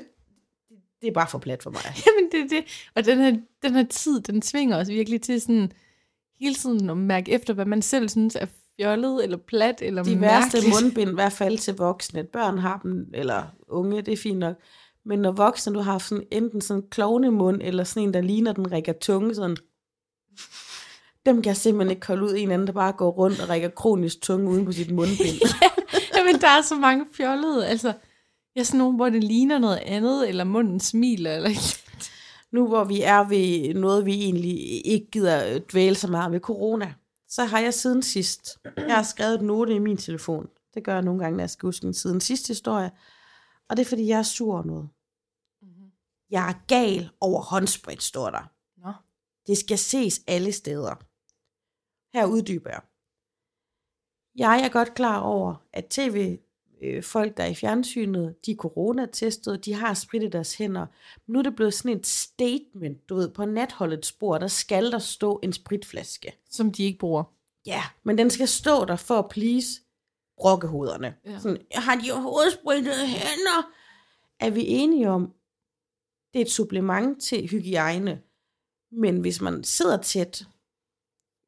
det 1.03 1.09
er 1.09 1.13
bare 1.13 1.27
for 1.27 1.37
plat 1.37 1.63
for 1.63 1.69
mig. 1.69 1.81
Jamen, 2.05 2.31
det 2.31 2.39
er 2.39 2.47
det. 2.47 2.89
Og 2.95 3.05
den 3.05 3.17
her, 3.17 3.37
den 3.63 3.75
her 3.75 3.83
tid, 3.83 4.21
den 4.21 4.41
tvinger 4.41 4.77
os 4.77 4.89
virkelig 4.89 5.21
til 5.21 5.41
sådan, 5.41 5.71
hele 6.39 6.55
tiden 6.55 6.89
at 6.89 6.97
mærke 6.97 7.31
efter, 7.31 7.53
hvad 7.53 7.65
man 7.65 7.81
selv 7.81 8.09
synes 8.09 8.35
er 8.35 8.45
fjollet, 8.79 9.23
eller 9.23 9.37
plat, 9.37 9.81
eller 9.81 10.03
De 10.03 10.21
værste 10.21 10.57
mundbind, 10.69 11.11
i 11.11 11.13
hvert 11.13 11.33
fald 11.33 11.57
til 11.57 11.75
voksne. 11.75 12.23
Børn 12.23 12.57
har 12.57 12.79
dem, 12.83 13.09
eller 13.13 13.43
unge, 13.67 14.01
det 14.01 14.13
er 14.13 14.17
fint 14.17 14.39
nok. 14.39 14.55
Men 15.05 15.19
når 15.19 15.31
voksne, 15.31 15.73
du 15.73 15.79
har 15.79 15.97
sådan, 15.97 16.23
enten 16.31 16.61
sådan 16.61 16.83
en 16.83 16.89
klovnemund, 16.89 17.61
eller 17.63 17.83
sådan 17.83 18.07
en, 18.07 18.13
der 18.13 18.21
ligner, 18.21 18.53
den 18.53 18.71
rækker 18.71 18.93
tunge, 18.93 19.35
sådan, 19.35 19.57
dem 21.25 21.41
kan 21.41 21.49
jeg 21.49 21.57
simpelthen 21.57 21.95
ikke 21.95 22.07
holde 22.07 22.23
ud. 22.23 22.33
En 22.37 22.51
anden, 22.51 22.67
der 22.67 22.73
bare 22.73 22.91
går 22.91 23.11
rundt 23.11 23.41
og 23.41 23.49
rækker 23.49 23.69
kronisk 23.69 24.21
tunge 24.21 24.49
uden 24.49 24.65
på 24.65 24.71
sit 24.71 24.91
mundbind. 24.91 25.41
Jamen, 26.17 26.41
der 26.41 26.47
er 26.47 26.61
så 26.61 26.75
mange 26.75 27.05
fjollede. 27.13 27.67
Altså, 27.67 27.93
jeg 28.55 28.61
er 28.61 28.65
sådan 28.65 28.77
nogle, 28.77 28.95
hvor 28.95 29.09
det 29.09 29.23
ligner 29.23 29.59
noget 29.59 29.77
andet, 29.77 30.29
eller 30.29 30.43
munden 30.43 30.79
smiler, 30.79 31.35
eller 31.35 31.49
nu 32.51 32.67
hvor 32.67 32.83
vi 32.83 33.01
er 33.01 33.27
ved 33.27 33.73
noget, 33.73 34.05
vi 34.05 34.13
egentlig 34.13 34.85
ikke 34.87 35.07
gider 35.11 35.59
dvæle 35.71 35.95
så 35.95 36.07
meget 36.07 36.31
ved 36.31 36.39
corona, 36.39 36.93
så 37.27 37.45
har 37.45 37.59
jeg 37.59 37.73
siden 37.73 38.01
sidst, 38.03 38.59
jeg 38.77 38.95
har 38.95 39.03
skrevet 39.03 39.39
en 39.39 39.45
note 39.45 39.75
i 39.75 39.79
min 39.79 39.97
telefon. 39.97 40.49
Det 40.73 40.83
gør 40.83 40.93
jeg 40.93 41.01
nogle 41.01 41.23
gange, 41.23 41.37
når 41.37 41.43
jeg 41.43 41.49
skal 41.49 41.67
huske 41.67 41.87
en 41.87 41.93
siden 41.93 42.21
sidste 42.21 42.47
historie. 42.47 42.91
Og 43.69 43.77
det 43.77 43.85
er, 43.85 43.89
fordi 43.89 44.08
jeg 44.08 44.19
er 44.19 44.23
sur 44.23 44.54
over 44.54 44.63
noget. 44.63 44.89
Jeg 46.29 46.49
er 46.49 46.54
gal 46.67 47.10
over 47.21 47.41
håndsprit, 47.41 48.04
står 48.04 48.29
der. 48.29 48.51
Nå. 48.77 48.93
Det 49.47 49.58
skal 49.58 49.77
ses 49.77 50.21
alle 50.27 50.51
steder. 50.51 50.95
Her 52.13 52.25
uddyber 52.25 52.69
jeg. 52.69 52.81
Jeg 54.35 54.62
er 54.65 54.69
godt 54.69 54.93
klar 54.93 55.19
over, 55.19 55.56
at 55.73 55.85
tv 55.85 56.39
øh, 56.84 57.04
folk, 57.04 57.38
der 57.38 57.44
er 57.44 57.48
i 57.48 57.56
fjernsynet, 57.56 58.36
de 58.46 58.52
er 58.52 58.56
coronatestet, 58.56 59.65
de 59.65 59.73
har 59.73 59.94
spritet 59.94 60.34
deres 60.34 60.56
hænder. 60.56 60.86
Nu 61.27 61.40
er 61.40 61.44
det 61.44 61.56
blevet 61.56 61.73
sådan 61.73 61.98
et 61.98 62.08
statement, 62.08 63.10
du 63.10 63.15
ved, 63.15 63.29
på 63.29 63.46
natholdets 63.46 64.08
spor, 64.08 64.38
der 64.38 64.48
skal 64.48 64.92
der 64.92 65.00
stå 65.00 65.40
en 65.44 65.54
spritflaske. 65.54 66.34
som 66.50 66.71
de 66.71 66.84
ikke 66.84 67.00
bruger. 67.00 67.23
Ja, 67.65 67.81
men 68.04 68.17
den 68.17 68.29
skal 68.29 68.48
stå 68.48 68.86
der 68.86 68.96
for 68.96 69.19
at 69.19 69.29
please 69.29 69.67
brokkehoderne. 70.38 71.15
Ja. 71.25 71.40
Sådan, 71.40 71.58
har 71.71 71.96
de 71.96 72.12
overhovedet 72.12 72.54
spritet 72.54 73.08
hænder? 73.08 73.71
Er 74.40 74.50
vi 74.50 74.67
enige 74.67 75.10
om, 75.10 75.34
det 76.34 76.42
er 76.42 76.46
et 76.46 76.52
supplement 76.52 77.21
til 77.23 77.48
hygiejne. 77.50 78.21
Men 78.92 79.21
hvis 79.21 79.42
man 79.42 79.63
sidder 79.63 79.98
tæt, 79.98 80.46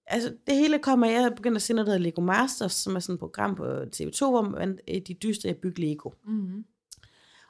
altså 0.07 0.33
det 0.47 0.55
hele 0.55 0.79
kommer, 0.79 1.07
jeg 1.07 1.23
er 1.23 1.29
begyndt 1.29 1.55
at 1.55 1.61
se 1.61 1.73
noget, 1.73 1.87
der 1.87 1.93
hedder 1.93 2.05
Lego 2.05 2.21
Masters, 2.21 2.73
som 2.73 2.95
er 2.95 2.99
sådan 2.99 3.13
et 3.13 3.19
program 3.19 3.55
på 3.55 3.63
TV2, 3.95 4.19
hvor 4.29 4.41
man, 4.41 4.79
øh, 4.87 5.01
de 5.07 5.13
dyster 5.13 5.49
at 5.49 5.57
bygge 5.57 5.81
Lego. 5.81 6.09
Mm-hmm. 6.25 6.65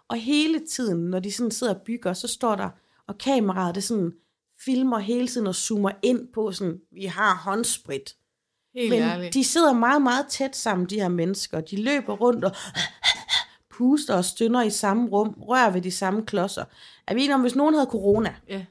Og 0.08 0.18
hele 0.18 0.60
tiden, 0.60 1.10
når 1.10 1.20
de 1.20 1.32
sådan 1.32 1.52
sidder 1.52 1.74
og 1.74 1.82
bygger, 1.82 2.14
så 2.14 2.28
står 2.28 2.56
der, 2.56 2.70
og 3.08 3.18
kameraet 3.18 3.76
det 3.76 3.84
sådan 3.84 4.14
filmer 4.66 5.00
hele 5.00 5.28
tiden 5.28 5.48
og 5.48 5.56
zoomer 5.56 5.92
ind 6.04 6.28
på 6.34 6.52
sådan, 6.52 6.82
vi 6.92 7.06
har 7.06 7.36
håndsprit. 7.36 8.16
Helt 8.76 8.90
Men 8.90 9.02
ærligt. 9.02 9.34
de 9.34 9.44
sidder 9.44 9.74
meget, 9.74 10.02
meget 10.02 10.26
tæt 10.30 10.56
sammen, 10.56 10.90
de 10.90 10.96
her 11.00 11.08
mennesker. 11.10 11.62
De 11.62 11.84
løber 11.84 12.14
rundt 12.14 12.44
og 12.46 12.52
puster 13.70 14.16
og 14.16 14.26
stønner 14.26 14.64
i 14.64 14.70
samme 14.70 15.10
rum, 15.10 15.36
rører 15.42 15.72
ved 15.72 15.82
de 15.82 15.92
samme 15.92 16.26
klodser. 16.26 16.66
Er 17.08 17.14
vi 17.14 17.20
enige 17.22 17.36
om, 17.36 17.42
hvis 17.42 17.56
nogen 17.56 17.74
havde 17.76 17.88
corona, 17.92 18.36
Ja. 18.50 18.66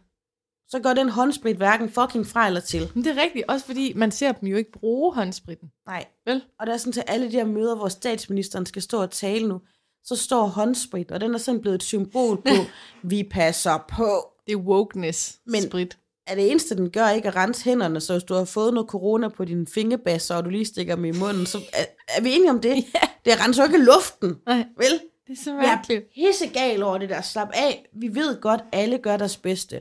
Så 0.75 0.81
gør 0.81 0.95
den 0.95 1.09
håndsprit 1.09 1.57
hverken 1.57 1.89
fucking 1.91 2.27
fra 2.27 2.47
eller 2.47 2.61
til. 2.61 2.91
Men 2.95 3.05
det 3.05 3.19
er 3.19 3.23
rigtigt, 3.23 3.45
også 3.49 3.67
fordi 3.67 3.93
man 3.97 4.11
ser 4.11 4.33
dem 4.33 4.49
jo 4.49 4.57
ikke 4.57 4.73
bruge 4.73 5.15
håndspritten. 5.15 5.69
Nej. 5.87 6.05
Vel? 6.27 6.43
Og 6.61 6.67
der 6.67 6.73
er 6.73 6.77
sådan 6.77 6.93
til 6.93 7.03
alle 7.07 7.27
de 7.27 7.37
her 7.37 7.45
møder, 7.45 7.77
hvor 7.77 7.89
statsministeren 7.89 8.67
skal 8.67 8.83
stå 8.83 9.03
og 9.03 9.11
tale 9.11 9.49
nu, 9.49 9.61
så 10.05 10.17
står 10.17 10.47
håndsprit, 10.47 11.11
og 11.11 11.21
den 11.21 11.35
er 11.35 11.39
sådan 11.39 11.61
blevet 11.61 11.75
et 11.75 11.83
symbol 11.83 12.37
på, 12.37 12.51
vi 13.11 13.29
passer 13.31 13.85
på. 13.97 14.27
Det 14.47 14.53
er 14.53 14.57
wokeness 14.57 15.39
Men- 15.47 15.63
sprit. 15.63 15.99
Er 16.27 16.35
det 16.35 16.51
eneste, 16.51 16.77
den 16.77 16.91
gør, 16.91 17.09
ikke 17.09 17.29
at 17.29 17.37
rense 17.37 17.65
hænderne, 17.65 18.01
så 18.01 18.13
hvis 18.13 18.23
du 18.25 18.35
har 18.35 18.45
fået 18.45 18.75
noget 18.75 18.89
corona 18.91 19.29
på 19.29 19.45
dine 19.45 19.67
fingerbasser, 19.67 20.35
og 20.35 20.45
du 20.45 20.51
lige 20.51 20.65
stikker 20.65 20.95
dem 20.95 21.05
i 21.05 21.13
munden, 21.13 21.47
så 21.47 21.59
er, 21.73 21.85
er 22.19 22.23
vi 22.23 22.33
enige 22.35 22.51
om 22.51 22.61
det? 22.61 22.75
Ja. 22.95 23.09
Det 23.33 23.41
renser 23.45 23.63
jo 23.63 23.73
ikke 23.73 23.85
luften, 23.85 24.37
Nej, 24.47 24.65
vel? 24.77 25.01
det 25.27 25.33
er 25.39 25.43
så 25.45 25.51
Jeg 25.51 25.59
er 25.59 25.63
mærkeligt. 25.77 26.05
pissegal 26.15 26.83
over 26.83 26.99
det 26.99 27.09
der. 27.09 27.21
Slap 27.21 27.49
af. 27.55 27.87
Vi 27.93 28.15
ved 28.15 28.41
godt, 28.41 28.61
alle 28.73 28.99
gør 28.99 29.17
deres 29.17 29.37
bedste. 29.37 29.81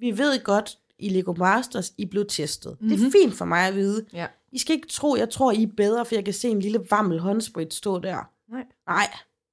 Vi 0.00 0.18
ved 0.18 0.44
godt, 0.44 0.78
i 0.98 1.08
Lego 1.08 1.32
Masters, 1.32 1.92
I 1.98 2.04
blev 2.04 2.26
testet. 2.28 2.76
Mm-hmm. 2.80 2.96
Det 2.96 3.06
er 3.06 3.10
fint 3.10 3.34
for 3.34 3.44
mig 3.44 3.66
at 3.68 3.74
vide. 3.74 4.06
Ja. 4.12 4.26
I 4.52 4.58
skal 4.58 4.76
ikke 4.76 4.88
tro, 4.88 5.16
jeg 5.16 5.30
tror, 5.30 5.52
I 5.52 5.62
er 5.62 5.66
bedre, 5.76 6.04
for 6.04 6.14
jeg 6.14 6.24
kan 6.24 6.34
se 6.34 6.48
en 6.48 6.60
lille 6.60 6.80
vammel 6.90 7.20
håndsprit 7.20 7.74
stå 7.74 7.98
der. 7.98 8.30
Nej. 8.52 8.64
Nej. 8.88 9.06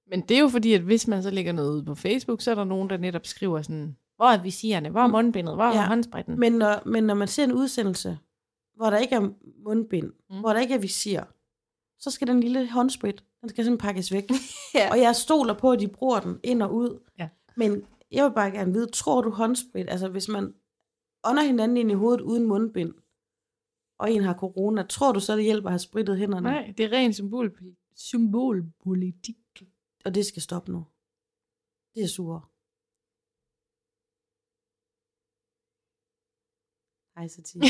Men 0.10 0.22
det 0.22 0.38
er 0.38 0.42
jo 0.42 0.48
fordi, 0.50 0.74
at 0.74 0.82
hvis 0.82 1.08
man 1.08 1.24
så 1.24 1.30
lægger 1.30 1.52
noget 1.52 1.72
ud 1.72 1.84
på 1.84 1.96
Facebook, 1.96 2.42
så 2.42 2.52
er 2.52 2.56
der 2.56 2.64
nogen, 2.64 2.90
der 2.90 2.98
netop 2.98 3.26
skriver 3.26 3.62
sådan, 3.62 3.96
hvor 4.16 4.26
er 4.26 4.42
visirerne, 4.42 4.90
hvor 4.90 5.02
er 5.02 5.08
mundbindet, 5.08 5.56
hvor 5.56 5.64
er 5.64 5.76
Ja. 5.76 5.86
håndspritten? 5.88 6.40
Men 6.40 6.52
når, 6.54 6.82
men 6.86 7.04
når 7.04 7.14
man 7.14 7.28
ser 7.28 7.44
en 7.44 7.52
udsendelse, 7.54 8.18
hvor 8.76 8.90
der 8.90 8.98
ikke 8.98 9.16
er 9.16 9.30
mundbind, 9.64 10.06
mm. 10.06 10.36
Mm. 10.36 10.40
hvor 10.40 10.54
der 10.54 10.60
ikke 10.60 10.74
er 10.74 10.78
visir, 10.80 11.22
så 12.00 12.12
skal 12.12 12.28
den 12.28 12.40
lille 12.40 12.72
håndsprit, 12.72 13.24
den 13.42 13.50
skal 13.50 13.64
simpelthen 13.66 13.88
pakkes 13.88 14.12
væk. 14.12 14.30
Ja. 14.76 14.92
Og 14.92 15.00
jeg 15.02 15.16
stoler 15.16 15.54
på, 15.54 15.72
at 15.72 15.80
de 15.80 15.88
bruger 15.88 16.20
den 16.20 16.40
ind 16.44 16.62
og 16.62 16.74
ud. 16.76 17.00
Ja. 17.20 17.28
Men 17.56 17.82
jeg 18.12 18.26
vil 18.26 18.34
bare 18.34 18.52
gerne 18.52 18.74
vide, 18.74 18.92
tror 18.92 19.22
du 19.22 19.30
håndsprit, 19.30 19.90
altså 19.90 20.10
hvis 20.10 20.28
man 20.28 20.56
ånder 21.24 21.44
hinanden 21.44 21.78
ind 21.78 21.92
i 21.92 21.94
hovedet 21.94 22.22
uden 22.22 22.46
mundbind, 22.46 22.94
og 24.00 24.12
en 24.12 24.24
har 24.24 24.34
corona, 24.34 24.84
tror 24.84 25.12
du 25.12 25.20
så, 25.20 25.36
det 25.36 25.44
hjælper 25.44 25.70
at 25.70 25.74
have 25.74 25.80
spritet 25.80 26.18
hænderne? 26.18 26.50
Nej, 26.50 26.74
det 26.78 26.86
er 26.86 26.92
ren 26.92 27.14
symbol, 27.14 27.58
symbolpolitik. 27.96 29.38
Og 30.06 30.16
det 30.16 30.26
skal 30.26 30.42
stoppe 30.42 30.72
nu. 30.72 30.86
Det 31.96 32.04
er 32.04 32.08
sure. 32.08 32.42
Hej, 37.18 37.28
Satie. 37.28 37.62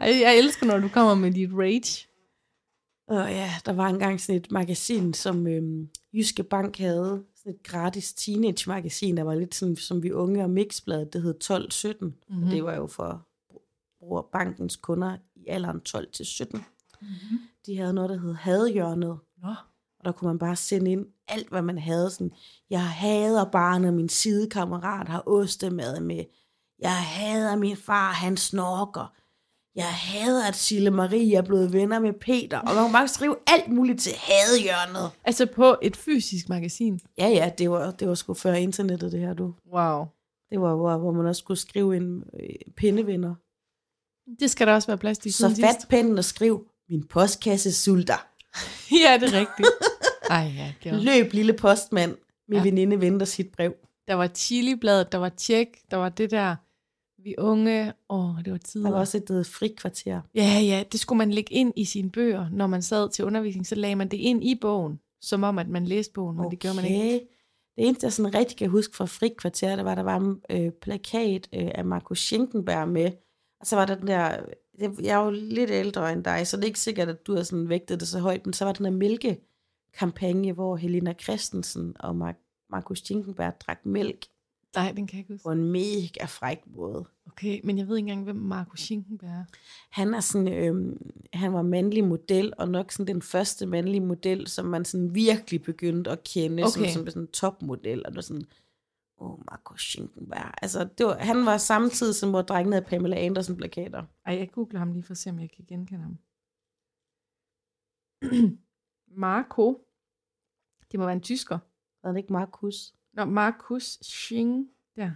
Ej, 0.00 0.20
jeg 0.20 0.38
elsker, 0.38 0.66
når 0.66 0.78
du 0.78 0.88
kommer 0.88 1.14
med 1.14 1.32
dit 1.32 1.50
rage. 1.52 2.08
Og 3.12 3.30
ja, 3.30 3.50
der 3.66 3.72
var 3.72 3.88
engang 3.88 4.20
sådan 4.20 4.40
et 4.40 4.52
magasin, 4.52 5.14
som 5.14 5.46
øhm, 5.46 5.88
Jyske 6.12 6.42
Bank 6.42 6.78
havde. 6.78 7.24
Sådan 7.36 7.52
et 7.52 7.62
gratis 7.62 8.12
teenage-magasin, 8.14 9.16
der 9.16 9.22
var 9.22 9.34
lidt 9.34 9.54
sådan, 9.54 9.76
som 9.76 10.02
vi 10.02 10.12
unge 10.12 10.44
og 10.44 10.50
mixbladet. 10.50 11.12
Det 11.12 11.22
hed 11.22 11.34
12-17. 11.44 11.96
Mm-hmm. 12.00 12.14
Mhm. 12.28 12.44
Og 12.44 12.50
det 12.50 12.64
var 12.64 12.74
jo 12.74 12.86
for 12.86 13.26
bruger 14.00 14.22
bankens 14.22 14.76
kunder 14.76 15.16
i 15.36 15.46
alderen 15.48 15.80
12-17. 15.88 16.44
Mm-hmm. 16.52 17.38
De 17.66 17.76
havde 17.76 17.92
noget, 17.92 18.10
der 18.10 18.18
hed 18.18 18.34
Hadehjørnet. 18.34 19.18
Nå. 19.42 19.54
Og 19.98 20.04
der 20.04 20.12
kunne 20.12 20.28
man 20.28 20.38
bare 20.38 20.56
sende 20.56 20.90
ind 20.90 21.06
alt, 21.28 21.48
hvad 21.48 21.62
man 21.62 21.78
havde. 21.78 22.10
Sådan, 22.10 22.32
jeg 22.70 22.88
hader 22.88 23.44
bare, 23.44 23.80
når 23.80 23.90
min 23.90 24.08
sidekammerat 24.08 25.08
har 25.08 25.22
ostemad 25.26 26.00
med. 26.00 26.24
Jeg 26.78 27.02
hader 27.02 27.56
min 27.56 27.76
far, 27.76 28.12
han 28.12 28.36
snorker. 28.36 29.14
Jeg 29.74 29.94
hader, 29.94 30.48
at 30.48 30.56
Sille 30.56 30.90
Marie 30.90 31.36
er 31.36 31.42
blevet 31.42 31.72
venner 31.72 31.98
med 31.98 32.12
Peter. 32.12 32.58
Og 32.58 32.74
man 32.74 32.84
kunne 32.84 32.92
bare 32.92 33.08
skrive 33.08 33.36
alt 33.46 33.68
muligt 33.68 34.00
til 34.00 34.12
hadehjørnet. 34.16 35.10
Altså 35.24 35.46
på 35.46 35.76
et 35.82 35.96
fysisk 35.96 36.48
magasin. 36.48 37.00
Ja, 37.18 37.28
ja, 37.28 37.50
det 37.58 37.70
var, 37.70 37.90
det 37.90 38.08
var 38.08 38.14
sgu 38.14 38.34
før 38.34 38.52
internettet, 38.52 39.12
det 39.12 39.20
her, 39.20 39.34
du. 39.34 39.54
Wow. 39.74 40.06
Det 40.50 40.60
var, 40.60 40.74
hvor, 40.74 40.96
hvor 40.96 41.12
man 41.12 41.26
også 41.26 41.38
skulle 41.38 41.60
skrive 41.60 41.96
en 41.96 42.24
øh, 42.40 42.48
pindevinder. 42.76 43.34
Det 44.40 44.50
skal 44.50 44.66
der 44.66 44.74
også 44.74 44.88
være 44.88 44.98
plads 44.98 45.18
til. 45.18 45.32
Så 45.34 45.56
fat 45.60 45.86
pennen 45.88 46.18
og 46.18 46.24
skriv, 46.24 46.66
min 46.88 47.06
postkasse 47.08 47.72
sulter. 47.72 48.26
ja, 49.04 49.18
det 49.20 49.34
er 49.34 49.40
rigtigt. 49.40 49.68
Ej, 50.30 50.52
ja, 50.56 50.72
det 50.84 50.92
var. 50.92 50.98
Løb, 50.98 51.32
lille 51.32 51.52
postmand. 51.52 52.16
Min. 52.48 52.56
Ja. 52.56 52.62
veninde 52.62 53.00
venter 53.00 53.26
sit 53.26 53.52
brev. 53.56 53.74
Der 54.08 54.14
var 54.14 54.28
chilibladet, 54.28 55.12
der 55.12 55.18
var 55.18 55.28
tjek, 55.28 55.68
der 55.90 55.96
var 55.96 56.08
det 56.08 56.30
der, 56.30 56.56
vi 57.24 57.34
unge, 57.38 57.92
åh, 58.08 58.44
det 58.44 58.52
var 58.52 58.58
tider. 58.58 58.84
Der 58.84 58.92
var 58.92 59.00
også 59.00 59.16
et 59.18 59.46
frikvarter. 59.46 60.20
Ja, 60.34 60.60
ja, 60.60 60.84
det 60.92 61.00
skulle 61.00 61.18
man 61.18 61.30
lægge 61.30 61.54
ind 61.54 61.72
i 61.76 61.84
sine 61.84 62.10
bøger, 62.10 62.48
når 62.52 62.66
man 62.66 62.82
sad 62.82 63.10
til 63.10 63.24
undervisning, 63.24 63.66
så 63.66 63.74
lagde 63.74 63.96
man 63.96 64.08
det 64.08 64.16
ind 64.16 64.44
i 64.44 64.58
bogen, 64.60 65.00
som 65.20 65.42
om, 65.42 65.58
at 65.58 65.68
man 65.68 65.84
læste 65.84 66.12
bogen, 66.12 66.36
men 66.36 66.50
det 66.50 66.58
gjorde 66.58 66.76
man 66.76 66.84
ikke. 66.84 67.28
Det 67.76 67.86
eneste, 67.86 68.04
jeg 68.04 68.12
sådan 68.12 68.34
rigtig 68.34 68.56
kan 68.56 68.70
huske 68.70 68.96
fra 68.96 69.04
frikvarter, 69.04 69.76
det 69.76 69.84
var, 69.84 69.94
der 69.94 70.02
var 70.02 70.16
en 70.16 70.42
øh, 70.50 70.70
plakat 70.72 71.48
øh, 71.54 71.70
af 71.74 71.84
Markus 71.84 72.18
Schinkenberg 72.20 72.88
med. 72.88 73.12
Og 73.60 73.66
så 73.66 73.76
var 73.76 73.86
der 73.86 73.94
den 73.94 74.06
der, 74.06 74.36
jeg, 74.78 75.20
er 75.20 75.24
jo 75.24 75.30
lidt 75.30 75.70
ældre 75.70 76.12
end 76.12 76.24
dig, 76.24 76.46
så 76.46 76.56
det 76.56 76.62
er 76.62 76.66
ikke 76.66 76.80
sikkert, 76.80 77.08
at 77.08 77.26
du 77.26 77.36
har 77.36 77.42
sådan 77.42 77.68
vægtet 77.68 78.00
det 78.00 78.08
så 78.08 78.18
højt, 78.18 78.46
men 78.46 78.52
så 78.52 78.64
var 78.64 78.72
den 78.72 78.84
der 78.84 78.90
mælkekampagne, 78.90 80.52
hvor 80.52 80.76
Helena 80.76 81.12
Christensen 81.12 81.96
og 82.00 82.10
Mar- 82.10 82.66
Markus 82.70 82.98
Schinkenberg 82.98 83.60
drak 83.60 83.86
mælk 83.86 84.26
Nej, 84.74 84.92
den 84.92 85.06
kan 85.06 85.16
jeg 85.16 85.20
ikke 85.20 85.32
huske. 85.32 85.44
på 85.44 85.52
en 85.52 85.64
mega 85.64 86.24
fræk 86.24 86.62
måde. 86.66 87.04
Okay, 87.26 87.60
men 87.64 87.78
jeg 87.78 87.88
ved 87.88 87.96
ikke 87.96 88.08
engang, 88.08 88.24
hvem 88.24 88.36
Marco 88.36 88.76
Schinkenberg 88.76 89.30
er. 89.30 89.44
Han 89.90 90.14
er 90.14 90.20
sådan, 90.20 90.52
øhm, 90.52 91.10
han 91.32 91.52
var 91.52 91.62
mandlig 91.62 92.04
model, 92.04 92.52
og 92.58 92.68
nok 92.68 92.92
sådan 92.92 93.14
den 93.14 93.22
første 93.22 93.66
mandlige 93.66 94.00
model, 94.00 94.46
som 94.46 94.66
man 94.66 94.84
sådan 94.84 95.14
virkelig 95.14 95.62
begyndte 95.62 96.10
at 96.10 96.24
kende, 96.24 96.62
okay. 96.62 96.70
som, 96.70 96.88
som 96.88 97.06
sådan 97.06 97.22
en 97.22 97.28
topmodel, 97.28 98.06
og 98.06 98.10
det 98.10 98.16
var 98.16 98.22
sådan, 98.22 98.46
åh, 99.18 99.30
oh, 99.30 99.38
Marco 99.50 99.76
Schinkenberg. 99.76 100.54
Altså, 100.62 100.88
det 100.98 101.06
var, 101.06 101.18
han 101.18 101.46
var 101.46 101.56
samtidig 101.56 102.14
som 102.14 102.30
hvor 102.30 102.42
drengen 102.42 102.72
af 102.72 102.86
Pamela 102.86 103.16
Anderson 103.16 103.56
plakater. 103.56 104.04
Ej, 104.26 104.34
jeg 104.38 104.50
googler 104.52 104.78
ham 104.78 104.92
lige 104.92 105.02
for 105.02 105.12
at 105.12 105.18
se, 105.18 105.30
om 105.30 105.40
jeg 105.40 105.50
kan 105.50 105.64
genkende 105.68 106.00
ham. 106.00 106.18
Marco. 109.24 109.86
Det 110.92 111.00
må 111.00 111.04
være 111.06 111.14
en 111.14 111.20
tysker. 111.20 111.58
Var 112.02 112.10
det 112.10 112.18
ikke 112.18 112.32
Markus? 112.32 112.94
Nå, 113.12 113.24
Markus 113.24 113.98
Sching. 114.02 114.68
Der. 114.96 115.10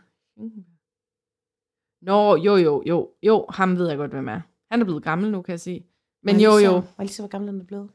Nå, 2.02 2.36
jo, 2.36 2.56
jo, 2.56 2.82
jo. 2.86 3.10
Jo, 3.22 3.46
ham 3.50 3.76
ved 3.78 3.88
jeg 3.88 3.96
godt, 3.96 4.10
hvem 4.10 4.28
er. 4.28 4.40
Han 4.70 4.80
er 4.80 4.84
blevet 4.84 5.02
gammel 5.02 5.30
nu, 5.30 5.42
kan 5.42 5.52
jeg 5.52 5.60
se. 5.60 5.84
Men 6.22 6.40
jo, 6.40 6.50
jo. 6.50 6.72
jeg 6.72 6.82
lige 6.98 7.08
se, 7.08 7.22
hvor 7.22 7.28
gammel 7.28 7.50
han 7.50 7.60
er 7.60 7.64
blevet? 7.64 7.90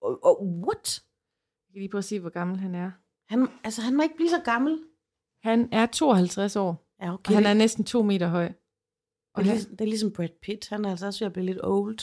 Oh, 0.00 0.16
oh, 0.22 0.62
what? 0.66 1.02
Jeg 1.68 1.72
kan 1.74 1.80
lige 1.80 1.90
prøve 1.90 1.98
at 1.98 2.04
se, 2.04 2.20
hvor 2.20 2.30
gammel 2.30 2.56
han 2.58 2.74
er. 2.74 2.90
Han, 3.28 3.48
altså, 3.64 3.82
han 3.82 3.96
må 3.96 4.02
ikke 4.02 4.16
blive 4.16 4.28
så 4.30 4.40
gammel. 4.44 4.78
Han 5.42 5.68
er 5.72 5.86
52 5.86 6.56
år, 6.56 6.86
Ja, 7.00 7.08
og 7.08 7.14
okay. 7.14 7.34
han 7.34 7.42
det, 7.42 7.50
er 7.50 7.54
næsten 7.54 7.84
to 7.84 8.02
meter 8.02 8.28
høj. 8.28 8.44
det, 8.48 8.54
Og 9.34 9.40
er 9.40 9.44
han, 9.44 9.52
ligesom, 9.54 9.70
det 9.70 9.80
er 9.80 9.88
ligesom 9.88 10.12
Brad 10.12 10.28
Pitt. 10.42 10.68
Han 10.68 10.84
er 10.84 10.90
altså 10.90 11.06
også 11.06 11.20
ved 11.24 11.26
at 11.26 11.32
blive 11.32 11.46
lidt 11.46 11.58
old. 11.62 11.98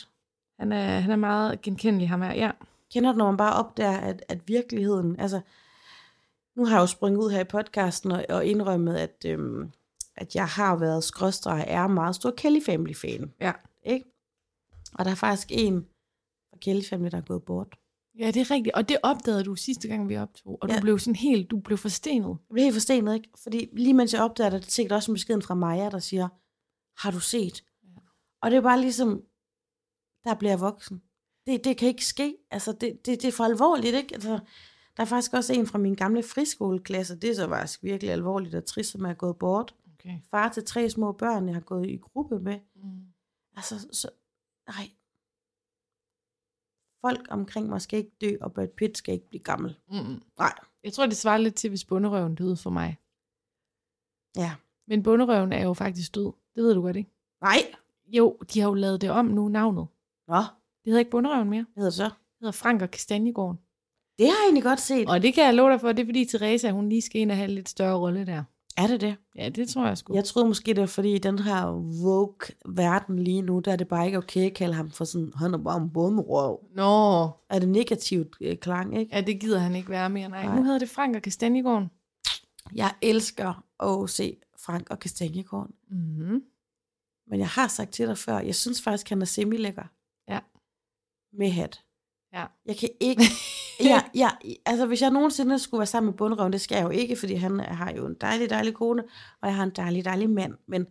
han, 0.59 0.71
er, 0.71 0.99
han 0.99 1.11
er 1.11 1.15
meget 1.15 1.61
genkendelig, 1.61 2.09
ham 2.09 2.21
her. 2.21 2.33
Ja. 2.33 2.51
kender 2.93 3.11
du, 3.11 3.17
når 3.17 3.25
man 3.25 3.37
bare 3.37 3.65
opdager, 3.65 3.97
at, 3.97 4.23
at 4.27 4.47
virkeligheden, 4.47 5.19
altså, 5.19 5.41
nu 6.55 6.65
har 6.65 6.75
jeg 6.75 6.81
jo 6.81 6.87
sprunget 6.87 7.17
ud 7.19 7.31
her 7.31 7.39
i 7.39 7.43
podcasten 7.43 8.11
og, 8.11 8.25
og 8.29 8.45
indrømmet, 8.45 8.95
at, 8.95 9.25
øhm, 9.25 9.71
at 10.15 10.35
jeg 10.35 10.47
har 10.47 10.75
været 10.75 11.03
skråstreg 11.03 11.65
er 11.67 11.87
meget 11.87 12.15
stor 12.15 12.31
Kelly 12.37 12.63
Family 12.65 12.93
fan. 12.93 13.33
Ja. 13.41 13.51
Ikke? 13.85 14.05
Og 14.93 15.05
der 15.05 15.11
er 15.11 15.15
faktisk 15.15 15.47
en 15.51 15.87
fra 16.49 16.57
Kelly 16.61 16.81
Family, 16.89 17.11
der 17.11 17.17
er 17.17 17.21
gået 17.21 17.43
bort. 17.43 17.75
ja, 18.19 18.27
det 18.31 18.37
er 18.41 18.51
rigtigt. 18.51 18.75
Og 18.75 18.89
det 18.89 18.97
opdagede 19.03 19.43
du 19.43 19.55
sidste 19.55 19.87
gang, 19.87 20.09
vi 20.09 20.17
optog. 20.17 20.57
Og 20.61 20.69
Ja. 20.69 20.75
du 20.75 20.81
blev 20.81 20.99
sådan 20.99 21.15
helt, 21.15 21.51
du 21.51 21.59
blev 21.59 21.77
forstenet. 21.77 22.27
Jeg 22.29 22.53
blev 22.53 22.63
helt 22.63 22.75
forstenet, 22.75 23.13
ikke? 23.15 23.29
Fordi 23.43 23.69
lige 23.73 23.93
mens 23.93 24.13
jeg 24.13 24.21
opdager 24.23 24.49
det, 24.49 24.71
sikkert 24.71 24.95
også 24.95 25.11
en 25.11 25.15
beskeden 25.15 25.41
fra 25.41 25.53
Maja, 25.55 25.89
der 25.89 25.99
siger, 25.99 26.27
har 27.01 27.11
du 27.11 27.19
set? 27.19 27.63
Ja. 27.83 27.89
Og 28.41 28.51
det 28.51 28.57
er 28.57 28.61
bare 28.61 28.81
ligesom, 28.81 29.21
der 30.23 30.33
bliver 30.35 30.51
jeg 30.51 30.59
voksen. 30.59 31.01
Det, 31.47 31.63
det 31.63 31.77
kan 31.77 31.87
ikke 31.87 32.05
ske. 32.05 32.35
Altså, 32.51 32.71
det, 32.71 33.05
det, 33.05 33.21
det 33.21 33.25
er 33.27 33.31
for 33.31 33.43
alvorligt, 33.43 33.95
ikke? 33.95 34.13
Altså, 34.13 34.39
der 34.99 35.05
er 35.05 35.09
faktisk 35.09 35.33
også 35.33 35.53
en 35.53 35.67
fra 35.67 35.77
min 35.77 35.95
gamle 35.95 36.23
friskoleklasse, 36.23 37.15
det 37.19 37.29
er 37.29 37.33
så 37.35 37.47
faktisk 37.47 37.83
virkelig 37.83 38.11
alvorligt 38.11 38.55
og 38.55 38.65
trist, 38.65 38.91
som 38.91 39.05
er 39.05 39.13
gået 39.13 39.37
bort. 39.37 39.75
Okay. 39.93 40.19
Far 40.31 40.49
til 40.49 40.65
tre 40.65 40.89
små 40.89 41.11
børn, 41.11 41.45
jeg 41.47 41.55
har 41.55 41.61
gået 41.61 41.87
i 41.89 41.97
gruppe 41.97 42.39
med. 42.39 42.59
Mm. 42.75 43.05
Altså, 43.55 43.87
så, 43.91 44.09
nej. 44.67 44.89
Folk 47.01 47.27
omkring 47.29 47.69
mig 47.69 47.81
skal 47.81 47.99
ikke 47.99 48.11
dø, 48.21 48.37
og 48.41 48.53
Brad 48.53 48.67
Pitt 48.67 48.97
skal 48.97 49.13
ikke 49.13 49.27
blive 49.29 49.43
gammel. 49.43 49.77
Mm. 49.89 50.21
Nej. 50.37 50.53
Jeg 50.83 50.93
tror, 50.93 51.05
det 51.05 51.17
svarer 51.17 51.37
lidt 51.37 51.55
til, 51.55 51.69
hvis 51.69 51.85
bunderøven 51.85 52.35
døde 52.35 52.57
for 52.57 52.69
mig. 52.69 52.97
Ja. 54.35 54.55
Men 54.87 55.03
bunderøven 55.03 55.53
er 55.53 55.63
jo 55.63 55.73
faktisk 55.73 56.15
død. 56.15 56.31
Det 56.55 56.63
ved 56.63 56.73
du 56.73 56.81
godt, 56.81 56.95
ikke? 56.95 57.11
Nej. 57.41 57.57
Jo, 58.07 58.37
de 58.53 58.59
har 58.59 58.67
jo 58.69 58.73
lavet 58.73 59.01
det 59.01 59.09
om 59.09 59.25
nu, 59.25 59.47
navnet. 59.47 59.87
Nå, 60.27 60.35
Det 60.35 60.85
hedder 60.85 60.99
ikke 60.99 61.11
bunderøven 61.11 61.49
mere. 61.49 61.65
hvad 61.73 61.81
hedder 61.83 61.89
det 61.89 61.97
så? 61.97 62.03
Det 62.03 62.39
hedder 62.39 62.51
Frank 62.51 62.81
og 62.81 62.91
Kastanjegården. 62.91 63.59
Det 64.19 64.27
har 64.27 64.33
jeg 64.35 64.43
egentlig 64.45 64.63
godt 64.63 64.79
set. 64.79 65.09
Og 65.09 65.21
det 65.21 65.33
kan 65.33 65.43
jeg 65.45 65.53
love 65.53 65.71
dig 65.71 65.81
for, 65.81 65.91
det 65.91 66.01
er 66.01 66.05
fordi 66.05 66.25
Teresa, 66.25 66.69
hun 66.71 66.89
lige 66.89 67.01
skal 67.01 67.21
ind 67.21 67.31
og 67.31 67.37
have 67.37 67.49
en 67.49 67.55
lidt 67.55 67.69
større 67.69 67.97
rolle 67.97 68.25
der. 68.25 68.43
Er 68.77 68.87
det 68.87 69.01
det? 69.01 69.15
Ja, 69.35 69.49
det 69.49 69.69
tror 69.69 69.87
jeg 69.87 69.97
sgu. 69.97 70.15
Jeg 70.15 70.25
troede 70.25 70.47
måske, 70.47 70.73
det 70.73 70.81
var 70.81 70.87
fordi 70.87 71.15
i 71.15 71.17
den 71.17 71.39
her 71.39 71.71
woke-verden 72.03 73.19
lige 73.19 73.41
nu, 73.41 73.59
der 73.59 73.71
er 73.71 73.75
det 73.75 73.87
bare 73.87 74.05
ikke 74.05 74.17
okay 74.17 74.45
at 74.45 74.53
kalde 74.53 74.73
ham 74.73 74.91
for 74.91 75.05
sådan, 75.05 75.31
han 75.35 75.53
er 75.53 75.57
bare 75.57 75.77
en 75.81 75.89
bundrøv. 75.93 76.59
Nå, 76.75 77.23
Er 77.49 77.59
det 77.59 77.69
negativt 77.69 78.37
øh, 78.41 78.57
klang, 78.57 78.99
ikke? 78.99 79.15
ja, 79.15 79.21
det 79.21 79.39
gider 79.39 79.59
han 79.59 79.75
ikke 79.75 79.89
være 79.89 80.09
mere. 80.09 80.29
Nej, 80.29 80.45
Nej. 80.45 80.55
nu 80.55 80.63
hedder 80.63 80.79
det 80.79 80.89
Frank 80.89 81.15
og 81.15 81.21
Kastanjegården. 81.21 81.89
Jeg 82.75 82.91
elsker 83.01 83.63
at 83.83 84.09
se 84.09 84.37
Frank 84.65 84.89
og 84.89 84.99
Kastanjegården. 84.99 85.71
Mm-hmm. 85.91 86.43
Men 87.27 87.39
jeg 87.39 87.47
har 87.47 87.67
sagt 87.67 87.91
til 87.91 88.07
dig 88.07 88.17
før, 88.17 88.39
jeg 88.39 88.55
synes 88.55 88.81
faktisk, 88.81 89.09
han 89.09 89.21
er 89.21 89.25
semi-lækker. 89.25 89.83
Ja. 90.29 90.39
Med 91.33 91.49
hat. 91.49 91.83
Ja. 92.33 92.45
Jeg 92.65 92.77
kan 92.77 92.89
ikke... 92.99 93.23
ja, 93.91 94.01
ja, 94.15 94.29
altså 94.65 94.85
hvis 94.85 95.01
jeg 95.01 95.11
nogensinde 95.11 95.59
skulle 95.59 95.79
være 95.79 95.85
sammen 95.85 96.09
med 96.09 96.17
bundrøven, 96.17 96.53
det 96.53 96.61
skal 96.61 96.75
jeg 96.75 96.83
jo 96.83 96.89
ikke, 96.89 97.15
fordi 97.15 97.33
han 97.33 97.59
har 97.59 97.91
jo 97.91 98.05
en 98.05 98.15
dejlig, 98.21 98.49
dejlig 98.49 98.73
kone, 98.73 99.03
og 99.41 99.47
jeg 99.47 99.55
har 99.55 99.63
en 99.63 99.73
dejlig, 99.75 100.05
dejlig 100.05 100.29
mand. 100.29 100.53
Men 100.67 100.87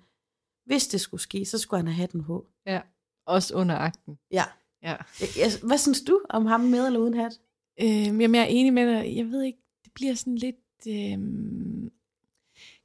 hvis 0.66 0.86
det 0.86 1.00
skulle 1.00 1.20
ske, 1.20 1.44
så 1.44 1.58
skulle 1.58 1.78
han 1.78 1.86
have 1.86 2.00
hatten 2.00 2.24
på. 2.24 2.46
Ja, 2.66 2.80
også 3.26 3.54
under 3.54 3.76
akten. 3.76 4.18
Ja. 4.30 4.44
Ja. 4.82 4.96
Jeg, 5.20 5.28
jeg, 5.38 5.50
hvad 5.62 5.78
synes 5.78 6.00
du 6.00 6.20
om 6.30 6.46
ham 6.46 6.60
med 6.60 6.86
eller 6.86 7.00
uden 7.00 7.14
hat? 7.14 7.40
Øh, 7.80 8.06
jamen, 8.06 8.34
jeg 8.34 8.42
er 8.42 8.46
enig 8.46 8.72
med 8.72 8.86
dig. 8.86 9.16
Jeg 9.16 9.30
ved 9.30 9.42
ikke, 9.42 9.58
det 9.84 9.92
bliver 9.94 10.14
sådan 10.14 10.36
lidt... 10.36 10.56
Øh... 10.88 11.18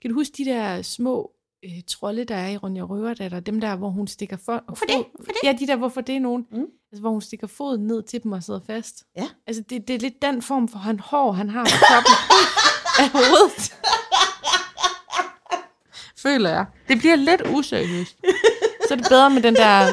Kan 0.01 0.10
du 0.10 0.14
huske 0.14 0.34
de 0.38 0.45
der 0.45 0.82
små 0.82 1.33
øh, 1.64 1.72
trolde, 1.88 2.24
der 2.24 2.36
er 2.36 2.49
i 2.49 2.57
Ronja 2.57 2.82
Røverdatter? 2.82 3.39
Dem 3.39 3.61
der, 3.61 3.76
hvor 3.76 3.89
hun 3.89 4.07
stikker 4.07 4.38
for... 4.38 4.64
Hvorfor 4.66 4.86
det? 4.86 5.05
Hvorfor 5.16 5.32
det? 5.32 5.39
Ja, 5.43 5.55
de 5.59 5.68
der, 5.68 5.76
hvorfor 5.76 6.01
det 6.01 6.16
er 6.16 6.20
nogen. 6.20 6.45
Mm. 6.51 6.66
Altså, 6.91 7.01
hvor 7.01 7.09
hun 7.09 7.22
stikker 7.22 7.47
foden 7.47 7.88
ned 7.88 8.03
til 8.03 8.24
dem 8.24 8.32
og 8.32 8.43
sidder 8.43 8.59
fast. 8.68 9.03
Ja. 9.18 9.28
Altså, 9.47 9.64
det, 9.70 9.88
det 9.88 9.95
er 9.95 9.99
lidt 9.99 10.22
den 10.22 10.41
form 10.41 10.68
for 10.68 10.78
han 10.80 10.99
hår, 10.99 11.32
han 11.32 11.49
har 11.49 11.64
på 11.64 11.70
toppen 11.70 12.14
af 13.01 13.09
hovedet. 13.09 13.76
Føler 16.18 16.49
jeg. 16.49 16.66
Det 16.88 16.97
bliver 16.97 17.16
lidt 17.16 17.41
useriøst. 17.49 18.18
Så 18.94 18.98
er 18.98 19.02
det 19.02 19.10
bedre 19.10 19.30
med 19.30 19.41
den 19.41 19.56
der 19.56 19.88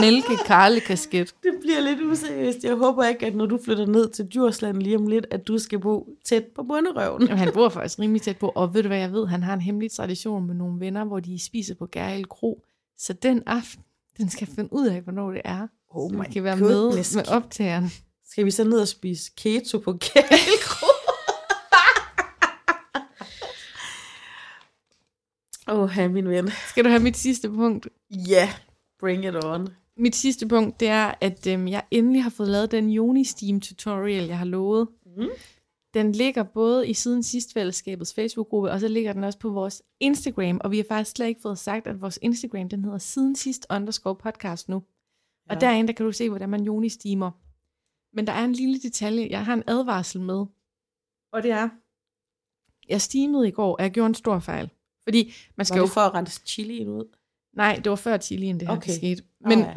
mælke 0.00 0.80
kasket. 0.86 1.34
Det 1.42 1.52
bliver 1.60 1.80
lidt 1.80 2.00
useriøst. 2.00 2.64
Jeg 2.64 2.74
håber 2.74 3.04
ikke, 3.04 3.26
at 3.26 3.34
når 3.34 3.46
du 3.46 3.58
flytter 3.64 3.86
ned 3.86 4.10
til 4.10 4.24
Djursland 4.24 4.82
lige 4.82 4.96
om 4.96 5.06
lidt, 5.06 5.26
at 5.30 5.48
du 5.48 5.58
skal 5.58 5.78
bo 5.78 6.08
tæt 6.24 6.44
på 6.44 6.62
bunderøven. 6.62 7.22
Jamen, 7.22 7.38
han 7.38 7.50
bor 7.54 7.68
faktisk 7.68 7.98
rimelig 7.98 8.22
tæt 8.22 8.36
på, 8.36 8.48
og 8.48 8.74
ved 8.74 8.82
du 8.82 8.88
hvad 8.88 8.98
jeg 8.98 9.12
ved? 9.12 9.26
Han 9.26 9.42
har 9.42 9.54
en 9.54 9.60
hemmelig 9.60 9.90
tradition 9.90 10.46
med 10.46 10.54
nogle 10.54 10.80
venner, 10.80 11.04
hvor 11.04 11.20
de 11.20 11.44
spiser 11.44 11.74
på 11.74 11.86
Gærhild 11.86 12.24
Kro. 12.24 12.62
Så 12.98 13.12
den 13.12 13.42
aften, 13.46 13.82
den 14.18 14.30
skal 14.30 14.48
finde 14.54 14.72
ud 14.72 14.86
af, 14.86 15.00
hvornår 15.00 15.30
det 15.30 15.40
er. 15.44 15.66
Oh 15.90 16.12
my 16.12 16.24
kan 16.32 16.44
være 16.44 16.58
goodness. 16.58 17.14
med 17.14 17.22
med 17.22 17.32
optageren. 17.32 17.90
Skal 18.30 18.44
vi 18.44 18.50
så 18.50 18.64
ned 18.64 18.80
og 18.80 18.88
spise 18.88 19.30
keto 19.36 19.78
på 19.78 19.92
Kælkro? 19.92 20.79
Åh, 25.70 25.98
oh, 25.98 26.10
min 26.10 26.28
ven. 26.28 26.48
Skal 26.68 26.84
du 26.84 26.88
have 26.88 27.02
mit 27.02 27.16
sidste 27.16 27.48
punkt? 27.50 27.88
Ja, 28.10 28.32
yeah, 28.32 28.48
bring 29.00 29.24
it 29.24 29.44
on. 29.44 29.68
Mit 29.96 30.16
sidste 30.16 30.48
punkt, 30.48 30.80
det 30.80 30.88
er, 30.88 31.14
at 31.20 31.46
øhm, 31.46 31.68
jeg 31.68 31.84
endelig 31.90 32.22
har 32.22 32.30
fået 32.30 32.48
lavet 32.48 32.70
den 32.70 32.98
Uni-Steam 32.98 33.60
tutorial, 33.60 34.24
jeg 34.26 34.38
har 34.38 34.44
lovet. 34.44 34.88
Mm. 35.16 35.28
Den 35.94 36.12
ligger 36.12 36.42
både 36.42 36.88
i 36.88 36.94
Siden 36.94 37.22
Sidst 37.22 37.52
Fællesskabets 37.52 38.14
Facebook-gruppe, 38.14 38.70
og 38.70 38.80
så 38.80 38.88
ligger 38.88 39.12
den 39.12 39.24
også 39.24 39.38
på 39.38 39.50
vores 39.50 39.82
Instagram, 40.00 40.60
og 40.64 40.70
vi 40.70 40.76
har 40.76 40.84
faktisk 40.88 41.16
slet 41.16 41.26
ikke 41.26 41.40
fået 41.40 41.58
sagt, 41.58 41.86
at 41.86 42.00
vores 42.00 42.18
Instagram, 42.22 42.68
den 42.68 42.84
hedder 42.84 42.98
Siden 42.98 43.36
Sidst 43.36 43.66
underscore 43.70 44.16
podcast 44.16 44.68
nu. 44.68 44.76
Og 45.48 45.54
Ja. 45.54 45.60
derinde, 45.60 45.88
der 45.88 45.94
kan 45.94 46.06
du 46.06 46.12
se, 46.12 46.28
hvordan 46.28 46.48
man 46.48 46.68
Uni-steamer. 46.68 47.30
Men 48.16 48.26
der 48.26 48.32
er 48.32 48.44
en 48.44 48.52
lille 48.52 48.78
detalje, 48.78 49.28
jeg 49.30 49.44
har 49.44 49.54
en 49.54 49.62
advarsel 49.66 50.20
med, 50.20 50.46
og 51.32 51.42
det 51.42 51.50
er, 51.50 51.68
jeg 52.88 53.00
steamede 53.00 53.48
i 53.48 53.50
går, 53.50 53.76
og 53.76 53.82
jeg 53.82 53.90
gjorde 53.90 54.06
en 54.06 54.14
stor 54.14 54.38
fejl. 54.38 54.70
Fordi 55.10 55.34
man 55.56 55.66
skal 55.66 55.74
Var 55.74 55.80
jo 55.80 55.86
det 55.86 55.92
for 55.92 56.00
at 56.00 56.14
rense 56.14 56.40
chilien 56.46 56.88
ud? 56.88 57.04
Nej, 57.56 57.80
det 57.84 57.90
var 57.90 57.96
før 57.96 58.18
chilien, 58.18 58.60
det 58.60 58.68
her 58.68 58.76
Okay. 58.76 58.88
okay. 58.88 58.96
skete. 58.96 59.22
Men 59.40 59.58
ja. 59.58 59.74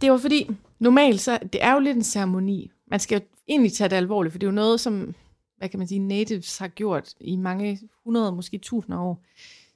det 0.00 0.10
var 0.12 0.18
fordi, 0.18 0.50
normalt 0.78 1.20
så, 1.20 1.38
det 1.52 1.64
er 1.64 1.72
jo 1.72 1.78
lidt 1.78 1.96
en 1.96 2.04
ceremoni. 2.04 2.70
Man 2.86 3.00
skal 3.00 3.20
jo 3.20 3.26
egentlig 3.48 3.72
tage 3.72 3.88
det 3.88 3.96
alvorligt, 3.96 4.32
for 4.32 4.38
det 4.38 4.46
er 4.46 4.50
jo 4.50 4.54
noget, 4.54 4.80
som, 4.80 5.14
hvad 5.56 5.68
kan 5.68 5.78
man 5.78 5.88
sige, 5.88 5.98
natives 5.98 6.58
har 6.58 6.68
gjort 6.68 7.14
i 7.20 7.36
mange 7.36 7.80
hundrede, 8.04 8.32
måske 8.32 8.58
tusinder 8.58 8.98
år. 8.98 9.22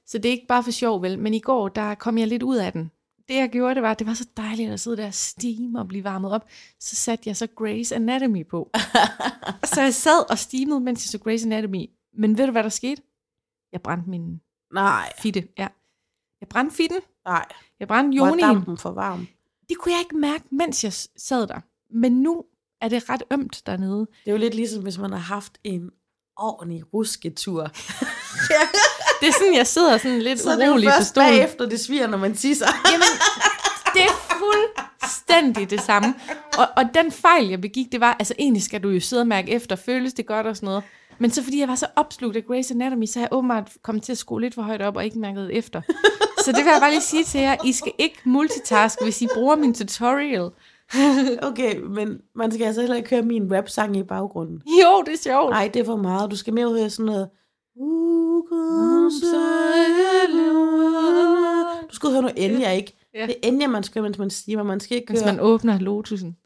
Så 0.05 0.17
det 0.17 0.25
er 0.25 0.31
ikke 0.31 0.47
bare 0.47 0.63
for 0.63 0.71
sjov, 0.71 1.01
vel? 1.01 1.19
Men 1.19 1.33
i 1.33 1.39
går, 1.39 1.69
der 1.69 1.95
kom 1.95 2.17
jeg 2.17 2.27
lidt 2.27 2.43
ud 2.43 2.55
af 2.55 2.71
den. 2.71 2.91
Det 3.27 3.35
jeg 3.35 3.49
gjorde, 3.49 3.75
det 3.75 3.83
var, 3.83 3.93
det 3.93 4.07
var 4.07 4.13
så 4.13 4.27
dejligt 4.37 4.71
at 4.71 4.79
sidde 4.79 4.97
der 4.97 5.07
og 5.07 5.13
steame 5.13 5.79
og 5.79 5.87
blive 5.87 6.03
varmet 6.03 6.31
op. 6.31 6.47
Så 6.79 6.95
satte 6.95 7.23
jeg 7.27 7.37
så 7.37 7.47
Grey's 7.61 7.95
Anatomy 7.95 8.47
på. 8.47 8.71
så 9.73 9.81
jeg 9.81 9.93
sad 9.93 10.31
og 10.31 10.37
steamede, 10.37 10.79
mens 10.79 11.05
jeg 11.05 11.19
så 11.19 11.29
Grey's 11.29 11.45
Anatomy. 11.45 11.89
Men 12.13 12.37
ved 12.37 12.45
du, 12.45 12.51
hvad 12.51 12.63
der 12.63 12.69
skete? 12.69 13.01
Jeg 13.75 13.81
brændte 13.81 14.09
min 14.09 14.41
Nej, 14.73 15.11
fitte. 15.21 15.47
Ja. 15.57 15.67
Jeg 16.41 16.47
brændte 16.49 16.75
fitten. 16.75 16.99
nej. 17.25 17.45
Jeg 17.79 17.87
brændte 17.87 18.19
Var 18.21 18.27
jonien. 18.27 18.47
dampen 18.47 18.77
for 18.77 18.91
varm? 18.91 19.27
Det 19.69 19.77
kunne 19.77 19.91
jeg 19.91 19.99
ikke 20.01 20.17
mærke, 20.17 20.43
mens 20.51 20.83
jeg 20.83 20.93
sad 21.17 21.47
der. 21.47 21.59
Men 21.93 22.11
nu 22.11 22.43
er 22.81 22.89
det 22.89 23.09
ret 23.09 23.23
ømt 23.31 23.61
dernede. 23.65 23.99
Det 23.99 24.07
er 24.27 24.31
jo 24.31 24.37
lidt 24.37 24.55
ligesom, 24.55 24.83
hvis 24.83 24.97
man 24.97 25.11
har 25.11 25.17
haft 25.19 25.57
en 25.63 25.89
ordentlig 26.37 26.83
rusketur. 26.93 27.61
Det 29.21 29.27
er 29.27 29.33
sådan, 29.33 29.55
jeg 29.55 29.67
sidder 29.67 29.97
sådan 29.97 30.19
lidt 30.21 30.39
Så 30.39 30.49
urolig 30.69 30.89
på 30.99 31.03
stolen. 31.03 31.29
bagefter, 31.29 31.69
det 31.69 31.79
sviger, 31.79 32.07
når 32.07 32.17
man 32.17 32.35
tisser. 32.35 32.67
Jamen, 32.91 33.07
det 33.93 34.01
er 34.03 34.37
fuldstændig 34.39 35.69
det 35.69 35.81
samme. 35.81 36.15
Og, 36.57 36.67
og 36.77 36.83
den 36.93 37.11
fejl, 37.11 37.47
jeg 37.47 37.61
begik, 37.61 37.91
det 37.91 37.99
var, 37.99 38.15
altså 38.19 38.33
egentlig 38.39 38.63
skal 38.63 38.83
du 38.83 38.89
jo 38.89 38.99
sidde 38.99 39.21
og 39.21 39.27
mærke 39.27 39.51
efter, 39.51 39.75
føles 39.75 40.13
det 40.13 40.25
godt 40.25 40.47
og 40.47 40.55
sådan 40.55 40.67
noget. 40.67 40.83
Men 41.19 41.31
så 41.31 41.43
fordi 41.43 41.59
jeg 41.59 41.67
var 41.67 41.75
så 41.75 41.87
opslugt 41.95 42.35
af 42.37 42.41
Grey's 42.41 42.71
Anatomy, 42.71 43.05
så 43.05 43.19
har 43.19 43.23
jeg 43.25 43.33
åbenbart 43.33 43.71
kommet 43.81 44.03
til 44.03 44.11
at 44.11 44.17
skrue 44.17 44.41
lidt 44.41 44.53
for 44.55 44.61
højt 44.61 44.81
op 44.81 44.95
og 44.95 45.05
ikke 45.05 45.19
mærket 45.19 45.57
efter. 45.57 45.81
Så 46.45 46.51
det 46.51 46.57
vil 46.65 46.71
jeg 46.71 46.77
bare 46.81 46.91
lige 46.91 47.01
sige 47.01 47.23
til 47.23 47.41
jer, 47.41 47.55
I 47.65 47.71
skal 47.73 47.91
ikke 47.97 48.15
multitaske, 48.25 49.03
hvis 49.03 49.21
I 49.21 49.27
bruger 49.35 49.55
min 49.55 49.73
tutorial. 49.73 50.49
Okay, 51.49 51.77
men 51.77 52.21
man 52.35 52.51
skal 52.51 52.65
altså 52.65 52.81
heller 52.81 52.95
ikke 52.95 53.09
høre 53.09 53.21
min 53.21 53.55
rap-sang 53.55 53.97
i 53.97 54.03
baggrunden. 54.03 54.61
Jo, 54.83 55.03
det 55.05 55.13
er 55.13 55.17
sjovt. 55.17 55.49
Nej, 55.49 55.69
det 55.73 55.79
er 55.79 55.85
for 55.85 55.95
meget. 55.95 56.31
Du 56.31 56.35
skal 56.35 56.53
mere 56.53 56.69
høre 56.69 56.89
sådan 56.89 57.05
noget... 57.05 57.29
"Uh, 57.75 58.43
kom 58.49 59.09
så 59.21 59.35
alle." 60.23 60.53
Du 61.89 61.95
skal 61.95 62.09
høre 62.09 62.21
noget 62.21 62.45
Enya, 62.45 62.71
ikke? 62.71 62.97
Ja. 63.13 63.25
Det 63.25 63.35
er 63.43 63.47
Enya, 63.47 63.67
man 63.67 63.83
skal 63.83 64.03
mens 64.03 64.17
man 64.17 64.29
stimer. 64.29 64.63
Man 64.63 64.79
skal 64.79 64.97
ikke 64.97 65.13
Hvis 65.13 65.21
høre... 65.21 65.33
man 65.33 65.41
åbner 65.41 65.79
lotusen. 65.79 66.37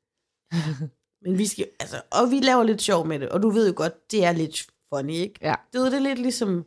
Men 1.22 1.38
vi 1.38 1.46
skal... 1.48 1.66
Altså, 1.80 2.02
og 2.12 2.32
vi 2.32 2.40
laver 2.40 2.64
lidt 2.64 2.82
sjov 2.82 3.08
med 3.08 3.20
det. 3.20 3.30
Og 3.30 3.42
du 3.44 3.50
ved 3.50 3.68
jo 3.68 3.74
godt, 3.76 4.12
det 4.12 4.26
er 4.26 4.32
lidt 4.32 4.68
funny, 4.94 5.14
ikke? 5.14 5.40
Ja. 5.42 5.56
Det, 5.74 5.82
ved, 5.82 5.92
det 5.92 5.98
er 5.98 6.00
lidt 6.04 6.20
ligesom... 6.20 6.66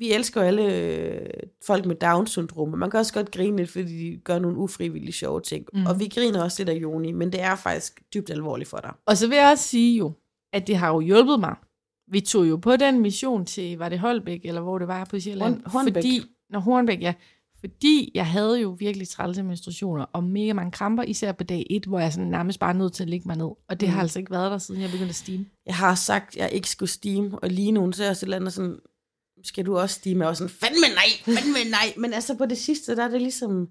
Vi 0.00 0.12
elsker 0.12 0.40
jo 0.40 0.46
alle 0.46 0.74
øh, 0.74 1.26
folk 1.66 1.86
med 1.86 1.96
Down-syndrom, 1.96 2.68
men 2.68 2.78
man 2.78 2.90
kan 2.90 3.00
også 3.00 3.12
godt 3.14 3.30
grine 3.30 3.56
lidt, 3.56 3.70
fordi 3.70 4.10
de 4.12 4.16
gør 4.16 4.38
nogle 4.38 4.58
ufrivillige 4.58 5.12
sjove 5.12 5.40
ting. 5.40 5.66
Mm. 5.72 5.80
Mm. 5.80 5.86
Og 5.86 6.00
vi 6.00 6.08
griner 6.14 6.42
også 6.42 6.60
lidt 6.60 6.68
af 6.68 6.74
Joni, 6.74 7.12
men 7.12 7.32
det 7.32 7.40
er 7.40 7.56
faktisk 7.56 8.02
dybt 8.14 8.30
alvorligt 8.30 8.70
for 8.70 8.76
dig. 8.78 8.92
Og 9.06 9.16
så 9.16 9.28
vil 9.28 9.36
jeg 9.38 9.50
også 9.50 9.64
sige 9.64 9.98
jo, 9.98 10.12
at 10.52 10.66
det 10.66 10.76
har 10.76 10.88
jo 10.88 11.00
hjulpet 11.00 11.40
mig. 11.40 11.54
Vi 12.10 12.20
tog 12.20 12.48
jo 12.48 12.56
på 12.56 12.76
den 12.76 13.00
mission 13.00 13.44
til, 13.46 13.78
var 13.78 13.88
det 13.88 13.98
Holbæk, 13.98 14.40
eller 14.44 14.60
hvor 14.60 14.78
det 14.78 14.88
var 14.88 15.04
på 15.04 15.20
Sjælland? 15.20 15.54
Horn- 15.56 15.70
Hornbæk. 15.70 15.94
Fordi, 15.94 16.22
når 16.50 16.60
Hornbæk, 16.60 17.00
ja. 17.02 17.14
Fordi 17.60 18.10
jeg 18.14 18.26
havde 18.26 18.60
jo 18.60 18.76
virkelig 18.78 19.08
trælse 19.08 19.42
menstruationer, 19.42 20.04
og 20.12 20.24
mega 20.24 20.52
mange 20.52 20.70
kramper, 20.72 21.02
især 21.02 21.32
på 21.32 21.44
dag 21.44 21.66
1, 21.70 21.84
hvor 21.84 21.98
jeg 21.98 22.12
sådan 22.12 22.28
nærmest 22.28 22.60
bare 22.60 22.74
nødt 22.74 22.92
til 22.92 23.02
at 23.02 23.08
ligge 23.10 23.28
mig 23.28 23.36
ned. 23.36 23.50
Og 23.68 23.80
det 23.80 23.88
mm. 23.88 23.94
har 23.94 24.00
altså 24.00 24.18
ikke 24.18 24.30
været 24.30 24.50
der, 24.50 24.58
siden 24.58 24.80
jeg 24.80 24.90
begyndte 24.90 25.10
at 25.10 25.14
stime. 25.14 25.46
Jeg 25.66 25.74
har 25.74 25.94
sagt, 25.94 26.36
at 26.36 26.36
jeg 26.36 26.52
ikke 26.52 26.70
skulle 26.70 26.90
stime, 26.90 27.38
og 27.38 27.48
lige 27.48 27.72
nu 27.72 27.92
så 27.92 28.02
er 28.02 28.06
jeg 28.06 28.10
også 28.10 28.24
et 28.24 28.26
eller 28.26 28.36
andet 28.36 28.52
sådan, 28.52 28.78
skal 29.44 29.66
du 29.66 29.78
også 29.78 29.94
stime? 29.94 30.28
Og 30.28 30.36
sådan, 30.36 30.50
fandme 30.50 30.86
nej, 30.94 31.36
fandme 31.40 31.70
nej. 31.70 31.94
Men 31.96 32.12
altså 32.12 32.34
på 32.34 32.46
det 32.46 32.58
sidste, 32.58 32.96
der 32.96 33.04
er 33.04 33.08
det 33.08 33.22
ligesom, 33.22 33.68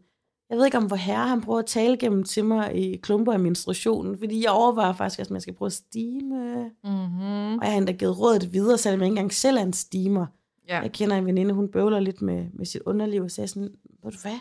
jeg 0.50 0.58
ved 0.58 0.66
ikke 0.66 0.78
om 0.78 0.86
hvor 0.86 0.96
herre 0.96 1.28
han 1.28 1.42
prøver 1.42 1.60
at 1.60 1.66
tale 1.66 1.98
gennem 1.98 2.24
til 2.24 2.46
mig 2.46 2.76
i 2.76 2.98
klumper 2.98 3.34
af 3.34 3.40
menstruationen, 3.40 4.18
fordi 4.20 4.44
jeg 4.44 4.52
overvejer 4.52 4.94
faktisk, 4.94 5.20
at 5.20 5.30
jeg 5.30 5.42
skal 5.42 5.54
prøve 5.54 5.68
at 5.68 5.74
stime. 5.74 6.72
Mm-hmm. 6.84 7.58
Og 7.58 7.64
jeg 7.64 7.72
har 7.72 7.78
endda 7.78 7.92
givet 7.92 8.20
rådet 8.20 8.54
videre, 8.54 8.78
selvom 8.78 9.00
jeg 9.00 9.08
ikke 9.08 9.12
engang 9.12 9.34
selv 9.34 9.58
er 9.58 9.62
en 9.62 9.74
steamer. 9.74 10.26
Ja. 10.68 10.80
Jeg 10.80 10.92
kender 10.92 11.16
en 11.18 11.26
veninde, 11.26 11.54
hun 11.54 11.72
bøvler 11.72 12.00
lidt 12.00 12.22
med, 12.22 12.50
med 12.54 12.66
sit 12.66 12.82
underliv, 12.86 13.24
og 13.24 13.32
sagde 13.32 13.48
sådan, 13.48 13.76
ved 14.04 14.12
du 14.12 14.18
hvad? 14.22 14.40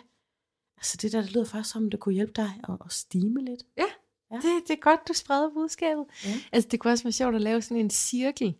Altså 0.77 0.97
det 1.01 1.11
der, 1.11 1.21
det 1.21 1.33
lyder 1.33 1.45
faktisk 1.45 1.73
som, 1.73 1.89
det 1.89 1.99
kunne 1.99 2.15
hjælpe 2.15 2.33
dig 2.35 2.49
at, 2.69 2.77
at 2.85 2.91
stime 2.91 3.45
lidt. 3.45 3.63
Det, 4.41 4.67
det 4.67 4.73
er 4.73 4.81
godt, 4.81 5.07
du 5.07 5.13
spreder 5.13 5.49
budskabet. 5.53 6.05
Ja. 6.25 6.33
Altså, 6.51 6.67
det 6.71 6.79
kunne 6.79 6.93
også 6.93 7.03
være 7.03 7.11
sjovt 7.11 7.35
at 7.35 7.41
lave 7.41 7.61
sådan 7.61 7.83
en 7.83 7.89
cirkel, 7.89 8.55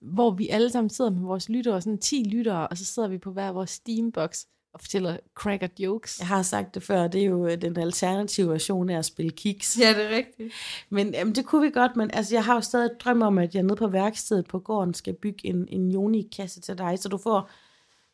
hvor 0.00 0.30
vi 0.30 0.48
alle 0.48 0.70
sammen 0.70 0.90
sidder 0.90 1.10
med 1.10 1.20
vores 1.22 1.48
lyttere, 1.48 1.80
sådan 1.82 1.98
10 1.98 2.24
lyttere, 2.24 2.68
og 2.68 2.78
så 2.78 2.84
sidder 2.84 3.08
vi 3.08 3.18
på 3.18 3.32
hver 3.32 3.52
vores 3.52 3.70
Steambox 3.70 4.44
og 4.76 4.80
fortæller 4.80 5.16
cracker 5.34 5.68
jokes. 5.78 6.18
Jeg 6.18 6.26
har 6.28 6.42
sagt 6.42 6.74
det 6.74 6.82
før, 6.82 7.08
det 7.08 7.20
er 7.20 7.26
jo 7.26 7.46
øh, 7.46 7.62
den 7.62 7.76
alternative 7.76 8.50
version 8.50 8.90
af 8.90 8.98
at 8.98 9.04
spille 9.04 9.30
kiks. 9.30 9.78
ja 9.80 9.88
det 9.94 10.04
er 10.04 10.16
rigtigt. 10.16 10.52
Men 10.90 11.14
jamen, 11.14 11.34
det 11.34 11.46
kunne 11.46 11.62
vi 11.62 11.70
godt, 11.70 11.96
men 11.96 12.10
altså, 12.10 12.34
jeg 12.34 12.44
har 12.44 12.54
jo 12.54 12.60
stadig 12.60 12.86
et 12.86 13.00
drøm 13.04 13.22
om, 13.22 13.38
at 13.38 13.54
jeg 13.54 13.62
nede 13.62 13.76
på 13.76 13.86
værkstedet 13.86 14.46
på 14.48 14.58
gården 14.58 14.94
skal 14.94 15.14
bygge 15.14 15.46
en, 15.46 15.68
en 15.68 15.90
Joni-kasse 15.90 16.60
til 16.60 16.78
dig, 16.78 16.98
så 16.98 17.08
du 17.08 17.18
får 17.18 17.50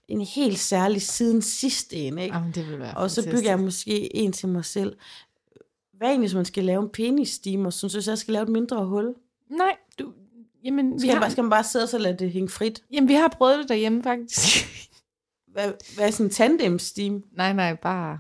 en 0.09 0.21
helt 0.21 0.59
særlig 0.59 1.03
siden 1.03 1.43
sidste 1.43 1.97
en, 1.97 2.19
ikke? 2.19 2.37
Jamen, 2.37 2.53
det 2.55 2.69
vil 2.69 2.79
være 2.79 2.95
Og 2.97 3.11
så 3.11 3.23
fantastisk. 3.23 3.41
bygger 3.43 3.51
jeg 3.51 3.61
måske 3.61 4.17
en 4.17 4.33
til 4.33 4.49
mig 4.49 4.65
selv. 4.65 4.97
Hvad 5.93 6.09
egentlig, 6.09 6.29
hvis 6.29 6.35
man 6.35 6.45
skal 6.45 6.65
lave 6.65 6.83
en 6.83 6.89
penis-steamer? 6.89 7.71
Synes 7.71 7.93
du, 7.93 8.01
så 8.03 8.11
jeg 8.11 8.19
skal 8.19 8.33
lave 8.33 8.43
et 8.43 8.49
mindre 8.49 8.87
hul? 8.87 9.15
Nej, 9.51 9.77
du, 9.99 10.13
jamen, 10.65 10.95
vi 10.95 10.99
Skal, 10.99 11.09
har, 11.09 11.15
har... 11.15 11.21
bare, 11.23 11.31
skal 11.31 11.45
man 11.45 11.51
bare 11.51 11.65
sidde 11.65 11.83
og 11.83 11.89
så 11.89 11.99
lade 11.99 12.17
det 12.19 12.31
hænge 12.33 12.49
frit? 12.49 12.83
jamen, 12.93 13.09
vi 13.09 13.15
har 13.15 13.29
prøvet 13.29 13.59
det 13.59 13.69
derhjemme, 13.69 14.03
faktisk. 14.03 14.67
Hvad, 15.53 15.73
hvad 15.97 16.07
er 16.07 16.11
sådan 16.11 16.27
en 16.27 16.31
tandem-steam? 16.31 17.23
nej, 17.37 17.53
nej, 17.53 17.77
bare 17.77 18.19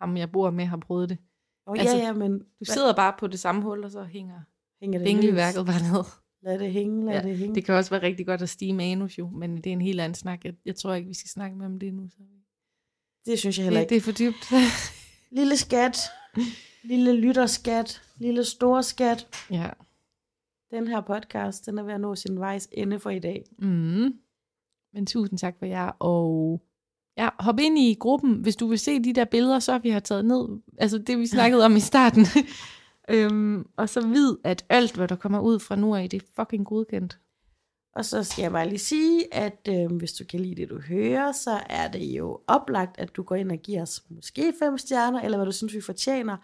ham, 0.00 0.16
jeg 0.16 0.32
bor 0.32 0.50
med, 0.50 0.64
har 0.64 0.76
prøvet 0.76 1.08
det. 1.08 1.18
Oh, 1.66 1.78
Altså, 1.78 1.96
ja, 1.96 2.02
ja, 2.02 2.12
men 2.12 2.38
Du 2.38 2.64
sidder 2.64 2.92
bare 2.94 3.14
på 3.18 3.26
det 3.26 3.40
samme 3.40 3.62
hul, 3.62 3.84
og 3.84 3.90
så 3.90 4.04
hænger 4.04 4.40
hænger 4.80 4.98
det 4.98 5.06
vingelværket 5.06 5.66
bare 5.66 5.92
ned. 5.92 6.04
Lad 6.42 6.58
det 6.58 6.72
hænge, 6.72 7.06
lad 7.06 7.14
Ja, 7.14 7.28
det 7.28 7.38
hænge. 7.38 7.54
Det 7.54 7.64
kan 7.64 7.74
også 7.74 7.90
være 7.90 8.02
rigtig 8.02 8.26
godt 8.26 8.42
at 8.42 8.48
stige 8.48 8.82
anus 8.82 9.18
jo, 9.18 9.28
men 9.28 9.56
det 9.56 9.66
er 9.66 9.72
en 9.72 9.80
helt 9.80 10.00
anden 10.00 10.14
snak. 10.14 10.44
Jeg, 10.44 10.54
jeg 10.64 10.76
tror 10.76 10.94
ikke, 10.94 11.08
vi 11.08 11.14
skal 11.14 11.28
snakke 11.30 11.56
mere 11.56 11.66
om 11.66 11.78
det 11.78 11.94
nu. 11.94 12.08
Så. 12.08 12.16
det 13.26 13.38
synes 13.38 13.58
jeg 13.58 13.64
heller 13.64 13.80
Det, 13.80 13.84
ikke. 13.84 13.90
det 13.90 13.96
er 13.96 14.12
for 14.12 14.18
dybt. 14.18 14.52
Lille 15.38 15.56
skat, 15.56 15.96
lille 16.84 17.12
lytterskat, 17.12 18.02
lille 18.16 18.44
store 18.44 18.82
skat. 18.82 19.28
ja. 19.50 19.70
Den 20.70 20.88
her 20.88 21.00
podcast, 21.00 21.66
den 21.66 21.78
er 21.78 21.82
ved 21.82 21.92
at 21.94 22.00
nå 22.00 22.14
sin 22.14 22.40
vejs 22.40 22.68
ende 22.72 22.98
for 23.00 23.10
i 23.10 23.18
dag. 23.18 23.44
Mm. 23.58 24.14
Men 24.94 25.06
tusind 25.06 25.38
tak 25.38 25.54
for 25.58 25.66
jer, 25.66 25.90
og 25.98 26.60
ja, 27.16 27.28
hop 27.38 27.60
ind 27.60 27.78
i 27.78 27.96
gruppen, 28.00 28.34
hvis 28.34 28.56
du 28.56 28.66
vil 28.66 28.78
se 28.78 29.04
de 29.04 29.12
der 29.12 29.24
billeder, 29.24 29.58
så 29.58 29.78
vi 29.78 29.90
har 29.90 30.00
taget 30.00 30.24
ned, 30.24 30.48
altså 30.78 30.98
det 30.98 31.18
vi 31.18 31.26
snakkede 31.26 31.64
om 31.64 31.76
i 31.76 31.80
starten. 31.80 32.26
øhm, 33.14 33.66
og 33.76 33.88
så 33.88 34.06
vid, 34.06 34.36
at 34.44 34.64
alt, 34.68 34.96
hvad 34.96 35.08
der 35.08 35.16
kommer 35.16 35.40
ud 35.40 35.58
fra 35.58 35.76
nu 35.76 35.94
af, 35.94 36.10
det 36.10 36.22
er 36.22 36.26
fucking 36.36 36.66
godkendt. 36.66 37.18
Og 37.96 38.04
så 38.04 38.24
skal 38.24 38.42
jeg 38.42 38.52
bare 38.52 38.68
lige 38.68 38.78
sige, 38.78 39.34
at 39.34 39.68
øh, 39.68 39.96
hvis 39.96 40.12
du 40.12 40.24
kan 40.24 40.40
lide 40.40 40.54
det, 40.54 40.70
du 40.70 40.80
hører, 40.80 41.32
så 41.32 41.60
er 41.68 41.88
det 41.88 42.04
jo 42.04 42.40
oplagt, 42.46 42.98
at 42.98 43.16
du 43.16 43.22
går 43.22 43.34
ind 43.34 43.52
og 43.52 43.58
giver 43.58 43.82
os 43.82 44.02
måske 44.08 44.52
fem 44.62 44.78
stjerner, 44.78 45.20
eller 45.20 45.38
hvad 45.38 45.46
du 45.46 45.52
synes, 45.52 45.74
vi 45.74 45.80
fortjener. 45.80 46.36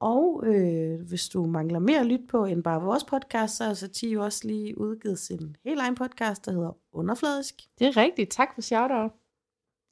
Og 0.00 0.42
øh, 0.46 1.00
hvis 1.08 1.28
du 1.28 1.46
mangler 1.46 1.78
mere 1.78 2.00
at 2.00 2.06
lytte 2.06 2.24
på 2.30 2.44
end 2.44 2.62
bare 2.62 2.82
vores 2.82 3.04
podcast, 3.04 3.56
så 3.56 3.64
har 3.64 3.74
Satie 3.74 4.10
jo 4.10 4.24
også 4.24 4.48
lige 4.48 4.80
udgivet 4.80 5.18
sin 5.18 5.56
helt 5.64 5.80
egen 5.80 5.94
podcast, 5.94 6.46
der 6.46 6.52
hedder 6.52 6.76
Underfladisk. 6.92 7.54
Det 7.78 7.86
er 7.86 7.96
rigtigt. 7.96 8.30
Tak 8.30 8.48
for 8.54 8.60
shout-out. 8.60 9.10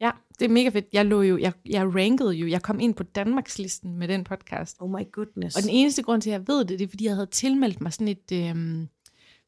Ja, 0.01 0.11
det 0.39 0.45
er 0.45 0.49
mega 0.49 0.69
fedt. 0.69 0.87
Jeg, 0.93 1.07
lå 1.07 1.23
jo, 1.23 1.39
jeg, 1.39 1.53
jeg 1.67 1.95
rankede 1.95 2.33
jo, 2.33 2.47
jeg 2.47 2.63
kom 2.63 2.81
ind 2.81 2.95
på 2.95 3.03
Danmarks 3.03 3.59
listen 3.59 3.97
med 3.97 4.09
den 4.09 4.25
podcast. 4.25 4.77
Oh 4.81 4.91
my 4.91 5.13
goodness. 5.13 5.57
Og 5.57 5.63
den 5.63 5.71
eneste 5.71 6.03
grund 6.03 6.23
til, 6.23 6.31
at 6.31 6.33
jeg 6.33 6.49
ved 6.49 6.59
det, 6.59 6.79
det 6.79 6.85
er, 6.85 6.89
fordi 6.89 7.05
jeg 7.05 7.15
havde 7.15 7.27
tilmeldt 7.27 7.81
mig 7.81 7.93
sådan 7.93 8.09
et 8.09 8.33
øhm, 8.33 8.89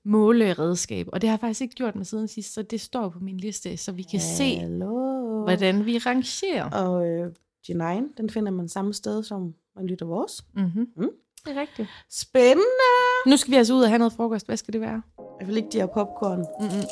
måleredskab. 0.05 1.09
Og 1.13 1.21
det 1.21 1.29
har 1.29 1.35
jeg 1.35 1.41
faktisk 1.41 1.61
ikke 1.61 1.75
gjort 1.75 1.97
med 1.97 2.05
siden 2.05 2.29
sidst, 2.29 2.55
så 2.55 2.63
det 2.63 2.81
står 2.81 3.09
på 3.09 3.19
min 3.19 3.37
liste, 3.37 3.77
så 3.77 3.93
vi 3.93 4.03
kan 4.03 4.21
se, 4.21 4.57
Hallo. 4.57 5.43
hvordan 5.43 5.87
vi 5.87 5.99
rangerer. 5.99 6.71
Og 6.71 7.09
øh, 7.09 7.33
G9, 7.69 8.15
den 8.17 8.31
finder 8.31 8.53
man 8.53 8.69
samme 8.69 8.95
sted, 8.95 9.23
som 9.23 9.55
man 9.77 9.87
lytter 9.87 10.07
vores. 10.07 10.45
Mm-hmm. 10.57 10.87
Mm. 10.97 11.11
Det 11.45 11.57
er 11.57 11.61
rigtigt. 11.61 11.89
Spændende! 12.11 12.91
Nu 13.27 13.37
skal 13.37 13.51
vi 13.51 13.57
altså 13.57 13.75
ud 13.75 13.83
og 13.83 13.89
have 13.89 13.99
noget 13.99 14.13
frokost. 14.13 14.47
Hvad 14.47 14.57
skal 14.57 14.73
det 14.73 14.81
være? 14.81 15.03
Jeg 15.41 15.49
vil 15.49 15.57
ikke 15.57 15.69
de 15.73 15.79
her 15.79 15.87
popcorn. 15.87 16.39
Mm-mm. 16.39 16.85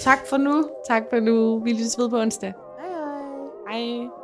Tak 0.00 0.26
for 0.26 0.36
nu. 0.36 0.70
Tak 0.88 1.02
for 1.10 1.20
nu. 1.20 1.58
Vi 1.64 1.70
lyttes 1.72 1.98
ved 1.98 2.10
på 2.10 2.20
onsdag. 2.20 2.52
Hej 2.78 2.88
hej. 2.88 3.98
Hej. 4.00 4.23